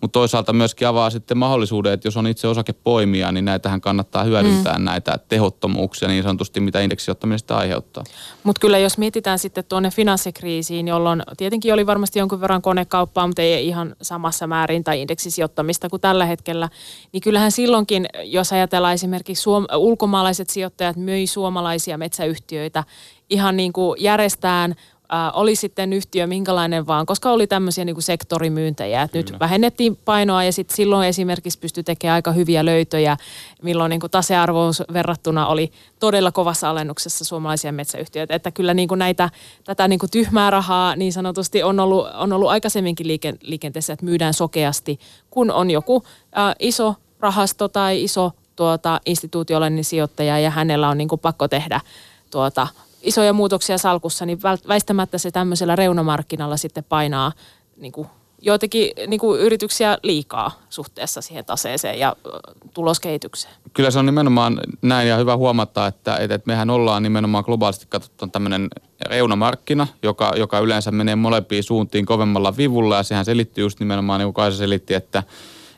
Mutta 0.00 0.12
toisaalta 0.12 0.52
myöskin 0.52 0.88
avaa 0.88 1.10
sitten 1.10 1.38
mahdollisuuden, 1.38 1.92
että 1.92 2.08
jos 2.08 2.16
on 2.16 2.26
itse 2.26 2.48
osakepoimija, 2.48 3.32
niin 3.32 3.44
näitähän 3.44 3.80
kannattaa 3.80 4.24
hyödyntää 4.24 4.78
mm. 4.78 4.84
näitä 4.84 5.18
tehottomuuksia 5.28 6.08
niin 6.08 6.22
sanotusti, 6.22 6.60
mitä 6.60 6.80
indeksiottaminen 6.80 7.38
sitä 7.38 7.56
aiheuttaa. 7.56 8.04
Mutta 8.42 8.60
kyllä 8.60 8.78
jos 8.78 8.98
mietitään 8.98 9.38
sitten 9.38 9.64
tuonne 9.64 9.90
finanssikriisiin, 9.90 10.88
jolloin 10.88 11.22
tietenkin 11.36 11.74
oli 11.74 11.86
varmasti 11.86 12.18
jonkun 12.18 12.40
verran 12.40 12.62
konekauppaa, 12.62 13.26
mutta 13.26 13.42
ei 13.42 13.66
ihan 13.66 13.96
samassa 14.02 14.46
määrin 14.46 14.84
tai 14.84 15.02
indeksisijoittamista 15.02 15.88
kuin 15.88 16.00
tällä 16.00 16.26
hetkellä, 16.26 16.68
niin 17.12 17.20
kyllähän 17.20 17.52
silloinkin, 17.52 18.06
jos 18.24 18.52
ajatellaan 18.52 18.94
esimerkiksi 18.94 19.42
suom- 19.42 19.66
ulkomaalaiset 19.76 20.50
sijoittajat 20.50 20.96
möi 20.96 21.26
suomalaisia 21.26 21.98
metsäyhtiöitä 21.98 22.84
ihan 23.30 23.56
niin 23.56 23.72
kuin 23.72 24.02
järjestään 24.02 24.74
äh, 25.12 25.30
oli 25.34 25.56
sitten 25.56 25.92
yhtiö 25.92 26.26
minkälainen 26.26 26.86
vaan, 26.86 27.06
koska 27.06 27.30
oli 27.30 27.46
tämmöisiä 27.46 27.84
niin 27.84 27.94
kuin 27.94 28.02
sektorimyyntejä, 28.02 29.02
että 29.02 29.18
nyt 29.18 29.32
vähennettiin 29.40 29.96
painoa 30.04 30.44
ja 30.44 30.52
sitten 30.52 30.76
silloin 30.76 31.08
esimerkiksi 31.08 31.58
pystyi 31.58 31.84
tekemään 31.84 32.14
aika 32.14 32.32
hyviä 32.32 32.64
löytöjä, 32.64 33.16
milloin 33.62 33.90
niin 33.90 34.00
kuin 34.00 34.10
tasearvous 34.10 34.82
verrattuna 34.92 35.46
oli 35.46 35.72
todella 36.00 36.32
kovassa 36.32 36.70
alennuksessa 36.70 37.24
suomalaisia 37.24 37.72
metsäyhtiöitä, 37.72 38.34
että 38.34 38.50
kyllä 38.50 38.74
niin 38.74 38.88
kuin 38.88 38.98
näitä, 38.98 39.30
tätä 39.64 39.88
niin 39.88 39.98
kuin 39.98 40.10
tyhmää 40.10 40.50
rahaa 40.50 40.96
niin 40.96 41.12
sanotusti 41.12 41.62
on 41.62 41.80
ollut, 41.80 42.06
on 42.14 42.32
ollut 42.32 42.50
aikaisemminkin 42.50 43.08
liike, 43.08 43.34
liikenteessä, 43.40 43.92
että 43.92 44.04
myydään 44.04 44.34
sokeasti, 44.34 45.00
kun 45.30 45.50
on 45.50 45.70
joku 45.70 46.02
äh, 46.38 46.54
iso 46.58 46.94
rahasto 47.20 47.68
tai 47.68 48.04
iso 48.04 48.32
tuota, 48.56 49.00
instituutiollinen 49.06 49.84
sijoittaja 49.84 50.38
ja 50.38 50.50
hänellä 50.50 50.88
on 50.88 50.98
niin 50.98 51.08
kuin 51.08 51.20
pakko 51.20 51.48
tehdä 51.48 51.80
tuota, 52.30 52.66
isoja 53.04 53.32
muutoksia 53.32 53.78
salkussa, 53.78 54.26
niin 54.26 54.38
väistämättä 54.68 55.18
se 55.18 55.30
tämmöisellä 55.30 55.76
reunamarkkinalla 55.76 56.56
sitten 56.56 56.84
painaa 56.84 57.32
niin 57.76 57.92
kuin 57.92 58.08
joitakin 58.44 58.90
niin 59.06 59.20
kuin 59.20 59.40
yrityksiä 59.40 59.98
liikaa 60.02 60.62
suhteessa 60.68 61.20
siihen 61.20 61.44
taseeseen 61.44 61.98
ja 61.98 62.16
tuloskehitykseen. 62.74 63.54
Kyllä 63.72 63.90
se 63.90 63.98
on 63.98 64.06
nimenomaan 64.06 64.60
näin 64.82 65.08
ja 65.08 65.16
hyvä 65.16 65.36
huomata, 65.36 65.86
että, 65.86 66.16
että 66.16 66.40
mehän 66.46 66.70
ollaan 66.70 67.02
nimenomaan 67.02 67.44
globaalisti 67.46 67.86
katsottuna 67.88 68.30
tämmöinen 68.32 68.68
reunamarkkina, 69.06 69.86
joka, 70.02 70.32
joka 70.36 70.58
yleensä 70.58 70.90
menee 70.90 71.16
molempiin 71.16 71.64
suuntiin 71.64 72.06
kovemmalla 72.06 72.56
vivulla 72.56 72.96
ja 72.96 73.02
sehän 73.02 73.24
selittyy 73.24 73.64
just 73.64 73.80
nimenomaan 73.80 74.20
niin 74.20 74.26
kuin 74.26 74.34
Kaisa 74.34 74.58
selitti, 74.58 74.94
että 74.94 75.22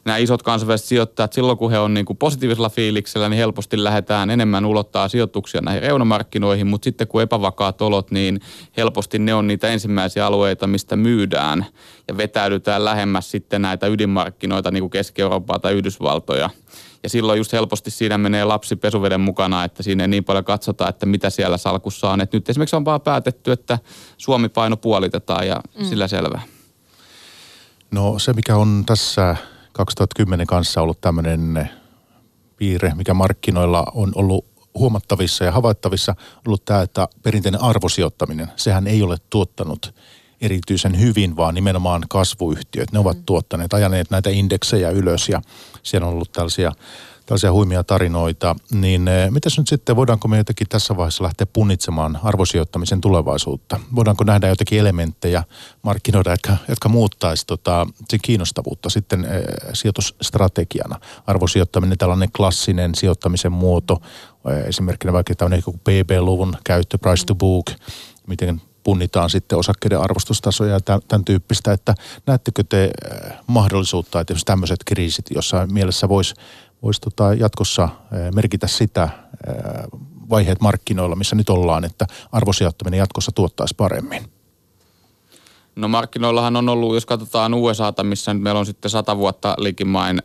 nämä 0.06 0.16
isot 0.18 0.42
kansainväliset 0.42 0.86
sijoittajat, 0.86 1.32
silloin 1.32 1.58
kun 1.58 1.70
he 1.70 1.78
on 1.78 1.94
niin 1.94 2.06
kuin 2.06 2.16
positiivisella 2.16 2.68
fiiliksellä, 2.68 3.28
niin 3.28 3.38
helposti 3.38 3.84
lähdetään 3.84 4.30
enemmän 4.30 4.66
ulottaa 4.66 5.08
sijoituksia 5.08 5.60
näihin 5.60 5.82
reunamarkkinoihin, 5.82 6.66
mutta 6.66 6.84
sitten 6.84 7.08
kun 7.08 7.22
epävakaat 7.22 7.82
olot, 7.82 8.10
niin 8.10 8.40
helposti 8.76 9.18
ne 9.18 9.34
on 9.34 9.46
niitä 9.46 9.68
ensimmäisiä 9.68 10.26
alueita, 10.26 10.66
mistä 10.66 10.96
myydään 10.96 11.66
ja 12.08 12.16
vetäydytään 12.16 12.84
lähemmäs 12.84 13.30
sitten 13.30 13.62
näitä 13.62 13.86
ydinmarkkinoita, 13.86 14.70
niin 14.70 14.82
kuin 14.82 14.90
Keski-Eurooppaa 14.90 15.58
tai 15.58 15.72
Yhdysvaltoja. 15.72 16.50
Ja 17.02 17.08
silloin 17.08 17.38
just 17.38 17.52
helposti 17.52 17.90
siinä 17.90 18.18
menee 18.18 18.44
lapsi 18.44 18.76
pesuveden 18.76 19.20
mukana, 19.20 19.64
että 19.64 19.82
siinä 19.82 20.04
ei 20.04 20.08
niin 20.08 20.24
paljon 20.24 20.44
katsota, 20.44 20.88
että 20.88 21.06
mitä 21.06 21.30
siellä 21.30 21.56
salkussa 21.56 22.10
on. 22.10 22.20
Et 22.20 22.32
nyt 22.32 22.48
esimerkiksi 22.48 22.76
on 22.76 22.84
vaan 22.84 23.00
päätetty, 23.00 23.52
että 23.52 23.78
Suomi-paino 24.16 24.76
puolitetaan 24.76 25.46
ja 25.46 25.60
mm. 25.78 25.84
sillä 25.84 26.08
selvä. 26.08 26.40
No 27.90 28.18
se, 28.18 28.32
mikä 28.32 28.56
on 28.56 28.82
tässä 28.86 29.36
2010 29.76 30.46
kanssa 30.46 30.82
ollut 30.82 31.00
tämmöinen 31.00 31.70
piirre, 32.56 32.92
mikä 32.94 33.14
markkinoilla 33.14 33.84
on 33.94 34.12
ollut 34.14 34.44
huomattavissa 34.74 35.44
ja 35.44 35.52
havaittavissa, 35.52 36.14
ollut 36.46 36.64
tämä, 36.64 36.82
että 36.82 37.08
perinteinen 37.22 37.62
arvosijoittaminen, 37.62 38.48
sehän 38.56 38.86
ei 38.86 39.02
ole 39.02 39.16
tuottanut 39.30 39.94
erityisen 40.40 41.00
hyvin, 41.00 41.36
vaan 41.36 41.54
nimenomaan 41.54 42.04
kasvuyhtiöt. 42.08 42.92
Ne 42.92 42.98
ovat 42.98 43.16
mm. 43.16 43.24
tuottaneet, 43.24 43.72
ajaneet 43.72 44.10
näitä 44.10 44.30
indeksejä 44.30 44.90
ylös 44.90 45.28
ja 45.28 45.42
siellä 45.82 46.06
on 46.06 46.12
ollut 46.12 46.32
tällaisia 46.32 46.72
tällaisia 47.26 47.52
huimia 47.52 47.84
tarinoita, 47.84 48.56
niin 48.70 49.08
eh, 49.08 49.30
mitäs 49.30 49.58
nyt 49.58 49.68
sitten, 49.68 49.96
voidaanko 49.96 50.28
me 50.28 50.36
jotenkin 50.36 50.68
tässä 50.68 50.96
vaiheessa 50.96 51.24
lähteä 51.24 51.46
punnitsemaan 51.52 52.18
arvosijoittamisen 52.22 53.00
tulevaisuutta? 53.00 53.80
Voidaanko 53.94 54.24
nähdä 54.24 54.48
jotakin 54.48 54.78
elementtejä 54.78 55.44
markkinoida, 55.82 56.30
jotka, 56.30 56.56
jotka 56.68 56.88
muuttaisi 56.88 57.46
tota, 57.46 57.86
sen 58.10 58.20
kiinnostavuutta 58.22 58.90
sitten 58.90 59.24
äh, 59.24 59.30
sijoitusstrategiana? 59.72 61.00
Arvosijoittaminen, 61.26 61.98
tällainen 61.98 62.32
klassinen 62.32 62.94
sijoittamisen 62.94 63.52
muoto, 63.52 64.02
äh, 64.50 64.68
esimerkkinä 64.68 65.12
vaikka 65.12 65.34
tämmöinen 65.34 65.62
PB-luvun 65.84 66.56
käyttö, 66.64 66.98
price 66.98 67.26
to 67.26 67.34
book, 67.34 67.66
miten 68.26 68.60
punnitaan 68.86 69.30
sitten 69.30 69.58
osakkeiden 69.58 70.00
arvostustasoja 70.00 70.72
ja 70.72 70.80
tämän 70.80 71.24
tyyppistä, 71.24 71.72
että 71.72 71.94
näettekö 72.26 72.64
te 72.68 72.90
mahdollisuutta, 73.46 74.20
että 74.20 74.32
jos 74.32 74.44
tämmöiset 74.44 74.84
kriisit 74.84 75.24
jossain 75.34 75.72
mielessä 75.72 76.08
voisi 76.08 76.34
voisi 76.82 77.00
tota 77.00 77.34
jatkossa 77.34 77.88
merkitä 78.34 78.66
sitä 78.66 79.08
vaiheet 80.30 80.60
markkinoilla, 80.60 81.16
missä 81.16 81.36
nyt 81.36 81.50
ollaan, 81.50 81.84
että 81.84 82.06
arvosijoittaminen 82.32 82.98
jatkossa 82.98 83.32
tuottaisi 83.32 83.74
paremmin? 83.76 84.22
No 85.76 85.88
markkinoillahan 85.88 86.56
on 86.56 86.68
ollut, 86.68 86.94
jos 86.94 87.06
katsotaan 87.06 87.54
USAta, 87.54 88.04
missä 88.04 88.34
nyt 88.34 88.42
meillä 88.42 88.60
on 88.60 88.66
sitten 88.66 88.90
sata 88.90 89.16
vuotta 89.16 89.54
likimain 89.58 90.22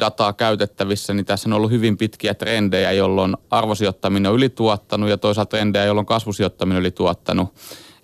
dataa 0.00 0.32
käytettävissä, 0.32 1.14
niin 1.14 1.26
tässä 1.26 1.48
on 1.48 1.52
ollut 1.52 1.70
hyvin 1.70 1.96
pitkiä 1.96 2.34
trendejä, 2.34 2.92
jolloin 2.92 3.36
arvosijoittaminen 3.50 4.30
on 4.30 4.36
ylituottanut 4.36 5.10
ja 5.10 5.18
toisaalta 5.18 5.50
trendejä, 5.50 5.84
jolloin 5.84 6.06
kasvusijoittaminen 6.06 6.76
on 6.76 6.80
ylituottanut. 6.80 7.54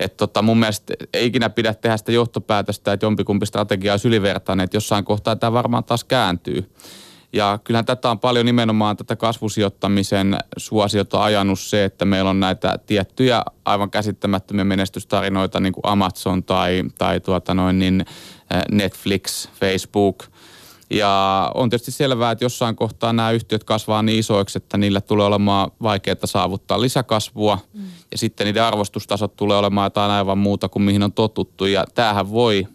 Että 0.01 0.16
tota, 0.16 0.43
mun 0.43 0.59
mielestä 0.59 0.95
ei 1.12 1.26
ikinä 1.26 1.51
pidä 1.51 1.74
tehdä 1.74 1.97
sitä 1.97 2.12
johtopäätöstä, 2.12 2.93
että 2.93 3.07
jompikumpi 3.07 3.47
strategia 3.47 3.93
olisi 3.93 4.09
ylivertainen, 4.09 4.64
että 4.64 4.76
jossain 4.76 5.05
kohtaa 5.05 5.37
tämä 5.37 5.53
varmaan 5.53 5.85
taas 5.85 6.05
kääntyy. 6.05 6.70
Ja 7.33 7.59
kyllähän 7.64 7.85
tätä 7.85 8.11
on 8.11 8.18
paljon 8.18 8.47
nimenomaan 8.47 8.97
tätä 8.97 9.16
kasvusijoittamisen 9.16 10.37
suosiota 10.57 11.24
ajanut 11.24 11.61
se, 11.61 11.85
että 11.85 12.05
meillä 12.05 12.31
on 12.31 12.41
näitä 12.41 12.79
tiettyjä 12.87 13.43
aivan 13.64 13.91
käsittämättömiä 13.91 14.64
menestystarinoita, 14.64 15.61
niin 15.61 15.72
kuin 15.72 15.87
Amazon 15.87 16.45
tai, 16.45 16.85
tai 16.99 17.20
tuota 17.20 17.55
noin, 17.55 17.79
niin 17.79 18.01
eh, 18.01 18.62
Netflix, 18.70 19.49
Facebook. 19.61 20.24
Ja 20.91 21.53
on 21.55 21.70
tietysti 21.70 21.91
selvää, 21.91 22.31
että 22.31 22.45
jossain 22.45 22.76
kohtaa 22.76 23.12
nämä 23.12 23.31
yhtiöt 23.31 23.64
kasvaa 23.64 24.03
niin 24.03 24.18
isoiksi, 24.18 24.59
että 24.59 24.79
niillä 24.79 25.01
tulee 25.01 25.26
olemaan 25.26 25.70
vaikeaa 25.83 26.16
saavuttaa 26.24 26.81
lisäkasvua. 26.81 27.59
Mm. 27.74 27.85
Ja 28.11 28.18
sitten 28.18 28.45
niiden 28.47 28.62
arvostustasot 28.62 29.37
tulee 29.37 29.57
olemaan 29.57 29.87
jotain 29.87 30.11
aivan 30.11 30.39
muuta 30.39 30.68
kuin 30.68 30.83
mihin 30.83 31.03
on 31.03 31.12
totuttu. 31.12 31.66
Ja 31.66 31.85
tämähän 31.95 32.31
voi 32.31 32.66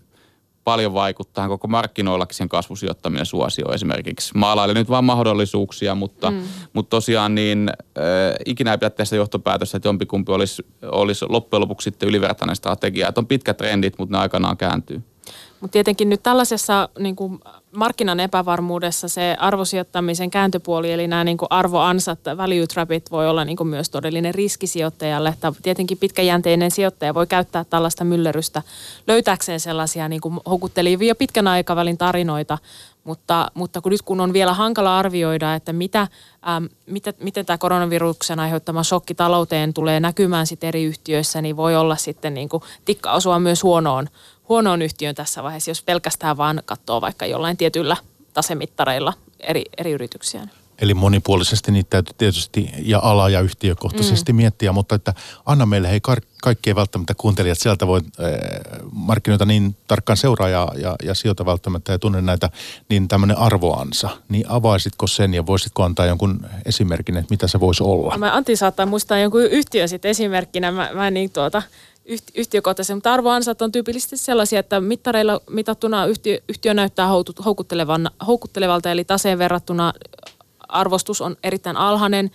paljon 0.64 0.94
vaikuttaa 0.94 1.48
koko 1.48 1.68
markkinoillakin 1.68 2.36
sen 2.36 2.50
kasvusijoittaminen 2.50 3.26
suosio 3.26 3.74
esimerkiksi. 3.74 4.38
Maalaili 4.38 4.74
nyt 4.74 4.90
vaan 4.90 5.04
mahdollisuuksia, 5.04 5.96
mutta, 5.96 6.32
mm. 6.32 6.44
mutta 6.74 6.90
tosiaan 6.90 7.36
niin 7.36 7.70
äh, 7.98 8.04
ikinä 8.46 8.72
ei 8.72 8.78
pidä 8.78 8.90
tehdä 8.90 9.16
johtopäätöstä, 9.16 9.78
että 9.78 9.88
jompikumpi 9.88 10.32
olisi, 10.32 10.66
olisi 10.82 11.26
loppujen 11.30 11.62
lopuksi 11.62 11.84
sitten 11.84 12.10
ylivertainen 12.10 12.56
strategia. 12.56 13.08
Että 13.08 13.22
on 13.22 13.28
pitkät 13.28 13.58
trendit, 13.58 13.98
mutta 13.98 14.16
ne 14.16 14.22
aikanaan 14.22 14.58
kääntyy. 14.58 15.02
Mutta 15.64 15.74
tietenkin 15.74 16.10
nyt 16.10 16.24
tällaisessa 16.24 16.90
niin 17.00 17.16
kuin 17.16 17.40
markkinan 17.76 18.20
epävarmuudessa 18.20 19.08
se 19.08 19.36
arvosijoittamisen 19.40 20.32
kääntöpuoli, 20.32 20.92
eli 20.92 21.08
nämä 21.08 21.24
niin 21.24 21.38
kuin 21.38 21.48
arvoansat, 21.50 22.20
value 22.38 22.68
trapit 22.68 23.12
voi 23.12 23.30
olla 23.30 23.46
niin 23.46 23.58
kuin 23.58 23.68
myös 23.68 23.90
todellinen 23.90 24.36
riski 24.36 24.68
sijoittajalle. 24.68 25.34
Tietenkin 25.64 25.98
pitkäjänteinen 25.98 26.72
sijoittaja 26.72 27.14
voi 27.14 27.28
käyttää 27.28 27.64
tällaista 27.64 28.04
myllerrystä 28.04 28.62
löytääkseen 29.08 29.60
sellaisia 29.60 30.10
niin 30.10 30.22
kuin 30.22 30.40
houkuttelivia 30.46 31.16
pitkän 31.16 31.48
aikavälin 31.48 31.98
tarinoita, 31.98 32.58
mutta, 33.04 33.52
mutta 33.54 33.82
kun 33.82 33.92
nyt 33.92 34.02
kun 34.02 34.22
on 34.22 34.34
vielä 34.34 34.54
hankala 34.54 35.00
arvioida, 35.00 35.56
että 35.56 35.74
mitä, 35.74 36.08
ähm, 36.48 36.66
mitä, 36.86 37.14
miten 37.20 37.46
tämä 37.46 37.58
koronaviruksen 37.58 38.40
aiheuttama 38.40 38.84
shokki 38.84 39.16
talouteen 39.16 39.74
tulee 39.74 40.00
näkymään 40.00 40.48
sitten 40.48 40.68
eri 40.68 40.84
yhtiöissä, 40.84 41.42
niin 41.42 41.58
voi 41.58 41.76
olla 41.76 41.96
sitten 41.96 42.34
niin 42.34 42.50
kuin 42.50 42.64
tikka 42.86 43.12
osua 43.12 43.40
myös 43.40 43.64
huonoon, 43.64 44.08
huonoon 44.50 44.82
yhtiöön 44.82 45.16
tässä 45.16 45.44
vaiheessa, 45.44 45.72
jos 45.72 45.82
pelkästään 45.82 46.38
vaan 46.38 46.62
katsoo 46.66 47.02
vaikka 47.02 47.26
jollain 47.26 47.58
tietyllä 47.58 47.98
tasemittareilla 48.34 49.14
eri, 49.40 49.64
eri 49.78 49.92
yrityksiä. 49.92 50.48
Eli 50.80 50.94
monipuolisesti 50.94 51.72
niitä 51.72 51.90
täytyy 51.90 52.14
tietysti 52.18 52.70
ja 52.80 53.00
ala- 53.04 53.30
ja 53.30 53.42
yhtiökohtaisesti 53.42 54.34
mm. 54.34 54.38
miettiä, 54.38 54.72
mutta 54.72 54.96
että 54.96 55.14
anna 55.46 55.66
meille, 55.66 55.90
hei 55.90 56.00
kaikki 56.42 56.70
ei 56.70 56.76
välttämättä 56.76 57.14
kuuntelijat 57.18 57.60
sieltä 57.60 57.88
voi 57.88 58.00
äh, 58.00 58.26
markkinoita 58.92 59.46
niin 59.46 59.76
tarkkaan 59.88 60.18
seuraa 60.18 60.50
ja, 60.50 60.68
ja, 60.78 60.96
ja 61.04 61.16
sijoita 61.16 61.46
välttämättä 61.46 61.92
ja 61.92 62.00
tunne 62.00 62.22
näitä, 62.22 62.50
niin 62.90 63.08
tämmöinen 63.08 63.38
arvoansa. 63.38 64.10
Niin 64.30 64.46
avaisitko 64.50 65.08
sen 65.08 65.34
ja 65.34 65.46
voisitko 65.46 65.84
antaa 65.84 66.06
jonkun 66.06 66.46
esimerkin, 66.66 67.18
että 67.18 67.34
mitä 67.34 67.48
se 67.48 67.60
voisi 67.60 67.84
olla? 67.84 68.18
Mä 68.18 68.36
Antti 68.36 68.56
saattaa 68.56 68.86
muistaa 68.86 69.18
jonkun 69.18 69.42
yhtiön 69.42 69.90
sitten 69.90 70.12
esimerkkinä. 70.12 70.72
Mä, 70.72 70.90
mä 70.94 71.12
niin 71.12 71.32
tuota, 71.32 71.62
yhtiökohtaisen, 72.36 72.98
mutta 72.98 73.14
arvoansat 73.14 73.62
on 73.62 73.72
tyypillisesti 73.72 74.18
sellaisia, 74.18 74.60
että 74.60 74.82
mittareilla 74.82 75.42
mitattuna 75.50 76.06
yhtiö, 76.06 76.38
yhtiö 76.50 76.74
näyttää 76.74 77.08
houkuttelevalta, 78.28 78.92
eli 78.92 79.04
taseen 79.04 79.40
verrattuna 79.40 79.94
arvostus 80.68 81.22
on 81.22 81.38
erittäin 81.44 81.78
alhainen, 81.78 82.32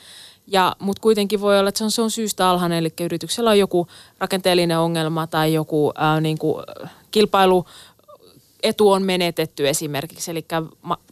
ja, 0.47 0.77
mutta 0.79 1.01
kuitenkin 1.01 1.41
voi 1.41 1.59
olla, 1.59 1.69
että 1.69 1.79
se 1.79 1.85
on, 1.85 1.91
se 1.91 2.03
on 2.03 2.11
syystä 2.11 2.49
alhainen, 2.49 2.79
eli 2.79 2.93
yrityksellä 3.01 3.51
on 3.51 3.59
joku 3.59 3.87
rakenteellinen 4.19 4.79
ongelma 4.79 5.27
tai 5.27 5.55
joku 5.55 5.93
ää, 5.95 6.21
niin 6.21 6.39
kuin, 6.39 6.65
kilpailu, 7.11 7.65
etu 8.63 8.91
on 8.91 9.03
menetetty 9.03 9.69
esimerkiksi, 9.69 10.31
eli 10.31 10.45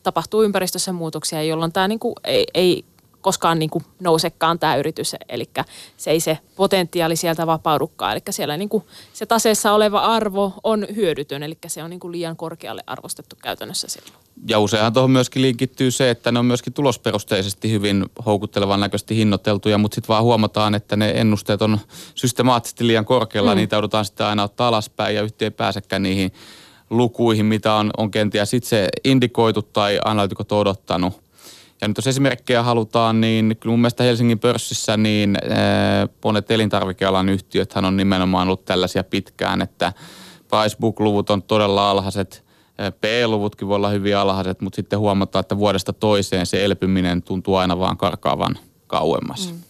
tapahtuu 0.03 0.43
ympäristössä 0.43 0.93
muutoksia, 0.93 1.43
jolloin 1.43 1.73
tämä 1.73 1.89
niin 1.89 1.99
kuin 1.99 2.15
ei, 2.25 2.47
ei 2.55 2.85
koskaan 3.27 3.59
niin 3.59 3.71
kuin 3.71 3.85
nousekaan 4.01 4.59
tämä 4.59 4.77
yritys, 4.77 5.17
eli 5.29 5.51
se 5.97 6.11
ei 6.11 6.21
se 6.21 6.39
potentiaali 6.57 7.17
sieltä 7.17 7.47
vapaudukaan, 7.47 8.13
eli 8.13 8.21
siellä 8.31 8.57
niin 8.57 8.69
kuin 8.69 8.85
se 9.13 9.27
taseessa 9.27 9.73
oleva 9.73 9.99
arvo 9.99 10.53
on 10.63 10.87
hyödytön, 10.97 11.43
eli 11.43 11.59
se 11.67 11.83
on 11.83 11.91
niin 11.91 12.01
kuin 12.01 12.13
liian 12.13 12.37
korkealle 12.37 12.83
arvostettu 12.87 13.37
käytännössä 13.43 13.89
silloin. 13.89 14.15
Ja 14.49 14.59
useinhan 14.59 14.93
tuohon 14.93 15.11
myöskin 15.11 15.43
linkittyy 15.43 15.91
se, 15.91 16.11
että 16.11 16.33
ne 16.33 16.39
on 16.39 16.47
myöskin 16.47 16.73
tulosperusteisesti 16.73 17.71
hyvin 17.71 18.07
houkuttelevan 18.27 18.81
näköisesti 18.81 19.17
hinnoiteltuja, 19.17 19.79
mutta 19.79 19.95
sitten 19.95 20.09
vaan 20.09 20.25
huomataan, 20.25 20.75
että 20.75 20.97
ne 20.97 21.11
ennusteet 21.11 21.63
on 21.63 21.79
systemaattisesti 22.15 22.87
liian 22.87 23.05
korkealla, 23.05 23.55
mm. 23.55 23.57
niitä 23.57 23.77
joudutaan 23.77 24.05
sitten 24.05 24.27
aina 24.27 24.43
ottaa 24.43 24.69
alaspäin 24.69 25.15
ja 25.15 25.23
yhtiö 25.23 25.47
ei 25.47 25.51
pääsekään 25.51 26.03
niihin 26.03 26.33
lukuihin, 26.91 27.47
mitä 27.47 27.75
on, 27.75 27.91
on 27.97 28.11
kenties 28.11 28.55
itse 28.55 28.89
indikoitu 29.05 29.63
tai 29.63 29.99
analytikot 30.05 30.53
odottanut. 30.53 31.26
Ja 31.81 31.89
nyt 31.89 31.97
jos 31.97 32.07
esimerkkejä 32.07 32.63
halutaan, 32.63 33.21
niin 33.21 33.57
kyllä 33.61 33.73
mun 33.73 33.81
mielestä 33.81 34.05
Helsingin 34.05 34.39
pörssissä 34.39 34.97
niin 34.97 35.39
monet 36.25 36.51
elintarvikealan 36.51 37.29
yhtiöthän 37.29 37.85
on 37.85 37.97
nimenomaan 37.97 38.49
ollut 38.49 38.65
tällaisia 38.65 39.05
pitkään, 39.05 39.63
että 39.63 39.93
Pricebook-luvut 40.49 41.31
on 41.31 41.43
todella 41.43 41.91
alhaiset, 41.91 42.45
P-luvutkin 43.01 43.69
voi 43.69 43.77
olla 43.77 43.89
hyvin 43.89 44.17
alhaiset, 44.17 44.61
mutta 44.61 44.77
sitten 44.77 44.99
huomataan, 44.99 45.41
että 45.41 45.59
vuodesta 45.59 45.93
toiseen 45.93 46.47
se 46.47 46.65
elpyminen 46.65 47.23
tuntuu 47.23 47.55
aina 47.55 47.79
vaan 47.79 47.97
karkaavan 47.97 48.59
kauemmas. 48.87 49.53
Mm. 49.53 49.66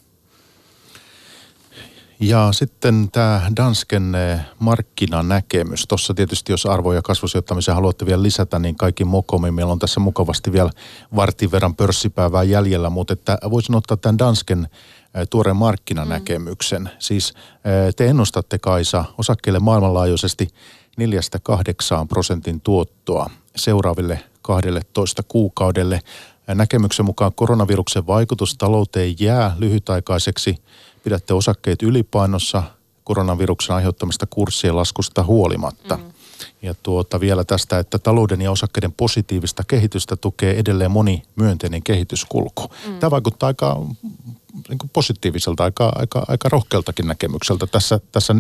Ja 2.21 2.49
sitten 2.53 3.09
tämä 3.13 3.43
Dansken 3.57 4.15
eh, 4.15 4.41
markkinanäkemys. 4.59 5.87
Tuossa 5.89 6.15
tietysti, 6.15 6.53
jos 6.53 6.67
arvo- 6.67 6.93
ja 6.93 7.03
kasvusijoittamisen 7.03 7.75
haluatte 7.75 8.07
vielä 8.07 8.23
lisätä, 8.23 8.59
niin 8.59 8.77
kaikki 8.77 9.05
mokomi. 9.05 9.51
Meillä 9.51 9.73
on 9.73 9.79
tässä 9.79 10.01
mukavasti 10.01 10.53
vielä 10.53 10.71
vartin 11.17 11.53
verran 11.53 11.75
pörssipäivää 11.75 12.43
jäljellä, 12.43 12.91
mutta 12.91 13.13
että 13.13 13.39
voisin 13.51 13.75
ottaa 13.75 13.97
tämän 13.97 14.19
Dansken 14.19 14.69
eh, 15.15 15.27
tuoreen 15.31 15.57
markkinanäkemyksen. 15.57 16.83
Mm. 16.83 16.89
Siis 16.99 17.35
eh, 17.37 17.95
te 17.95 18.07
ennustatte 18.07 18.59
Kaisa 18.59 19.05
osakkeille 19.19 19.59
maailmanlaajuisesti 19.59 20.49
4-8 21.01 22.07
prosentin 22.09 22.61
tuottoa 22.61 23.31
seuraaville 23.57 24.21
12 24.43 25.23
kuukaudelle. 25.29 26.01
Näkemyksen 26.55 27.07
mukaan 27.07 27.33
koronaviruksen 27.35 28.07
vaikutus 28.07 28.55
talouteen 28.55 29.15
jää 29.21 29.57
lyhytaikaiseksi– 29.59 30.57
pidätte 31.07 31.35
osakkeet 31.35 31.83
ylipainossa 31.83 32.63
koronaviruksen 33.05 33.77
aiheuttamista 33.77 34.27
kurssien 34.31 34.77
laskusta 34.77 35.25
huolimatta. 35.25 35.97
Mm. 35.97 36.03
Ja 36.63 36.75
tuota 36.83 37.21
vielä 37.21 37.45
tästä, 37.45 37.79
että 37.79 37.99
talouden 37.99 38.43
ja 38.43 38.51
osakkeiden 38.51 38.93
positiivista 38.93 39.63
kehitystä 39.69 40.17
tukee 40.17 40.59
edelleen 40.59 40.91
moni 40.91 41.23
myönteinen 41.37 41.83
kehityskulku. 41.83 42.63
Mm. 42.87 42.99
Tämä 42.99 43.11
vaikuttaa 43.11 43.47
aika 43.47 43.81
niin 44.69 44.79
kuin 44.79 44.91
positiiviselta, 44.93 45.65
aika, 45.65 45.93
aika, 45.95 46.25
aika 46.29 46.49
rohkealtakin 46.49 47.07
näkemykseltä 47.07 47.67
tässä, 47.67 48.01
tässä 48.13 48.35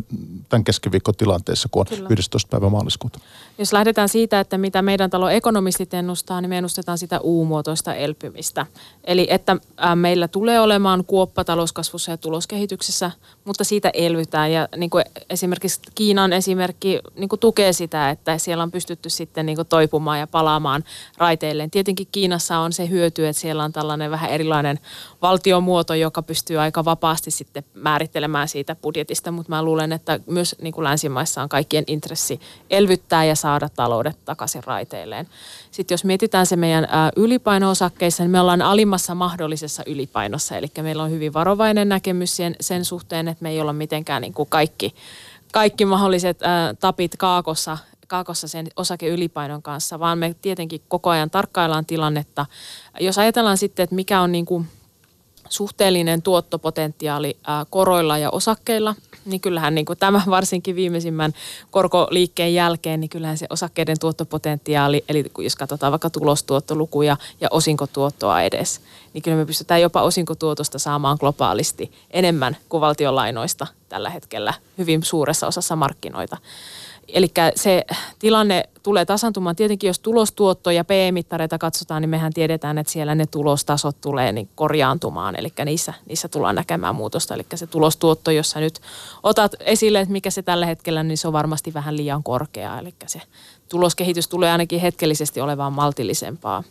tämän 0.49 0.65
keskiviikkotilanteessa, 0.65 1.69
kun 1.71 1.81
on 1.81 1.87
Kyllä. 1.87 2.09
11. 2.11 2.49
päivä 2.51 2.69
maaliskuuta. 2.69 3.19
Jos 3.59 3.73
lähdetään 3.73 4.09
siitä, 4.09 4.41
että 4.41 4.59
mitä 4.59 4.83
meidän 4.83 5.11
talon 5.11 5.33
ekonomistit 5.33 5.95
ennustaa, 5.95 6.41
niin 6.41 6.49
me 6.51 6.59
ennustetaan 6.59 6.99
sitä 6.99 7.21
U-muotoista 7.21 7.95
elpymistä. 7.95 8.67
Eli 9.05 9.27
että 9.31 9.57
meillä 9.95 10.29
tulee 10.29 10.61
olemaan 10.61 11.05
kuoppa 11.05 11.45
talouskasvussa 11.45 12.11
ja 12.11 12.17
tuloskehityksessä, 12.17 13.11
mutta 13.45 13.65
siitä 13.65 13.91
elvytään. 13.95 14.53
Ja 14.53 14.69
niin 14.77 14.91
kuin 14.91 15.05
esimerkiksi 15.31 15.81
Kiinan 15.95 16.33
esimerkki 16.33 17.01
niin 17.17 17.29
kuin 17.29 17.41
tukee 17.41 17.73
sitä, 17.73 18.11
että 18.11 18.39
siellä 18.39 18.63
on 18.63 18.71
pystytty 18.71 19.11
sitten 19.11 19.47
niin 19.47 19.57
kuin 19.57 19.69
toipumaan 19.69 20.19
ja 20.19 20.27
palaamaan 20.27 20.85
raiteilleen. 21.19 21.71
Tietenkin 21.71 22.09
Kiinassa 22.13 22.59
on 22.59 22.73
se 22.73 22.89
hyöty, 22.89 23.27
että 23.27 23.41
siellä 23.41 23.65
on 23.65 23.73
tällainen 23.73 24.11
vähän 24.11 24.31
erilainen 24.31 24.81
valtiomuoto, 25.23 25.95
joka 26.07 26.23
pystyy 26.23 26.59
aika 26.59 26.85
vapaasti 26.85 27.31
sitten 27.31 27.65
määrittelemään 27.75 28.49
siitä 28.49 28.75
budjetista, 28.75 29.31
mutta 29.31 29.53
mä 29.53 29.63
luulen, 29.63 29.93
että 29.93 30.21
myös 30.27 30.57
niin 30.61 30.73
kuin 30.73 30.85
länsimaissa 30.85 31.43
on 31.43 31.49
kaikkien 31.49 31.85
intressi 31.87 32.41
elvyttää 32.71 33.25
ja 33.25 33.35
saada 33.35 33.69
taloudet 33.69 34.25
takaisin 34.25 34.65
raiteilleen. 34.65 35.29
Sitten 35.71 35.95
jos 35.95 36.05
mietitään 36.05 36.47
se 36.47 36.57
meidän 36.57 36.89
ylipaino-osakkeissa, 37.17 38.23
niin 38.23 38.31
me 38.31 38.41
ollaan 38.41 38.63
alimmassa 38.63 39.15
mahdollisessa 39.15 39.83
ylipainossa, 39.87 40.57
eli 40.57 40.67
meillä 40.83 41.03
on 41.03 41.11
hyvin 41.11 41.33
varovainen 41.33 41.89
näkemys 41.89 42.37
sen, 42.37 42.57
sen 42.61 42.85
suhteen, 42.85 43.29
että 43.29 43.43
me 43.43 43.51
ei 43.51 43.61
olla 43.61 43.73
mitenkään 43.73 44.23
niin 44.23 44.35
kuin 44.35 44.49
kaikki, 44.49 44.95
kaikki 45.53 45.85
mahdolliset 45.85 46.43
ää, 46.43 46.75
tapit 46.75 47.17
kaakossa 47.17 47.79
kaakossa 48.09 48.49
sen 48.49 48.67
osakeyylipainon 48.77 49.63
kanssa, 49.63 49.99
vaan 49.99 50.19
me 50.19 50.35
tietenkin 50.43 50.83
koko 50.89 51.11
ajan 51.11 51.31
tarkkaillaan 51.31 51.87
tilannetta. 51.87 52.47
Jos 53.01 53.19
ajatellaan 53.19 53.59
sitten, 53.59 53.85
että 53.85 53.95
mikä 53.95 54.21
on 54.21 54.33
niin 54.33 54.47
kuin 54.47 54.69
suhteellinen 55.49 56.23
tuottopotentiaali 56.23 57.37
koroilla 57.71 58.19
ja 58.19 58.31
osakkeilla, 58.31 58.95
niin 59.25 59.41
kyllähän 59.41 59.75
niin 59.75 59.85
kuin 59.85 59.99
tämä 59.99 60.23
varsinkin 60.31 60.77
viimeisimmän 60.77 61.33
korkoliikkeen 61.71 62.55
jälkeen, 62.55 63.01
niin 63.01 63.09
kyllähän 63.09 63.39
se 63.39 63.47
osakkeiden 63.51 63.97
tuottopotentiaali, 64.01 65.05
eli 65.09 65.25
jos 65.39 65.57
katsotaan 65.57 65.93
vaikka 65.93 66.11
tulostuottolukuja 66.11 67.17
ja 67.41 67.49
osinkotuottoa 67.51 68.43
edes, 68.43 68.81
niin 69.13 69.23
kyllä 69.23 69.37
me 69.37 69.47
pystytään 69.47 69.83
jopa 69.83 70.03
osinkotuotosta 70.03 70.79
saamaan 70.79 71.17
globaalisti 71.21 71.93
enemmän 72.11 72.57
kuin 72.69 72.81
valtionlainoista 72.81 73.67
tällä 73.89 74.11
hetkellä 74.11 74.55
hyvin 74.79 75.03
suuressa 75.03 75.47
osassa 75.47 75.77
markkinoita. 75.77 76.37
Eli 77.09 77.31
se 77.55 77.85
tilanne 78.19 78.65
tulee 78.83 79.05
tasantumaan. 79.05 79.57
Tietenkin 79.57 79.89
jos 79.89 79.99
tulostuotto 79.99 80.71
ja 80.71 80.85
PE-mittareita 80.85 81.59
katsotaan, 81.59 82.03
niin 82.03 82.11
mehän 82.11 82.33
tiedetään, 82.33 82.79
että 82.79 82.93
siellä 82.93 83.15
ne 83.15 83.27
tulostasot 83.27 84.01
tulee 84.01 84.33
niin 84.33 84.49
korjaantumaan. 84.55 85.37
Eli 85.39 85.53
niissä, 85.65 85.95
niissä 86.09 86.29
tullaan 86.29 86.55
näkemään 86.55 86.95
muutosta. 86.95 87.35
Eli 87.35 87.47
se 87.55 87.67
tulostuotto, 87.67 88.31
jos 88.31 88.51
sä 88.51 88.61
nyt 88.61 88.81
otat 89.23 89.53
esille, 89.61 90.01
että 90.01 90.13
mikä 90.13 90.31
se 90.31 90.43
tällä 90.43 90.67
hetkellä, 90.67 91.03
niin 91.03 91.19
se 91.19 91.27
on 91.27 91.33
varmasti 91.33 91.75
vähän 91.75 91.97
liian 91.97 92.23
korkea. 92.23 92.79
Eli 92.79 92.95
se 93.07 93.23
tuloskehitys 93.69 94.29
tulee 94.29 94.53
ainakin 94.53 94.81
hetkellisesti 94.81 95.41
olevaan 95.41 95.73
maltillisempaa. 95.73 96.63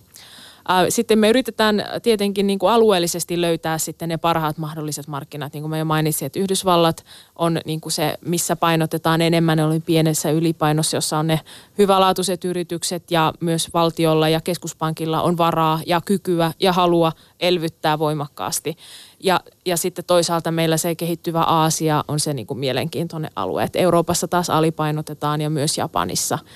Sitten 0.90 1.20
me 1.20 1.30
yritetään 1.30 1.84
tietenkin 2.04 2.48
niin 2.48 2.60
kuin 2.60 2.72
alueellisesti 2.72 3.42
löytää 3.42 3.78
sitten 3.78 4.10
ne 4.10 4.18
parhaat 4.18 4.58
mahdolliset 4.58 5.08
markkinat. 5.08 5.54
Niin 5.54 5.62
kuin 5.62 5.70
mä 5.70 5.78
jo 5.78 5.86
mainitsin, 5.86 6.26
että 6.26 6.40
Yhdysvallat 6.40 7.06
on 7.36 7.60
niin 7.66 7.82
kuin 7.82 7.94
se, 7.94 8.18
missä 8.22 8.56
painotetaan 8.56 9.22
enemmän. 9.22 9.58
Ne 9.58 9.66
oli 9.66 9.80
pienessä 9.80 10.32
ylipainossa, 10.32 10.98
jossa 10.98 11.18
on 11.18 11.28
ne 11.28 11.40
hyvälaatuiset 11.78 12.46
yritykset 12.46 13.12
ja 13.12 13.34
myös 13.40 13.70
valtiolla 13.74 14.30
ja 14.30 14.42
keskuspankilla 14.42 15.22
on 15.22 15.38
varaa 15.38 15.80
ja 15.86 16.02
kykyä 16.06 16.52
ja 16.60 16.74
halua 16.74 17.12
elvyttää 17.40 18.00
voimakkaasti. 18.00 18.78
Ja, 19.20 19.40
ja 19.66 19.78
sitten 19.78 20.06
toisaalta 20.06 20.52
meillä 20.52 20.78
se 20.78 20.96
kehittyvä 20.96 21.42
Aasia 21.42 22.04
on 22.08 22.20
se 22.20 22.34
niin 22.34 22.48
kuin 22.48 22.60
mielenkiintoinen 22.60 23.32
alue. 23.36 23.64
Et 23.64 23.76
Euroopassa 23.76 24.28
taas 24.28 24.50
alipainotetaan 24.50 25.42
ja 25.42 25.50
myös 25.50 25.78
Japanissa– 25.78 26.40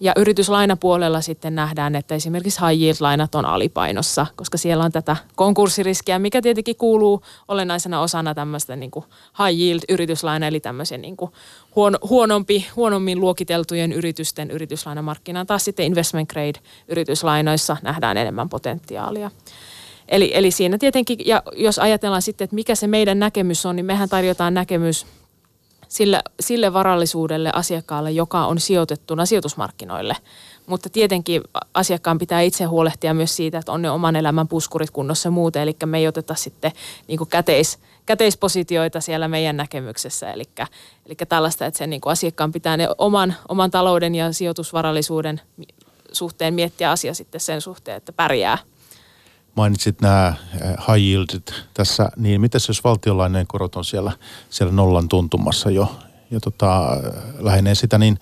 Ja 0.00 0.12
yrityslainapuolella 0.16 1.20
sitten 1.20 1.54
nähdään, 1.54 1.94
että 1.94 2.14
esimerkiksi 2.14 2.60
high 2.60 2.82
yield-lainat 2.82 3.34
on 3.34 3.44
alipainossa, 3.44 4.26
koska 4.36 4.58
siellä 4.58 4.84
on 4.84 4.92
tätä 4.92 5.16
konkurssiriskiä, 5.34 6.18
mikä 6.18 6.42
tietenkin 6.42 6.76
kuuluu 6.76 7.22
olennaisena 7.48 8.00
osana 8.00 8.34
tämmöistä 8.34 8.76
niin 8.76 8.90
kuin 8.90 9.04
high 9.38 9.60
yield-yrityslaina, 9.60 10.46
eli 10.46 10.60
tämmöisen 10.60 11.02
niin 11.02 11.16
kuin 11.16 11.32
huono, 11.76 11.98
huonompi, 12.08 12.66
huonommin 12.76 13.20
luokiteltujen 13.20 13.92
yritysten 13.92 14.50
yrityslainamarkkinaan. 14.50 15.46
Taas 15.46 15.64
sitten 15.64 15.86
investment 15.86 16.28
grade 16.28 16.60
yrityslainoissa 16.88 17.76
nähdään 17.82 18.16
enemmän 18.16 18.48
potentiaalia. 18.48 19.30
Eli, 20.08 20.30
eli 20.34 20.50
siinä 20.50 20.78
tietenkin, 20.78 21.18
ja 21.26 21.42
jos 21.56 21.78
ajatellaan 21.78 22.22
sitten, 22.22 22.44
että 22.44 22.54
mikä 22.54 22.74
se 22.74 22.86
meidän 22.86 23.18
näkemys 23.18 23.66
on, 23.66 23.76
niin 23.76 23.86
mehän 23.86 24.08
tarjotaan 24.08 24.54
näkemys 24.54 25.06
sille, 25.88 26.22
sille 26.40 26.72
varallisuudelle 26.72 27.50
asiakkaalle, 27.52 28.10
joka 28.10 28.46
on 28.46 28.60
sijoitettuna 28.60 29.26
sijoitusmarkkinoille. 29.26 30.16
Mutta 30.66 30.90
tietenkin 30.90 31.42
asiakkaan 31.74 32.18
pitää 32.18 32.40
itse 32.40 32.64
huolehtia 32.64 33.14
myös 33.14 33.36
siitä, 33.36 33.58
että 33.58 33.72
on 33.72 33.82
ne 33.82 33.90
oman 33.90 34.16
elämän 34.16 34.48
puskurit 34.48 34.90
kunnossa 34.90 35.30
muuten. 35.30 35.62
Eli 35.62 35.76
me 35.86 35.98
ei 35.98 36.08
oteta 36.08 36.34
sitten 36.34 36.72
niin 37.08 37.18
kuin 37.18 37.30
käteis, 37.30 37.78
käteispositioita 38.06 39.00
siellä 39.00 39.28
meidän 39.28 39.56
näkemyksessä. 39.56 40.32
Eli, 40.32 40.44
eli 41.06 41.16
tällaista, 41.28 41.66
että 41.66 41.78
sen 41.78 41.90
niin 41.90 42.00
kuin 42.00 42.12
asiakkaan 42.12 42.52
pitää 42.52 42.76
ne 42.76 42.88
oman, 42.98 43.34
oman 43.48 43.70
talouden 43.70 44.14
ja 44.14 44.32
sijoitusvarallisuuden 44.32 45.40
suhteen 46.12 46.54
miettiä 46.54 46.90
asia 46.90 47.14
sitten 47.14 47.40
sen 47.40 47.60
suhteen, 47.60 47.96
että 47.96 48.12
pärjää– 48.12 48.58
mainitsit 49.56 50.00
nämä 50.00 50.34
eh, 50.60 50.70
high 50.70 51.06
yieldit 51.06 51.54
tässä, 51.74 52.08
niin 52.16 52.40
miten 52.40 52.60
jos 52.68 52.84
valtionlainojen 52.84 53.46
korot 53.46 53.76
on 53.76 53.84
siellä, 53.84 54.12
siellä 54.50 54.72
nollan 54.72 55.08
tuntumassa 55.08 55.70
jo 55.70 55.96
ja 56.30 56.40
tota, 56.40 56.88
lähenee 57.38 57.74
sitä, 57.74 57.98
niin 57.98 58.18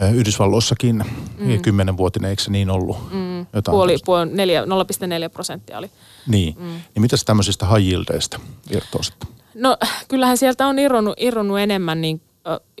eh, 0.00 0.14
Yhdysvalloissakin 0.14 1.04
mm. 1.38 1.62
kymmenenvuotinen, 1.62 2.30
eikö 2.30 2.42
se 2.42 2.50
niin 2.50 2.70
ollut? 2.70 3.12
Mm. 3.12 3.38
Jotain 3.38 3.74
puoli, 3.74 3.96
puoli 4.04 4.30
neljä, 4.32 4.64
0,4 4.64 4.68
prosenttia 5.32 5.78
oli. 5.78 5.90
Niin, 6.26 6.54
mm. 6.58 6.64
niin 6.64 7.02
mitäs 7.02 7.24
tämmöisistä 7.24 7.66
high 7.66 7.88
yieldeistä 7.88 8.38
sitten? 9.02 9.28
No 9.54 9.76
kyllähän 10.08 10.38
sieltä 10.38 10.66
on 10.66 10.78
irronnut, 10.78 11.14
irronnut 11.16 11.58
enemmän, 11.58 12.00
niin, 12.00 12.20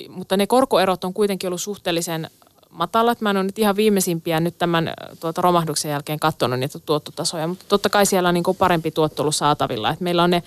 mutta 0.08 0.36
ne 0.36 0.46
korkoerot 0.46 1.04
on 1.04 1.14
kuitenkin 1.14 1.48
ollut 1.48 1.62
suhteellisen 1.62 2.30
matalat. 2.74 3.20
Mä 3.20 3.30
en 3.30 3.36
ole 3.36 3.44
nyt 3.44 3.58
ihan 3.58 3.76
viimeisimpiä 3.76 4.40
nyt 4.40 4.58
tämän 4.58 4.92
tuota 5.20 5.42
romahduksen 5.42 5.90
jälkeen 5.90 6.20
katsonut 6.20 6.58
niitä 6.58 6.78
tuottotasoja, 6.78 7.46
mutta 7.46 7.64
totta 7.68 7.88
kai 7.88 8.06
siellä 8.06 8.28
on 8.28 8.34
niin 8.34 8.44
kuin 8.44 8.56
parempi 8.56 8.90
tuotto 8.90 9.22
ollut 9.22 9.34
saatavilla. 9.34 9.90
Et 9.90 10.00
meillä 10.00 10.22
on 10.22 10.30
ne, 10.30 10.42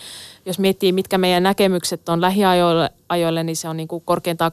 jos 0.46 0.60
miettii 0.60 0.92
mitkä 0.92 1.18
meidän 1.18 1.44
näkemykset 1.44 2.10
on 2.10 2.22
lähiajoille, 2.22 2.90
ajoille, 3.10 3.44
niin 3.44 3.56
se 3.56 3.70
on 3.70 3.78
niin 3.78 3.88
kuin 3.88 4.04
korkeintaan 4.06 4.52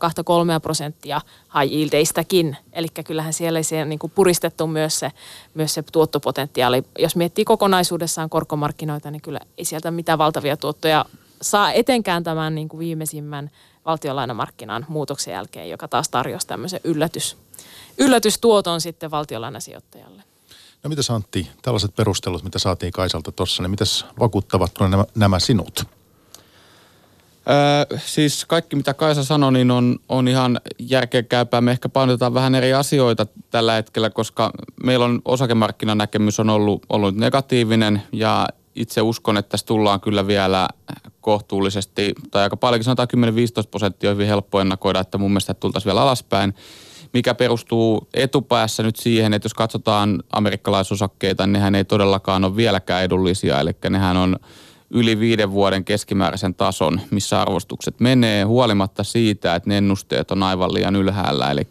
2-3 0.56 0.60
prosenttia 0.60 1.20
high 1.60 1.74
yieldeistäkin. 1.74 2.56
Eli 2.72 2.88
kyllähän 3.04 3.32
siellä 3.32 3.58
ei 3.58 3.84
niin 3.86 3.98
kuin 3.98 4.12
puristettu 4.14 4.66
myös 4.66 4.98
se, 4.98 5.12
myös 5.54 5.74
se 5.74 5.82
tuottopotentiaali. 5.92 6.82
Jos 6.98 7.16
miettii 7.16 7.44
kokonaisuudessaan 7.44 8.30
korkomarkkinoita, 8.30 9.10
niin 9.10 9.22
kyllä 9.22 9.40
ei 9.58 9.64
sieltä 9.64 9.90
mitään 9.90 10.18
valtavia 10.18 10.56
tuottoja 10.56 11.04
saa 11.42 11.72
etenkään 11.72 12.24
tämän 12.24 12.54
niin 12.54 12.68
kuin 12.68 12.78
viimeisimmän 12.78 13.50
valtionlainamarkkinan 13.86 14.86
muutoksen 14.88 15.32
jälkeen, 15.32 15.70
joka 15.70 15.88
taas 15.88 16.08
tarjosi 16.08 16.46
tämmöisen 16.46 16.80
yllätys, 16.84 17.36
yllätystuoton 17.98 18.80
sitten 18.80 19.10
valtionlainasijoittajalle. 19.10 20.22
No 20.82 20.88
mitä 20.88 21.02
Antti, 21.14 21.48
tällaiset 21.62 21.96
perustelut, 21.96 22.42
mitä 22.42 22.58
saatiin 22.58 22.92
Kaisalta 22.92 23.32
tuossa, 23.32 23.62
niin 23.62 23.70
mitäs 23.70 24.06
vakuuttavatko 24.20 24.88
nämä, 24.88 25.04
nämä 25.14 25.38
sinut? 25.38 25.84
Öö, 27.50 27.98
siis 28.06 28.44
kaikki 28.44 28.76
mitä 28.76 28.94
Kaisa 28.94 29.24
sanoi, 29.24 29.52
niin 29.52 29.70
on, 29.70 29.98
on 30.08 30.28
ihan 30.28 30.60
järkeenkäypää. 30.78 31.60
Me 31.60 31.70
ehkä 31.70 31.88
painotetaan 31.88 32.34
vähän 32.34 32.54
eri 32.54 32.72
asioita 32.72 33.26
tällä 33.50 33.72
hetkellä, 33.72 34.10
koska 34.10 34.50
meillä 34.82 35.04
on 35.04 35.22
osakemarkkinan 35.24 35.98
näkemys 35.98 36.40
on 36.40 36.50
ollut, 36.50 36.82
ollut 36.88 37.16
negatiivinen 37.16 38.02
ja 38.12 38.48
itse 38.74 39.02
uskon, 39.02 39.36
että 39.36 39.50
tässä 39.50 39.66
tullaan 39.66 40.00
kyllä 40.00 40.26
vielä 40.26 40.68
kohtuullisesti, 41.20 42.14
tai 42.30 42.42
aika 42.42 42.56
paljonkin 42.56 42.84
sanotaan 42.84 43.08
10-15 43.64 43.68
prosenttia 43.70 44.10
on 44.10 44.16
hyvin 44.16 44.28
helppo 44.28 44.60
ennakoida, 44.60 45.00
että 45.00 45.18
mun 45.18 45.30
mielestä 45.30 45.54
tultaisiin 45.54 45.90
vielä 45.90 46.02
alaspäin 46.02 46.54
mikä 47.14 47.34
perustuu 47.34 48.08
etupäässä 48.14 48.82
nyt 48.82 48.96
siihen, 48.96 49.34
että 49.34 49.46
jos 49.46 49.54
katsotaan 49.54 50.22
amerikkalaisosakkeita, 50.32 51.46
niin 51.46 51.52
nehän 51.52 51.74
ei 51.74 51.84
todellakaan 51.84 52.44
ole 52.44 52.56
vieläkään 52.56 53.04
edullisia, 53.04 53.60
eli 53.60 53.70
nehän 53.90 54.16
on 54.16 54.36
yli 54.90 55.18
viiden 55.18 55.50
vuoden 55.50 55.84
keskimääräisen 55.84 56.54
tason, 56.54 57.00
missä 57.10 57.42
arvostukset 57.42 58.00
menee, 58.00 58.44
huolimatta 58.44 59.04
siitä, 59.04 59.54
että 59.54 59.68
ne 59.68 59.78
ennusteet 59.78 60.30
on 60.30 60.42
aivan 60.42 60.74
liian 60.74 60.96
ylhäällä, 60.96 61.50
eli, 61.50 61.66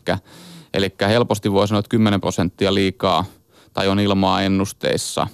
eli 0.73 0.95
helposti 1.07 1.51
voi 1.51 1.67
sanoa, 1.67 1.79
että 1.79 1.89
10 1.89 2.21
prosenttia 2.21 2.73
liikaa 2.73 3.25
tai 3.73 3.87
on 3.87 3.99
ilmaa 3.99 4.41
ennusteissa. 4.41 5.27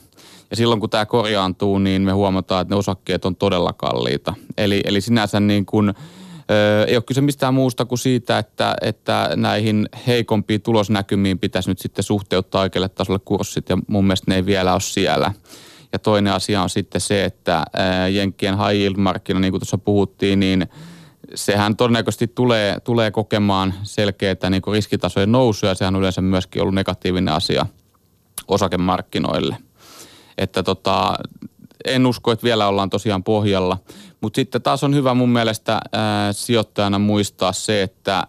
Ja 0.49 0.55
silloin 0.55 0.79
kun 0.79 0.89
tämä 0.89 1.05
korjaantuu, 1.05 1.79
niin 1.79 2.01
me 2.01 2.11
huomataan, 2.11 2.61
että 2.61 2.73
ne 2.73 2.79
osakkeet 2.79 3.25
on 3.25 3.35
todella 3.35 3.73
kalliita. 3.73 4.33
Eli, 4.57 4.81
eli 4.85 5.01
sinänsä 5.01 5.39
niin 5.39 5.65
kuin 5.65 5.93
ei 6.87 6.95
ole 6.95 7.03
kyse 7.03 7.21
mistään 7.21 7.53
muusta 7.53 7.85
kuin 7.85 7.99
siitä, 7.99 8.37
että, 8.37 8.75
että 8.81 9.29
näihin 9.35 9.89
heikompiin 10.07 10.61
tulosnäkymiin 10.61 11.39
pitäisi 11.39 11.69
nyt 11.69 11.79
sitten 11.79 12.03
suhteuttaa 12.03 12.61
oikealle 12.61 12.89
tasolle 12.89 13.19
kurssit 13.25 13.69
ja 13.69 13.77
mun 13.87 14.05
mielestä 14.05 14.31
ne 14.31 14.35
ei 14.35 14.45
vielä 14.45 14.73
ole 14.73 14.81
siellä. 14.81 15.33
Ja 15.93 15.99
toinen 15.99 16.33
asia 16.33 16.61
on 16.61 16.69
sitten 16.69 17.01
se, 17.01 17.25
että 17.25 17.65
Jenkkien 18.11 18.57
high 18.57 18.79
yield 18.79 18.95
markkina, 18.97 19.39
niin 19.39 19.51
kuin 19.51 19.61
tuossa 19.61 19.77
puhuttiin, 19.77 20.39
niin 20.39 20.69
sehän 21.35 21.75
todennäköisesti 21.75 22.27
tulee, 22.27 22.79
tulee 22.79 23.11
kokemaan 23.11 23.73
selkeitä 23.83 24.49
niin 24.49 24.61
riskitasojen 24.71 25.31
nousuja. 25.31 25.75
Sehän 25.75 25.95
on 25.95 25.99
yleensä 25.99 26.21
myöskin 26.21 26.61
ollut 26.61 26.75
negatiivinen 26.75 27.33
asia 27.33 27.65
osakemarkkinoille. 28.47 29.57
Että 30.37 30.63
tota, 30.63 31.17
en 31.85 32.05
usko, 32.05 32.31
että 32.31 32.43
vielä 32.43 32.67
ollaan 32.67 32.89
tosiaan 32.89 33.23
pohjalla. 33.23 33.77
Mutta 34.21 34.35
sitten 34.35 34.61
taas 34.61 34.83
on 34.83 34.95
hyvä 34.95 35.13
mun 35.13 35.29
mielestä 35.29 35.79
ää, 35.91 36.33
sijoittajana 36.33 36.99
muistaa 36.99 37.53
se, 37.53 37.83
että 37.83 38.27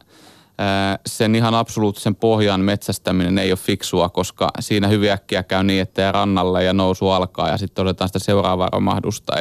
ää, 0.58 0.98
sen 1.06 1.34
ihan 1.34 1.54
absoluuttisen 1.54 2.14
pohjan 2.14 2.60
metsästäminen 2.60 3.38
ei 3.38 3.52
ole 3.52 3.58
fiksua, 3.58 4.08
koska 4.08 4.48
siinä 4.60 4.88
hyvin 4.88 5.10
äkkiä 5.10 5.42
käy 5.42 5.64
niin, 5.64 5.82
että 5.82 6.02
jää 6.02 6.12
rannalle 6.12 6.64
ja 6.64 6.72
nousu 6.72 7.08
alkaa 7.08 7.48
ja 7.48 7.56
sitten 7.56 7.82
odotetaan 7.82 8.08
sitä 8.08 8.18
seuraavaa 8.18 8.68
romahdusta. 8.72 9.32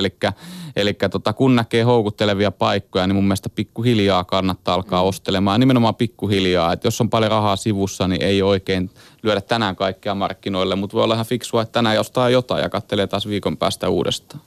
Eli 0.75 0.93
tota, 1.11 1.33
kun 1.33 1.55
näkee 1.55 1.83
houkuttelevia 1.83 2.51
paikkoja, 2.51 3.07
niin 3.07 3.15
mun 3.15 3.23
mielestä 3.23 3.49
pikkuhiljaa 3.49 4.23
kannattaa 4.23 4.75
alkaa 4.75 5.03
mm. 5.03 5.07
ostelemaan. 5.07 5.55
Ja 5.55 5.59
nimenomaan 5.59 5.95
pikkuhiljaa, 5.95 6.73
että 6.73 6.87
jos 6.87 7.01
on 7.01 7.09
paljon 7.09 7.31
rahaa 7.31 7.55
sivussa, 7.55 8.07
niin 8.07 8.23
ei 8.23 8.41
oikein 8.41 8.89
lyödä 9.23 9.41
tänään 9.41 9.75
kaikkea 9.75 10.15
markkinoille, 10.15 10.75
mutta 10.75 10.93
voi 10.95 11.03
olla 11.03 11.13
ihan 11.13 11.25
fiksua, 11.25 11.61
että 11.61 11.71
tänään 11.71 11.99
ostaa 11.99 12.29
jotain 12.29 12.63
ja 12.63 12.69
katselee 12.69 13.07
taas 13.07 13.27
viikon 13.27 13.57
päästä 13.57 13.89
uudestaan. 13.89 14.41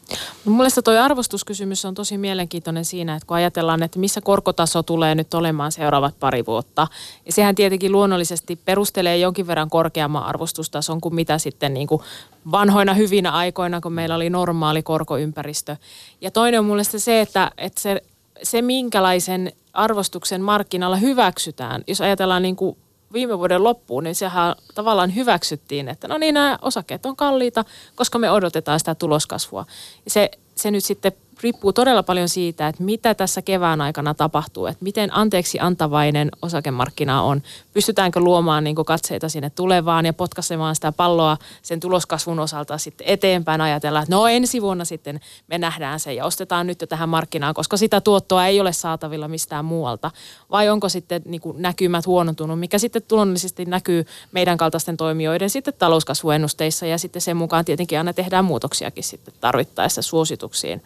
No, 0.45 0.53
Mielestäni 0.53 0.83
tuo 0.83 0.95
arvostuskysymys 0.95 1.85
on 1.85 1.95
tosi 1.95 2.19
mielenkiintoinen 2.19 2.85
siinä, 2.85 3.15
että 3.15 3.27
kun 3.27 3.37
ajatellaan, 3.37 3.83
että 3.83 3.99
missä 3.99 4.21
korkotaso 4.21 4.83
tulee 4.83 5.15
nyt 5.15 5.35
olemaan 5.35 5.73
seuraavat 5.73 6.15
pari 6.21 6.47
vuotta. 6.47 6.87
Ja 7.27 7.33
sehän 7.33 7.55
tietenkin 7.55 7.93
luonnollisesti 7.93 8.57
perustelee 8.57 9.17
jonkin 9.17 9.47
verran 9.47 9.71
korkeamman 9.71 10.25
arvostustason 10.25 11.01
kuin 11.01 11.15
mitä 11.15 11.39
sitten 11.39 11.75
niin 11.75 11.87
kuin 11.87 12.03
vanhoina 12.51 12.95
hyvinä 12.95 13.31
aikoina, 13.31 13.81
kun 13.81 13.93
meillä 13.93 14.15
oli 14.15 14.31
normaali 14.31 14.83
korkoympäristö. 14.83 15.77
Ja 16.21 16.31
toinen 16.31 16.61
on 16.61 16.67
mielestäni 16.67 17.01
se, 17.01 17.21
että, 17.21 17.51
että 17.59 17.81
se, 17.81 18.03
se 18.43 18.63
minkälaisen 18.63 19.53
arvostuksen 19.73 20.43
markkinalla 20.43 20.97
hyväksytään, 20.97 21.85
jos 21.87 22.01
ajatellaan 22.01 22.43
niin 22.43 22.57
kuin 22.57 22.77
viime 23.13 23.39
vuoden 23.39 23.65
loppuun, 23.65 24.05
niin 24.05 24.15
sehän 24.15 24.55
tavallaan 24.75 25.15
hyväksyttiin, 25.15 25.89
että 25.89 26.09
no 26.09 26.19
niin, 26.19 26.35
nämä 26.35 26.59
osakkeet 26.63 27.07
on 27.07 27.17
kalliita, 27.17 27.65
koska 27.95 28.19
me 28.19 28.31
odotetaan 28.31 28.79
sitä 28.79 28.95
tuloskasvua. 28.95 29.67
Se, 30.09 30.31
se 30.55 30.71
nyt 30.71 30.85
sitten 30.85 31.13
riippuu 31.43 31.73
todella 31.73 32.03
paljon 32.03 32.29
siitä, 32.29 32.69
että 32.69 32.83
mitä 32.83 33.15
tässä 33.15 33.43
kevään 33.43 33.81
aikana 33.81 34.15
tapahtuu, 34.15 34.67
että 34.67 34.85
miten 34.85 35.17
anteeksi 35.17 35.61
antavainen 35.61 36.31
osakemarkkina 36.43 37.23
on. 37.23 37.43
Pystytäänkö 37.75 38.21
luomaan 38.21 38.65
niin 38.65 38.77
katseita 38.77 39.29
sinne 39.29 39.51
tulevaan 39.51 40.07
ja 40.07 40.13
potkaisemaan 40.13 40.75
sitä 40.75 40.93
palloa 40.93 41.37
sen 41.63 41.81
tuloskasvun 41.81 42.39
osalta 42.39 42.79
sitten 42.79 43.07
eteenpäin 43.07 43.61
ajatella, 43.61 44.01
että 44.01 44.15
no 44.15 44.27
ensi 44.27 44.63
vuonna 44.63 44.85
sitten 44.85 45.21
me 45.49 45.59
nähdään 45.59 46.01
se 46.01 46.15
ja 46.15 46.25
ostetaan 46.25 46.67
nyt 46.67 46.81
jo 46.81 46.87
tähän 46.87 47.09
markkinaan, 47.09 47.55
koska 47.55 47.77
sitä 47.77 48.01
tuottoa 48.01 48.47
ei 48.47 48.61
ole 48.61 48.73
saatavilla 48.73 49.29
mistään 49.29 49.65
muualta. 49.65 50.11
Vai 50.51 50.69
onko 50.69 50.89
sitten 50.89 51.23
niin 51.25 51.43
näkymät 51.55 52.07
huonontunut, 52.07 52.61
mikä 52.61 52.79
sitten 52.79 53.03
luonnollisesti 53.11 53.65
näkyy 53.65 54.07
meidän 54.33 54.59
kaltaisten 54.59 54.97
toimijoiden 54.97 55.51
sitten 55.51 55.75
talouskasvuennusteissa 55.79 56.87
ja 56.87 56.99
sitten 56.99 57.23
sen 57.23 57.37
mukaan 57.37 57.65
tietenkin 57.65 57.99
aina 57.99 58.13
tehdään 58.13 58.45
muutoksiakin 58.45 59.05
sitten 59.05 59.35
tarvittaessa 59.41 60.03
suosituksiin. 60.03 60.83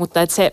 Mutta 0.00 0.22
että 0.22 0.34
se, 0.34 0.52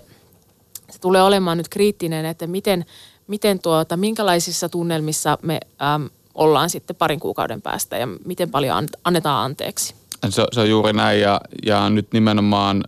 se 0.89 0.99
tulee 0.99 1.21
olemaan 1.21 1.57
nyt 1.57 1.69
kriittinen, 1.69 2.25
että 2.25 2.47
miten, 2.47 2.85
miten 3.27 3.59
tuota, 3.59 3.97
minkälaisissa 3.97 4.69
tunnelmissa 4.69 5.37
me 5.41 5.59
äm, 5.81 6.09
ollaan 6.35 6.69
sitten 6.69 6.95
parin 6.95 7.19
kuukauden 7.19 7.61
päästä 7.61 7.97
ja 7.97 8.07
miten 8.25 8.51
paljon 8.51 8.87
annetaan 9.03 9.45
anteeksi. 9.45 9.95
Se, 10.29 10.45
se 10.51 10.59
on 10.61 10.69
juuri 10.69 10.93
näin 10.93 11.21
ja, 11.21 11.41
ja 11.65 11.89
nyt 11.89 12.07
nimenomaan 12.13 12.83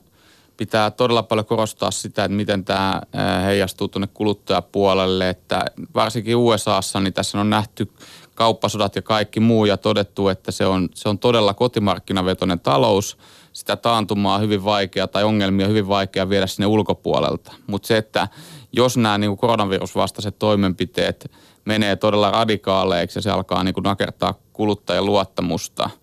pitää 0.57 0.91
todella 0.91 1.24
paljon 1.24 1.45
korostaa 1.45 1.91
sitä, 1.91 2.24
että 2.24 2.36
miten 2.36 2.66
tämä 2.66 3.01
heijastuu 3.45 3.88
tuonne 3.88 4.07
kuluttajapuolelle, 4.14 5.30
että 5.30 5.66
varsinkin 5.95 6.36
USAssa 6.36 6.99
niin 6.99 7.14
tässä 7.14 7.39
on 7.39 7.49
nähty 7.49 7.91
kauppasodat 8.36 8.95
ja 8.95 9.01
kaikki 9.01 9.39
muu 9.39 9.66
ja 9.66 9.78
todettu, 9.78 10.28
että 10.28 10.51
se 10.51 10.66
on, 10.66 10.89
se 10.93 11.10
on 11.10 11.20
todella 11.20 11.53
kotimarkkinavetoinen 11.53 12.60
talous. 12.60 13.18
Sitä 13.60 13.76
taantumaa 13.76 14.36
on 14.36 14.41
hyvin 14.41 14.64
vaikea 14.64 15.07
tai 15.07 15.24
ongelmia 15.24 15.66
on 15.66 15.70
hyvin 15.70 15.88
vaikea 15.88 16.30
viedä 16.30 16.47
sinne 16.47 16.68
ulkopuolelta. 16.68 17.51
Mutta 17.68 17.88
se, 17.88 17.97
että 17.97 18.28
jos 18.72 18.97
nämä 18.97 19.18
niin 19.18 19.38
koronavirusvastaiset 19.38 20.39
toimenpiteet 20.39 21.32
menee 21.66 21.95
todella 21.95 22.32
radikaaleiksi 22.32 23.18
ja 23.18 23.22
se 23.22 23.32
alkaa 23.32 23.64
niin 23.64 23.74
kuin 23.74 23.84
nakertaa 23.84 24.34
kuluttajan 24.53 25.05
luottamusta– 25.05 25.89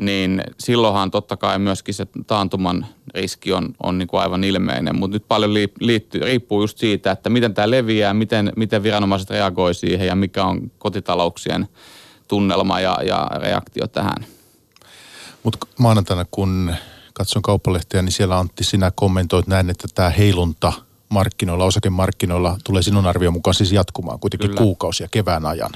niin 0.00 0.42
silloinhan 0.58 1.10
totta 1.10 1.36
kai 1.36 1.58
myöskin 1.58 1.94
se 1.94 2.06
taantuman 2.26 2.86
riski 3.14 3.52
on, 3.52 3.74
on 3.82 3.98
niin 3.98 4.08
kuin 4.08 4.20
aivan 4.20 4.44
ilmeinen. 4.44 4.98
Mutta 4.98 5.14
nyt 5.14 5.24
paljon 5.28 5.54
liittyy, 5.80 6.20
riippuu 6.20 6.62
just 6.62 6.78
siitä, 6.78 7.10
että 7.10 7.30
miten 7.30 7.54
tämä 7.54 7.70
leviää, 7.70 8.14
miten, 8.14 8.52
miten 8.56 8.82
viranomaiset 8.82 9.30
reagoi 9.30 9.74
siihen 9.74 10.06
ja 10.06 10.16
mikä 10.16 10.44
on 10.44 10.70
kotitalouksien 10.78 11.68
tunnelma 12.28 12.80
ja, 12.80 12.98
ja 13.02 13.30
reaktio 13.34 13.86
tähän. 13.86 14.26
Mutta 15.42 15.66
maanantaina 15.78 16.26
kun 16.30 16.74
katson 17.20 17.42
kauppalehtiä, 17.42 18.02
niin 18.02 18.12
siellä 18.12 18.38
Antti 18.38 18.64
sinä 18.64 18.92
kommentoit 18.94 19.46
näin, 19.46 19.70
että 19.70 19.88
tämä 19.94 20.10
heilunta 20.10 20.72
markkinoilla, 21.08 21.64
osakemarkkinoilla 21.64 22.56
tulee 22.64 22.82
sinun 22.82 23.06
arvion 23.06 23.32
mukaan 23.32 23.54
siis 23.54 23.72
jatkumaan 23.72 24.20
kuitenkin 24.20 24.50
Kyllä. 24.50 24.62
kuukausia 24.62 25.08
kevään 25.10 25.46
ajan. 25.46 25.70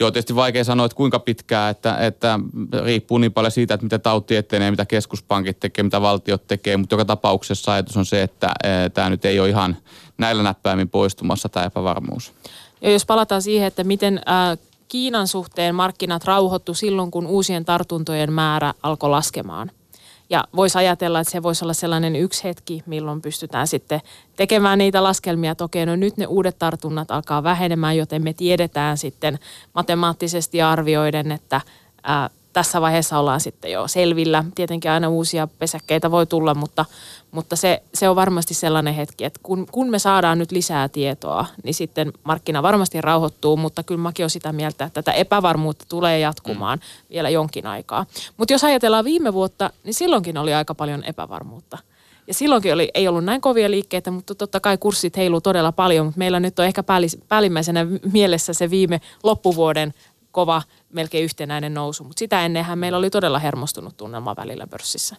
Joo, 0.00 0.10
tietysti 0.10 0.34
vaikea 0.34 0.64
sanoa, 0.64 0.86
että 0.86 0.96
kuinka 0.96 1.18
pitkää, 1.18 1.68
että, 1.68 1.96
että 1.96 2.40
riippuu 2.84 3.18
niin 3.18 3.32
paljon 3.32 3.50
siitä, 3.50 3.74
että 3.74 3.84
mitä 3.84 3.98
tauti 3.98 4.36
etenee, 4.36 4.70
mitä 4.70 4.86
keskuspankit 4.86 5.60
tekee, 5.60 5.82
mitä 5.82 6.00
valtiot 6.00 6.46
tekee, 6.46 6.76
mutta 6.76 6.94
joka 6.94 7.04
tapauksessa 7.04 7.72
ajatus 7.72 7.96
on 7.96 8.06
se, 8.06 8.22
että 8.22 8.54
tämä 8.94 9.10
nyt 9.10 9.24
ei 9.24 9.40
ole 9.40 9.48
ihan 9.48 9.76
näillä 10.18 10.42
näppäimin 10.42 10.88
poistumassa 10.88 11.48
tämä 11.48 11.66
epävarmuus. 11.66 12.32
Ja 12.80 12.90
jos 12.90 13.06
palataan 13.06 13.42
siihen, 13.42 13.66
että 13.66 13.84
miten 13.84 14.20
äh, 14.28 14.58
Kiinan 14.88 15.28
suhteen 15.28 15.74
markkinat 15.74 16.24
rauhoittu 16.24 16.74
silloin, 16.74 17.10
kun 17.10 17.26
uusien 17.26 17.64
tartuntojen 17.64 18.32
määrä 18.32 18.74
alkoi 18.82 19.10
laskemaan– 19.10 19.70
ja 20.30 20.44
voisi 20.56 20.78
ajatella, 20.78 21.20
että 21.20 21.30
se 21.30 21.42
voisi 21.42 21.64
olla 21.64 21.72
sellainen 21.72 22.16
yksi 22.16 22.44
hetki, 22.44 22.82
milloin 22.86 23.22
pystytään 23.22 23.66
sitten 23.66 24.00
tekemään 24.36 24.78
niitä 24.78 25.02
laskelmia, 25.02 25.50
että 25.50 25.64
okei, 25.64 25.86
no 25.86 25.96
nyt 25.96 26.16
ne 26.16 26.26
uudet 26.26 26.58
tartunnat 26.58 27.10
alkaa 27.10 27.42
vähenemään, 27.42 27.96
joten 27.96 28.24
me 28.24 28.32
tiedetään 28.32 28.98
sitten 28.98 29.38
matemaattisesti 29.74 30.62
arvioiden, 30.62 31.32
että 31.32 31.60
ää, 32.02 32.30
tässä 32.54 32.80
vaiheessa 32.80 33.18
ollaan 33.18 33.40
sitten 33.40 33.72
jo 33.72 33.88
selvillä. 33.88 34.44
Tietenkin 34.54 34.90
aina 34.90 35.08
uusia 35.08 35.48
pesäkkeitä 35.58 36.10
voi 36.10 36.26
tulla, 36.26 36.54
mutta, 36.54 36.84
mutta 37.30 37.56
se, 37.56 37.82
se 37.94 38.08
on 38.08 38.16
varmasti 38.16 38.54
sellainen 38.54 38.94
hetki, 38.94 39.24
että 39.24 39.40
kun, 39.42 39.66
kun 39.72 39.90
me 39.90 39.98
saadaan 39.98 40.38
nyt 40.38 40.52
lisää 40.52 40.88
tietoa, 40.88 41.46
niin 41.64 41.74
sitten 41.74 42.12
markkina 42.24 42.62
varmasti 42.62 43.00
rauhoittuu, 43.00 43.56
mutta 43.56 43.82
kyllä 43.82 44.00
mäkin 44.00 44.22
olen 44.22 44.30
sitä 44.30 44.52
mieltä, 44.52 44.84
että 44.84 45.02
tätä 45.02 45.12
epävarmuutta 45.12 45.84
tulee 45.88 46.18
jatkumaan 46.18 46.78
mm. 46.78 47.08
vielä 47.10 47.30
jonkin 47.30 47.66
aikaa. 47.66 48.06
Mutta 48.36 48.54
jos 48.54 48.64
ajatellaan 48.64 49.04
viime 49.04 49.32
vuotta, 49.32 49.70
niin 49.84 49.94
silloinkin 49.94 50.38
oli 50.38 50.54
aika 50.54 50.74
paljon 50.74 51.04
epävarmuutta. 51.04 51.78
Ja 52.26 52.34
silloinkin 52.34 52.72
oli, 52.72 52.90
ei 52.94 53.08
ollut 53.08 53.24
näin 53.24 53.40
kovia 53.40 53.70
liikkeitä, 53.70 54.10
mutta 54.10 54.34
totta 54.34 54.60
kai 54.60 54.78
kurssit 54.78 55.16
heiluu 55.16 55.40
todella 55.40 55.72
paljon. 55.72 56.06
Mutta 56.06 56.18
meillä 56.18 56.40
nyt 56.40 56.58
on 56.58 56.64
ehkä 56.64 56.82
päällimmäisenä 57.28 57.86
mielessä 58.12 58.52
se 58.52 58.70
viime 58.70 59.00
loppuvuoden 59.22 59.94
kova, 60.34 60.62
melkein 60.92 61.24
yhtenäinen 61.24 61.74
nousu. 61.74 62.04
Mutta 62.04 62.18
sitä 62.18 62.44
ennenhän 62.44 62.78
meillä 62.78 62.98
oli 62.98 63.10
todella 63.10 63.38
hermostunut 63.38 63.96
tunnelma 63.96 64.36
välillä 64.36 64.66
pörssissä. 64.66 65.16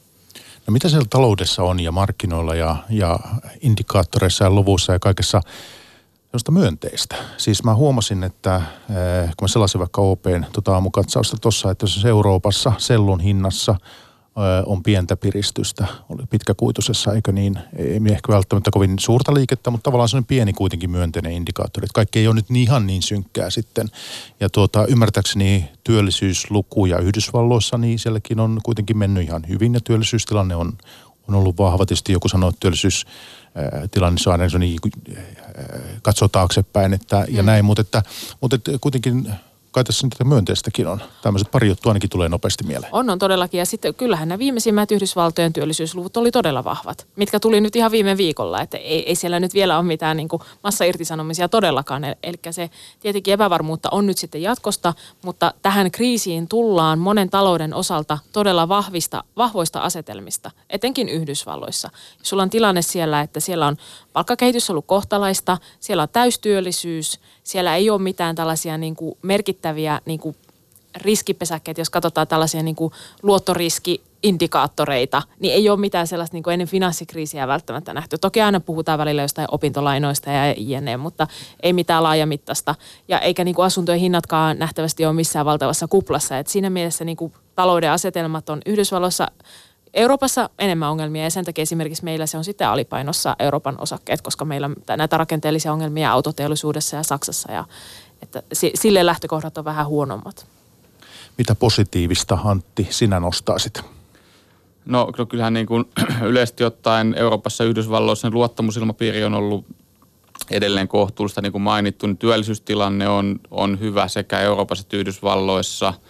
No 0.67 0.71
mitä 0.71 0.89
siellä 0.89 1.07
taloudessa 1.09 1.63
on 1.63 1.79
ja 1.79 1.91
markkinoilla 1.91 2.55
ja, 2.55 2.75
ja 2.89 3.19
indikaattoreissa 3.61 4.43
ja 4.43 4.49
luvuissa 4.49 4.93
ja 4.93 4.99
kaikessa 4.99 5.41
sellaista 6.25 6.51
myönteistä? 6.51 7.15
Siis 7.37 7.63
mä 7.63 7.75
huomasin, 7.75 8.23
että 8.23 8.55
eh, 8.55 9.25
kun 9.25 9.43
mä 9.43 9.47
selasin 9.47 9.79
vaikka 9.79 10.01
OPn 10.01 10.45
tota 10.51 10.73
aamukatsausta 10.73 11.37
tuossa, 11.41 11.71
että 11.71 11.83
jos 11.83 12.05
Euroopassa 12.05 12.73
sellun 12.77 13.19
hinnassa– 13.19 13.75
on 14.65 14.83
pientä 14.83 15.15
piristystä. 15.15 15.87
Oli 16.09 16.23
pitkäkuitusessa, 16.29 17.13
eikö 17.13 17.31
niin? 17.31 17.59
Ei 17.75 18.01
ehkä 18.11 18.33
välttämättä 18.33 18.71
kovin 18.71 18.99
suurta 18.99 19.33
liikettä, 19.33 19.69
mutta 19.69 19.83
tavallaan 19.83 20.09
sellainen 20.09 20.27
pieni 20.27 20.53
kuitenkin 20.53 20.89
myönteinen 20.89 21.31
indikaattori. 21.31 21.87
Kaikki 21.93 22.19
ei 22.19 22.27
ole 22.27 22.35
nyt 22.35 22.45
ihan 22.49 22.87
niin 22.87 23.01
synkkää 23.01 23.49
sitten. 23.49 23.87
Ja 24.39 24.49
tuota, 24.49 24.85
ymmärtääkseni 24.85 25.69
työllisyyslukuja 25.83 26.99
Yhdysvalloissa, 26.99 27.77
niin 27.77 27.99
sielläkin 27.99 28.39
on 28.39 28.59
kuitenkin 28.63 28.97
mennyt 28.97 29.23
ihan 29.23 29.43
hyvin 29.49 29.73
ja 29.73 29.79
työllisyystilanne 29.79 30.55
on, 30.55 30.73
on 31.27 31.35
ollut 31.35 31.57
vahva. 31.57 31.85
Tietysti 31.85 32.11
joku 32.11 32.29
sanoo, 32.29 32.49
että 32.49 32.59
työllisyystilanne 32.59 34.19
on 34.25 34.31
aina 34.31 34.57
niin, 34.57 34.79
katsoo 36.01 36.27
taaksepäin 36.27 36.93
että, 36.93 37.25
ja 37.29 37.43
mm. 37.43 37.45
näin, 37.45 37.65
mutta, 37.65 37.81
että, 37.81 38.03
mutta 38.41 38.55
että 38.55 38.71
kuitenkin 38.81 39.27
kai 39.75 39.83
tässä 39.83 40.07
nyt 40.07 40.27
myönteistäkin 40.27 40.87
on. 40.87 41.01
Tämmöiset 41.21 41.51
pari 41.51 41.67
juttua 41.67 41.89
ainakin 41.89 42.09
tulee 42.09 42.29
nopeasti 42.29 42.63
mieleen. 42.63 42.93
On, 42.93 43.09
on 43.09 43.19
todellakin. 43.19 43.57
Ja 43.57 43.65
sitten 43.65 43.95
kyllähän 43.95 44.27
nämä 44.27 44.39
viimeisimmät 44.39 44.91
Yhdysvaltojen 44.91 45.53
työllisyysluvut 45.53 46.17
oli 46.17 46.31
todella 46.31 46.63
vahvat, 46.63 47.07
mitkä 47.15 47.39
tuli 47.39 47.61
nyt 47.61 47.75
ihan 47.75 47.91
viime 47.91 48.17
viikolla. 48.17 48.61
Että 48.61 48.77
ei, 48.77 49.09
ei 49.09 49.15
siellä 49.15 49.39
nyt 49.39 49.53
vielä 49.53 49.77
ole 49.77 49.85
mitään 49.85 50.17
niin 50.17 50.29
massa-irtisanomisia 50.63 51.49
todellakaan. 51.49 52.03
Eli 52.03 52.39
se 52.51 52.69
tietenkin 52.99 53.33
epävarmuutta 53.33 53.89
on 53.91 54.05
nyt 54.05 54.17
sitten 54.17 54.41
jatkosta, 54.41 54.93
mutta 55.21 55.53
tähän 55.61 55.91
kriisiin 55.91 56.47
tullaan 56.47 56.99
monen 56.99 57.29
talouden 57.29 57.73
osalta 57.73 58.17
todella 58.33 58.69
vahvista, 58.69 59.23
vahvoista 59.37 59.79
asetelmista, 59.79 60.51
etenkin 60.69 61.09
Yhdysvalloissa. 61.09 61.89
Sulla 62.23 62.43
on 62.43 62.49
tilanne 62.49 62.81
siellä, 62.81 63.21
että 63.21 63.39
siellä 63.39 63.67
on 63.67 63.77
palkkakehitys 64.13 64.69
ollut 64.69 64.85
kohtalaista, 64.85 65.57
siellä 65.79 66.03
on 66.03 66.09
täystyöllisyys, 66.09 67.19
siellä 67.45 67.75
ei 67.75 67.89
ole 67.89 68.01
mitään 68.01 68.35
tällaisia 68.35 68.77
niin 68.77 68.95
kuin 68.95 69.17
merkittäviä 69.21 70.01
niin 70.05 70.19
kuin 70.19 70.35
riskipesäkkeitä, 70.95 71.81
jos 71.81 71.89
katsotaan 71.89 72.27
tällaisia 72.27 72.63
niin 72.63 72.75
kuin 72.75 72.93
luottoriski-indikaattoreita, 73.23 75.21
niin 75.39 75.53
ei 75.53 75.69
ole 75.69 75.79
mitään 75.79 76.07
sellaista 76.07 76.35
niin 76.35 76.43
kuin 76.43 76.53
ennen 76.53 76.67
finanssikriisiä 76.67 77.47
välttämättä 77.47 77.93
nähty. 77.93 78.17
Toki 78.17 78.41
aina 78.41 78.59
puhutaan 78.59 78.99
välillä 78.99 79.21
jostain 79.21 79.47
opintolainoista 79.51 80.31
ja 80.31 80.53
jne, 80.57 80.97
mutta 80.97 81.27
ei 81.59 81.73
mitään 81.73 82.03
laajamittaista. 82.03 82.75
Ja 83.07 83.19
eikä 83.19 83.43
niin 83.43 83.55
kuin 83.55 83.65
asuntojen 83.65 84.01
hinnatkaan 84.01 84.59
nähtävästi 84.59 85.05
ole 85.05 85.13
missään 85.13 85.45
valtavassa 85.45 85.87
kuplassa. 85.87 86.37
Et 86.37 86.47
siinä 86.47 86.69
mielessä 86.69 87.05
niin 87.05 87.17
kuin 87.17 87.33
talouden 87.55 87.91
asetelmat 87.91 88.49
on 88.49 88.61
Yhdysvalloissa 88.65 89.27
Euroopassa 89.95 90.49
enemmän 90.59 90.89
ongelmia 90.89 91.23
ja 91.23 91.29
sen 91.29 91.45
takia 91.45 91.61
esimerkiksi 91.61 92.03
meillä 92.03 92.25
se 92.25 92.37
on 92.37 92.43
sitten 92.43 92.67
alipainossa 92.67 93.35
Euroopan 93.39 93.75
osakkeet, 93.81 94.21
koska 94.21 94.45
meillä 94.45 94.67
on 94.67 94.75
näitä 94.97 95.17
rakenteellisia 95.17 95.73
ongelmia 95.73 96.11
autoteollisuudessa 96.11 96.95
ja 96.95 97.03
Saksassa 97.03 97.51
ja 97.51 97.65
että 98.21 98.43
sille 98.75 99.05
lähtökohdat 99.05 99.57
on 99.57 99.65
vähän 99.65 99.87
huonommat. 99.87 100.47
Mitä 101.37 101.55
positiivista 101.55 102.37
Antti 102.43 102.87
sinä 102.89 103.19
nostaisit? 103.19 103.81
No, 104.85 105.11
no 105.17 105.25
kyllähän 105.25 105.53
niin 105.53 105.65
kuin 105.65 105.85
yleisesti 106.29 106.63
ottaen 106.63 107.15
Euroopassa 107.17 107.63
ja 107.63 107.69
Yhdysvalloissa 107.69 108.29
luottamusilmapiiri 108.31 109.23
on 109.23 109.33
ollut 109.33 109.65
edelleen 110.51 110.87
kohtuullista, 110.87 111.41
niin 111.41 111.51
kuin 111.51 111.61
mainittu, 111.61 112.07
niin 112.07 112.17
työllisyystilanne 112.17 113.09
on, 113.09 113.39
on 113.51 113.79
hyvä 113.79 114.07
sekä 114.07 114.39
Euroopassa 114.39 114.81
että 114.81 114.97
Yhdysvalloissa– 114.97 115.93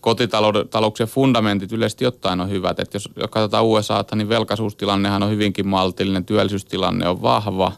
kotitalouksien 0.00 1.08
fundamentit 1.08 1.72
yleisesti 1.72 2.06
ottaen 2.06 2.40
on 2.40 2.50
hyvät. 2.50 2.80
Että 2.80 2.96
jos 2.96 3.08
katsotaan 3.30 3.64
USAta, 3.64 4.16
niin 4.16 4.28
velkaisuustilannehan 4.28 5.22
on 5.22 5.30
hyvinkin 5.30 5.68
maltillinen, 5.68 6.24
työllisyystilanne 6.24 7.08
on 7.08 7.22
vahva. 7.22 7.72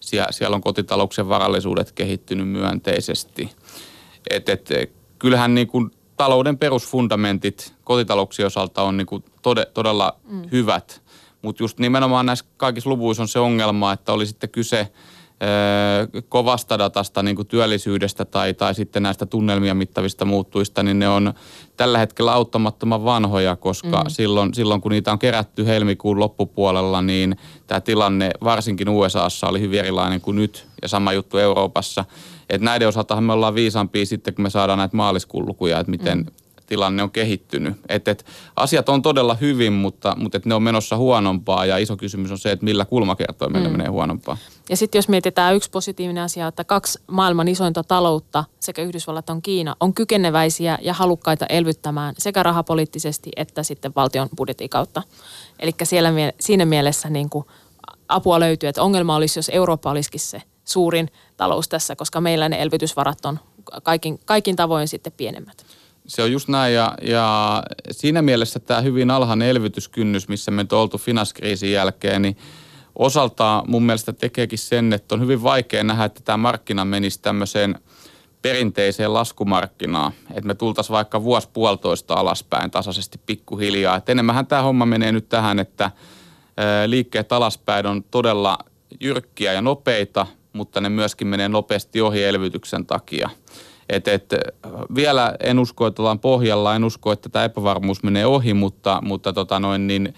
Sie- 0.00 0.26
siellä 0.30 0.54
on 0.54 0.60
kotitalouksien 0.60 1.28
varallisuudet 1.28 1.92
kehittynyt 1.92 2.48
myönteisesti. 2.48 3.50
Et, 4.30 4.48
et, 4.48 4.70
kyllähän 5.18 5.54
niin 5.54 5.66
kuin 5.66 5.90
talouden 6.16 6.58
perusfundamentit 6.58 7.74
kotitalouksien 7.84 8.46
osalta 8.46 8.82
on 8.82 8.96
niin 8.96 9.06
kuin 9.06 9.24
tode, 9.42 9.66
todella 9.74 10.16
mm. 10.28 10.42
hyvät. 10.52 11.02
Mutta 11.42 11.62
just 11.62 11.78
nimenomaan 11.78 12.26
näissä 12.26 12.44
kaikissa 12.56 12.90
luvuissa 12.90 13.22
on 13.22 13.28
se 13.28 13.38
ongelma, 13.38 13.92
että 13.92 14.12
oli 14.12 14.26
sitten 14.26 14.50
kyse– 14.50 14.88
kovasta 16.28 16.78
datasta 16.78 17.22
niin 17.22 17.36
kuin 17.36 17.48
työllisyydestä 17.48 18.24
tai, 18.24 18.54
tai 18.54 18.74
sitten 18.74 19.02
näistä 19.02 19.26
tunnelmia 19.26 19.74
mittavista 19.74 20.24
muuttuista, 20.24 20.82
niin 20.82 20.98
ne 20.98 21.08
on 21.08 21.34
tällä 21.76 21.98
hetkellä 21.98 22.32
auttamattoman 22.32 23.04
vanhoja, 23.04 23.56
koska 23.56 24.02
mm. 24.02 24.08
silloin, 24.08 24.54
silloin 24.54 24.80
kun 24.80 24.92
niitä 24.92 25.12
on 25.12 25.18
kerätty 25.18 25.66
helmikuun 25.66 26.20
loppupuolella, 26.20 27.02
niin 27.02 27.36
tämä 27.66 27.80
tilanne 27.80 28.30
varsinkin 28.44 28.88
USAssa 28.88 29.48
oli 29.48 29.60
hyvin 29.60 29.78
erilainen 29.78 30.20
kuin 30.20 30.36
nyt 30.36 30.66
ja 30.82 30.88
sama 30.88 31.12
juttu 31.12 31.38
Euroopassa. 31.38 32.04
Et 32.50 32.60
näiden 32.60 32.88
osaltahan 32.88 33.24
me 33.24 33.32
ollaan 33.32 33.54
viisaampia 33.54 34.06
sitten, 34.06 34.34
kun 34.34 34.42
me 34.42 34.50
saadaan 34.50 34.78
näitä 34.78 34.96
maaliskuun 34.96 35.46
lukuja, 35.46 35.80
että 35.80 35.90
miten, 35.90 36.18
mm 36.18 36.26
tilanne 36.66 37.02
on 37.02 37.10
kehittynyt. 37.10 37.76
Et, 37.88 38.08
et, 38.08 38.26
asiat 38.56 38.88
on 38.88 39.02
todella 39.02 39.34
hyvin, 39.34 39.72
mutta, 39.72 40.16
mutta 40.18 40.38
et 40.38 40.46
ne 40.46 40.54
on 40.54 40.62
menossa 40.62 40.96
huonompaa 40.96 41.66
ja 41.66 41.78
iso 41.78 41.96
kysymys 41.96 42.30
on 42.30 42.38
se, 42.38 42.50
että 42.50 42.64
millä 42.64 42.84
kulmakertoimella 42.84 43.68
mm. 43.68 43.72
menee 43.72 43.88
huonompaa. 43.88 44.36
Ja 44.70 44.76
sitten 44.76 44.98
jos 44.98 45.08
mietitään 45.08 45.54
yksi 45.54 45.70
positiivinen 45.70 46.24
asia, 46.24 46.46
että 46.46 46.64
kaksi 46.64 46.98
maailman 47.06 47.48
isointa 47.48 47.84
taloutta, 47.84 48.44
sekä 48.60 48.82
Yhdysvallat 48.82 49.30
on 49.30 49.42
Kiina, 49.42 49.76
on 49.80 49.94
kykeneväisiä 49.94 50.78
ja 50.82 50.94
halukkaita 50.94 51.46
elvyttämään 51.46 52.14
sekä 52.18 52.42
rahapoliittisesti 52.42 53.30
että 53.36 53.62
sitten 53.62 53.92
valtion 53.96 54.28
budjetin 54.36 54.70
kautta. 54.70 55.02
Eli 55.60 55.72
siellä, 55.82 56.12
siinä 56.40 56.64
mielessä 56.64 57.10
niin 57.10 57.30
kuin 57.30 57.44
apua 58.08 58.40
löytyy, 58.40 58.68
että 58.68 58.82
ongelma 58.82 59.16
olisi, 59.16 59.38
jos 59.38 59.50
Eurooppa 59.54 59.90
olisikin 59.90 60.20
se 60.20 60.42
suurin 60.64 61.10
talous 61.36 61.68
tässä, 61.68 61.96
koska 61.96 62.20
meillä 62.20 62.48
ne 62.48 62.62
elvytysvarat 62.62 63.24
on 63.24 63.38
kaikin, 63.82 64.20
kaikin 64.24 64.56
tavoin 64.56 64.88
sitten 64.88 65.12
pienemmät. 65.16 65.66
Se 66.06 66.22
on 66.22 66.32
just 66.32 66.48
näin 66.48 66.74
ja, 66.74 66.94
ja 67.02 67.62
siinä 67.90 68.22
mielessä 68.22 68.60
tämä 68.60 68.80
hyvin 68.80 69.10
alhainen 69.10 69.48
elvytyskynnys, 69.48 70.28
missä 70.28 70.50
me 70.50 70.66
on 70.72 70.78
oltu 70.78 70.98
finanskriisin 70.98 71.72
jälkeen, 71.72 72.22
niin 72.22 72.36
osaltaan 72.98 73.64
mun 73.66 73.82
mielestä 73.82 74.12
tekeekin 74.12 74.58
sen, 74.58 74.92
että 74.92 75.14
on 75.14 75.20
hyvin 75.20 75.42
vaikea 75.42 75.84
nähdä, 75.84 76.04
että 76.04 76.20
tämä 76.24 76.36
markkina 76.36 76.84
menisi 76.84 77.22
tämmöiseen 77.22 77.78
perinteiseen 78.42 79.14
laskumarkkinaan. 79.14 80.12
Että 80.30 80.46
me 80.46 80.54
tultaisiin 80.54 80.94
vaikka 80.94 81.22
vuosi 81.22 81.48
puolitoista 81.52 82.14
alaspäin 82.14 82.70
tasaisesti 82.70 83.20
pikkuhiljaa. 83.26 83.96
Et 83.96 84.08
enemmänhän 84.08 84.46
tämä 84.46 84.62
homma 84.62 84.86
menee 84.86 85.12
nyt 85.12 85.28
tähän, 85.28 85.58
että 85.58 85.90
liikkeet 86.86 87.32
alaspäin 87.32 87.86
on 87.86 88.04
todella 88.10 88.58
jyrkkiä 89.00 89.52
ja 89.52 89.62
nopeita, 89.62 90.26
mutta 90.52 90.80
ne 90.80 90.88
myöskin 90.88 91.28
menee 91.28 91.48
nopeasti 91.48 92.00
ohi 92.00 92.24
elvytyksen 92.24 92.86
takia. 92.86 93.30
Et, 93.88 94.08
et, 94.08 94.34
vielä 94.94 95.34
en 95.40 95.58
usko, 95.58 95.86
että 95.86 96.02
ollaan 96.02 96.18
pohjalla, 96.18 96.76
en 96.76 96.84
usko, 96.84 97.12
että 97.12 97.28
tämä 97.28 97.44
epävarmuus 97.44 98.02
menee 98.02 98.26
ohi, 98.26 98.54
mutta, 98.54 99.00
mutta 99.02 99.32
tota 99.32 99.60
noin, 99.60 99.86
niin 99.86 100.14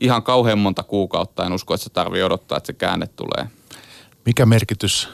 ihan 0.00 0.22
kauhean 0.22 0.58
monta 0.58 0.82
kuukautta 0.82 1.46
en 1.46 1.52
usko, 1.52 1.74
että 1.74 1.84
se 1.84 1.90
tarvii 1.90 2.22
odottaa, 2.22 2.58
että 2.58 2.66
se 2.66 2.72
käänne 2.72 3.06
tulee. 3.06 3.50
Mikä 4.26 4.46
merkitys 4.46 5.08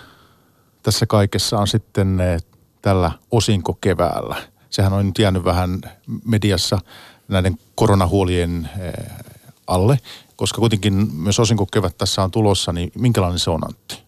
tässä 0.82 1.06
kaikessa 1.06 1.58
on 1.58 1.66
sitten 1.66 2.20
eh, 2.20 2.42
tällä 2.82 3.12
osinkokeväällä? 3.30 4.36
Sehän 4.70 4.92
on 4.92 5.06
nyt 5.06 5.18
jäänyt 5.18 5.44
vähän 5.44 5.80
mediassa 6.24 6.78
näiden 7.28 7.58
koronahuolien 7.74 8.70
eh, 8.78 8.92
alle, 9.66 9.98
koska 10.36 10.58
kuitenkin 10.58 10.94
myös 11.14 11.40
osinkokevät 11.40 11.98
tässä 11.98 12.22
on 12.22 12.30
tulossa, 12.30 12.72
niin 12.72 12.92
minkälainen 12.94 13.38
se 13.38 13.50
on 13.50 13.64
Antti? 13.64 14.07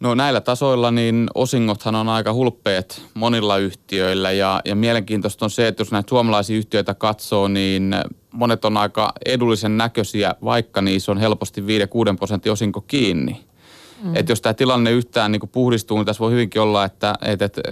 No 0.00 0.14
näillä 0.14 0.40
tasoilla 0.40 0.90
niin 0.90 1.26
osingothan 1.34 1.94
on 1.94 2.08
aika 2.08 2.32
hulppeet 2.32 3.02
monilla 3.14 3.56
yhtiöillä 3.56 4.32
ja, 4.32 4.60
ja 4.64 4.74
mielenkiintoista 4.74 5.44
on 5.44 5.50
se, 5.50 5.68
että 5.68 5.80
jos 5.80 5.90
näitä 5.90 6.08
suomalaisia 6.08 6.56
yhtiöitä 6.56 6.94
katsoo, 6.94 7.48
niin 7.48 7.94
monet 8.32 8.64
on 8.64 8.76
aika 8.76 9.12
edullisen 9.26 9.76
näköisiä, 9.76 10.34
vaikka 10.44 10.82
niissä 10.82 11.12
on 11.12 11.18
helposti 11.18 11.60
5-6 11.60 11.64
prosentin 12.16 12.52
osinko 12.52 12.80
kiinni. 12.80 13.48
Mm. 14.02 14.16
Että 14.16 14.32
jos 14.32 14.40
tämä 14.40 14.54
tilanne 14.54 14.90
yhtään 14.90 15.32
niin 15.32 15.48
puhdistuu, 15.52 15.96
niin 15.96 16.06
tässä 16.06 16.20
voi 16.20 16.32
hyvinkin 16.32 16.62
olla, 16.62 16.84
että, 16.84 17.14
että, 17.22 17.44
että 17.44 17.62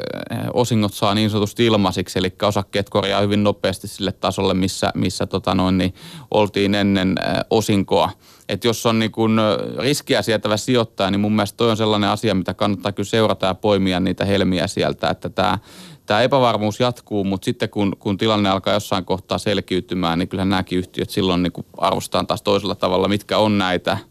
osingot 0.53 0.95
saa 0.95 1.15
niin 1.15 1.31
sanotusti 1.31 1.67
ilmaisiksi, 1.67 2.19
eli 2.19 2.35
osakkeet 2.43 2.91
korjaa 2.91 3.21
hyvin 3.21 3.45
nopeasti 3.45 3.89
sille 3.89 4.13
tasolle, 4.13 4.55
missä, 4.55 4.93
missä 4.95 5.27
tota 5.27 5.55
noin, 5.55 5.79
niin 5.79 5.95
oltiin 6.31 6.75
ennen 6.75 7.15
osinkoa. 7.51 8.11
Että 8.49 8.69
jos 8.69 8.87
on 8.87 8.99
niin 8.99 9.13
kuin 9.13 9.33
riskiä 9.79 10.23
sietävä 10.23 10.57
sijoittaja, 10.57 11.11
niin 11.11 11.21
mun 11.21 11.33
mielestä 11.33 11.57
toi 11.57 11.71
on 11.71 11.77
sellainen 11.77 12.11
asia, 12.11 12.35
mitä 12.35 12.55
kannattaa 12.55 12.93
kyllä 12.93 13.09
seurata 13.09 13.47
ja 13.47 13.55
poimia 13.55 14.01
niitä 14.01 14.25
helmiä 14.25 14.67
sieltä, 14.67 15.11
että 15.11 15.29
tämä 15.29 15.59
tämä 16.07 16.23
epävarmuus 16.23 16.81
jatkuu, 16.81 17.25
mutta 17.25 17.45
sitten 17.45 17.69
kun, 17.69 17.97
kun 17.99 18.19
tilanne 18.19 18.49
alkaa 18.49 18.75
jossain 18.75 19.05
kohtaa 19.05 19.39
selkiytymään, 19.39 20.19
niin 20.19 20.29
kyllähän 20.29 20.49
nämäkin 20.49 20.79
yhtiöt 20.79 21.11
silloin 21.11 21.43
niin 21.43 21.53
arvostetaan 21.79 22.27
taas 22.27 22.43
toisella 22.43 22.75
tavalla, 22.75 23.09
mitkä 23.09 23.39
on 23.39 23.59
näitä– 23.59 23.99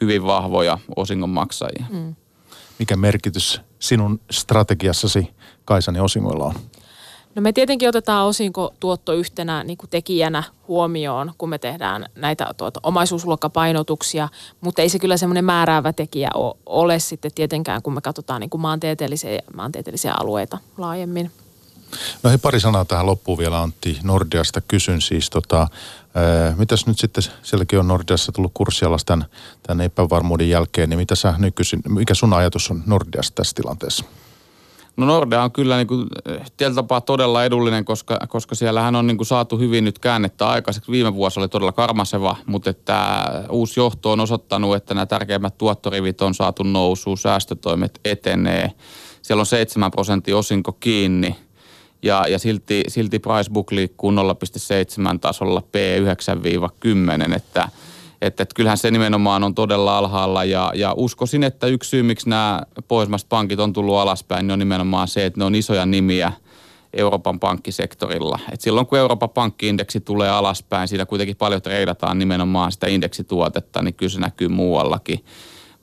hyvin 0.00 0.24
vahvoja 0.24 0.78
osingonmaksajia. 0.96 1.84
Mm. 1.90 2.14
Mikä 2.78 2.96
merkitys 2.96 3.60
sinun 3.78 4.20
strategiassasi 4.30 5.30
Kaisani 5.64 6.00
osingoilla 6.00 6.44
on? 6.44 6.54
No 7.34 7.42
me 7.42 7.52
tietenkin 7.52 7.88
otetaan 7.88 8.26
osinkotuotto 8.26 9.12
yhtenä 9.12 9.64
niin 9.64 9.78
kuin 9.78 9.90
tekijänä 9.90 10.42
huomioon, 10.68 11.32
kun 11.38 11.48
me 11.48 11.58
tehdään 11.58 12.06
näitä 12.14 12.46
tuota, 12.56 12.80
omaisuusluokkapainotuksia, 12.82 14.28
mutta 14.60 14.82
ei 14.82 14.88
se 14.88 14.98
kyllä 14.98 15.16
semmoinen 15.16 15.44
määräävä 15.44 15.92
tekijä 15.92 16.30
ole 16.66 16.98
sitten 16.98 17.30
tietenkään, 17.34 17.82
kun 17.82 17.94
me 17.94 18.00
katsotaan 18.00 18.40
niin 18.40 18.50
kuin 18.50 18.60
maantieteellisiä, 18.60 19.38
maantieteellisiä 19.56 20.14
alueita 20.20 20.58
laajemmin. 20.78 21.30
No 22.22 22.30
hei, 22.30 22.38
pari 22.38 22.60
sanaa 22.60 22.84
tähän 22.84 23.06
loppuun 23.06 23.38
vielä 23.38 23.62
Antti 23.62 23.98
Nordeasta 24.02 24.60
kysyn 24.60 25.00
siis 25.00 25.30
tota, 25.30 25.58
ää, 26.14 26.54
mitäs 26.58 26.86
nyt 26.86 26.98
sitten, 26.98 27.24
sielläkin 27.42 27.78
on 27.78 27.88
Nordeassa 27.88 28.32
tullut 28.32 28.52
kurssialas 28.54 29.04
tämän, 29.04 29.26
tämän 29.66 29.84
epävarmuuden 29.84 30.50
jälkeen, 30.50 30.90
niin 30.90 30.98
mitä 30.98 31.14
sä 31.14 31.34
nykyisin, 31.38 31.82
mikä 31.88 32.14
sun 32.14 32.32
ajatus 32.32 32.70
on 32.70 32.82
Nordeasta 32.86 33.34
tässä 33.34 33.54
tilanteessa? 33.54 34.04
No 34.96 35.06
Nordea 35.06 35.42
on 35.42 35.52
kyllä 35.52 35.76
niin 35.76 35.86
kuin, 35.86 36.06
tietyllä 36.56 36.74
tapaa 36.74 37.00
todella 37.00 37.44
edullinen, 37.44 37.84
koska, 37.84 38.18
koska 38.28 38.54
siellähän 38.54 38.96
on 38.96 39.06
niin 39.06 39.16
kuin 39.16 39.26
saatu 39.26 39.58
hyvin 39.58 39.84
nyt 39.84 39.98
käännettä 39.98 40.48
aikaiseksi. 40.48 40.92
Viime 40.92 41.14
vuosi 41.14 41.40
oli 41.40 41.48
todella 41.48 41.72
karmaseva, 41.72 42.36
mutta 42.46 42.70
että 42.70 43.24
uusi 43.50 43.80
johto 43.80 44.12
on 44.12 44.20
osoittanut, 44.20 44.76
että 44.76 44.94
nämä 44.94 45.06
tärkeimmät 45.06 45.58
tuottorivit 45.58 46.22
on 46.22 46.34
saatu 46.34 46.62
nousuun, 46.62 47.18
säästötoimet 47.18 48.00
etenee. 48.04 48.72
Siellä 49.22 49.40
on 49.40 49.46
7 49.46 49.90
prosenttia 49.90 50.36
osinko 50.36 50.72
kiinni 50.72 51.36
ja, 52.02 52.24
ja 52.28 52.38
silti, 52.38 52.84
silti 52.88 53.18
price 53.18 53.50
book 53.50 53.72
liikkuu 53.72 54.10
0,7 54.10 55.18
tasolla 55.20 55.60
P9-10, 55.60 57.34
että, 57.36 57.68
että, 58.26 58.42
että 58.42 58.54
kyllähän 58.54 58.78
se 58.78 58.90
nimenomaan 58.90 59.44
on 59.44 59.54
todella 59.54 59.98
alhaalla 59.98 60.44
ja, 60.44 60.72
ja 60.74 60.94
uskoisin, 60.96 61.42
että 61.42 61.66
yksi 61.66 61.90
syy, 61.90 62.02
miksi 62.02 62.28
nämä 62.28 62.62
pohjoismaiset 62.88 63.28
pankit 63.28 63.60
on 63.60 63.72
tullut 63.72 63.96
alaspäin, 63.96 64.46
niin 64.46 64.52
on 64.52 64.58
nimenomaan 64.58 65.08
se, 65.08 65.26
että 65.26 65.40
ne 65.40 65.44
on 65.44 65.54
isoja 65.54 65.86
nimiä 65.86 66.32
Euroopan 66.92 67.40
pankkisektorilla. 67.40 68.38
Et 68.52 68.60
silloin 68.60 68.86
kun 68.86 68.98
Euroopan 68.98 69.30
pankkiindeksi 69.30 70.00
tulee 70.00 70.30
alaspäin, 70.30 70.88
siinä 70.88 71.06
kuitenkin 71.06 71.36
paljon 71.36 71.62
treidataan 71.62 72.18
nimenomaan 72.18 72.72
sitä 72.72 72.86
indeksituotetta, 72.86 73.82
niin 73.82 73.94
kyllä 73.94 74.10
se 74.10 74.20
näkyy 74.20 74.48
muuallakin 74.48 75.24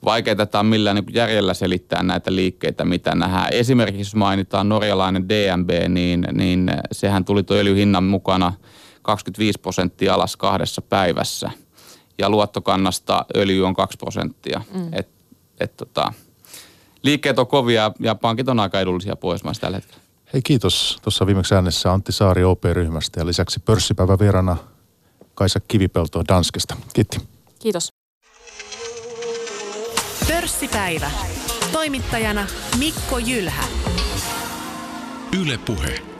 vaikea 0.04 0.36
tätä 0.36 0.60
on 0.60 0.66
millään 0.66 0.96
niin 0.96 1.14
järjellä 1.14 1.54
selittää 1.54 2.02
näitä 2.02 2.34
liikkeitä, 2.34 2.84
mitä 2.84 3.14
nähdään. 3.14 3.52
Esimerkiksi 3.52 4.00
jos 4.00 4.14
mainitaan 4.14 4.68
norjalainen 4.68 5.28
DNB, 5.28 5.70
niin, 5.88 6.26
niin 6.32 6.70
sehän 6.92 7.24
tuli 7.24 7.42
tuo 7.42 7.56
öljyhinnan 7.56 8.04
mukana 8.04 8.52
25 9.02 9.60
prosenttia 9.60 10.14
alas 10.14 10.36
kahdessa 10.36 10.82
päivässä. 10.82 11.50
Ja 12.18 12.30
luottokannasta 12.30 13.24
öljy 13.36 13.66
on 13.66 13.74
2 13.74 13.98
prosenttia. 13.98 14.60
Mm. 14.74 14.88
Et, 14.92 15.08
et 15.60 15.76
tota, 15.76 16.12
liikkeet 17.02 17.38
on 17.38 17.46
kovia 17.46 17.92
ja 18.00 18.14
pankit 18.14 18.48
on 18.48 18.60
aika 18.60 18.80
edullisia 18.80 19.16
Pohjoismaissa 19.16 19.60
tällä 19.60 19.76
hetkellä. 19.76 20.02
Hei 20.32 20.42
kiitos. 20.42 20.98
Tuossa 21.02 21.26
viimeksi 21.26 21.54
äänessä 21.54 21.92
Antti 21.92 22.12
Saari 22.12 22.44
OP-ryhmästä 22.44 23.20
ja 23.20 23.26
lisäksi 23.26 23.60
pörssipäivä 23.60 24.18
vierana 24.18 24.56
Kaisa 25.34 25.60
Kivipelto 25.60 26.22
Danskesta. 26.28 26.76
Kiitti. 26.92 27.18
Kiitos. 27.58 27.88
Pörssipäivä. 30.28 31.10
Toimittajana 31.72 32.46
Mikko 32.78 33.18
Jylhä. 33.18 33.64
Yle 35.40 35.58
Puhe. 35.58 36.11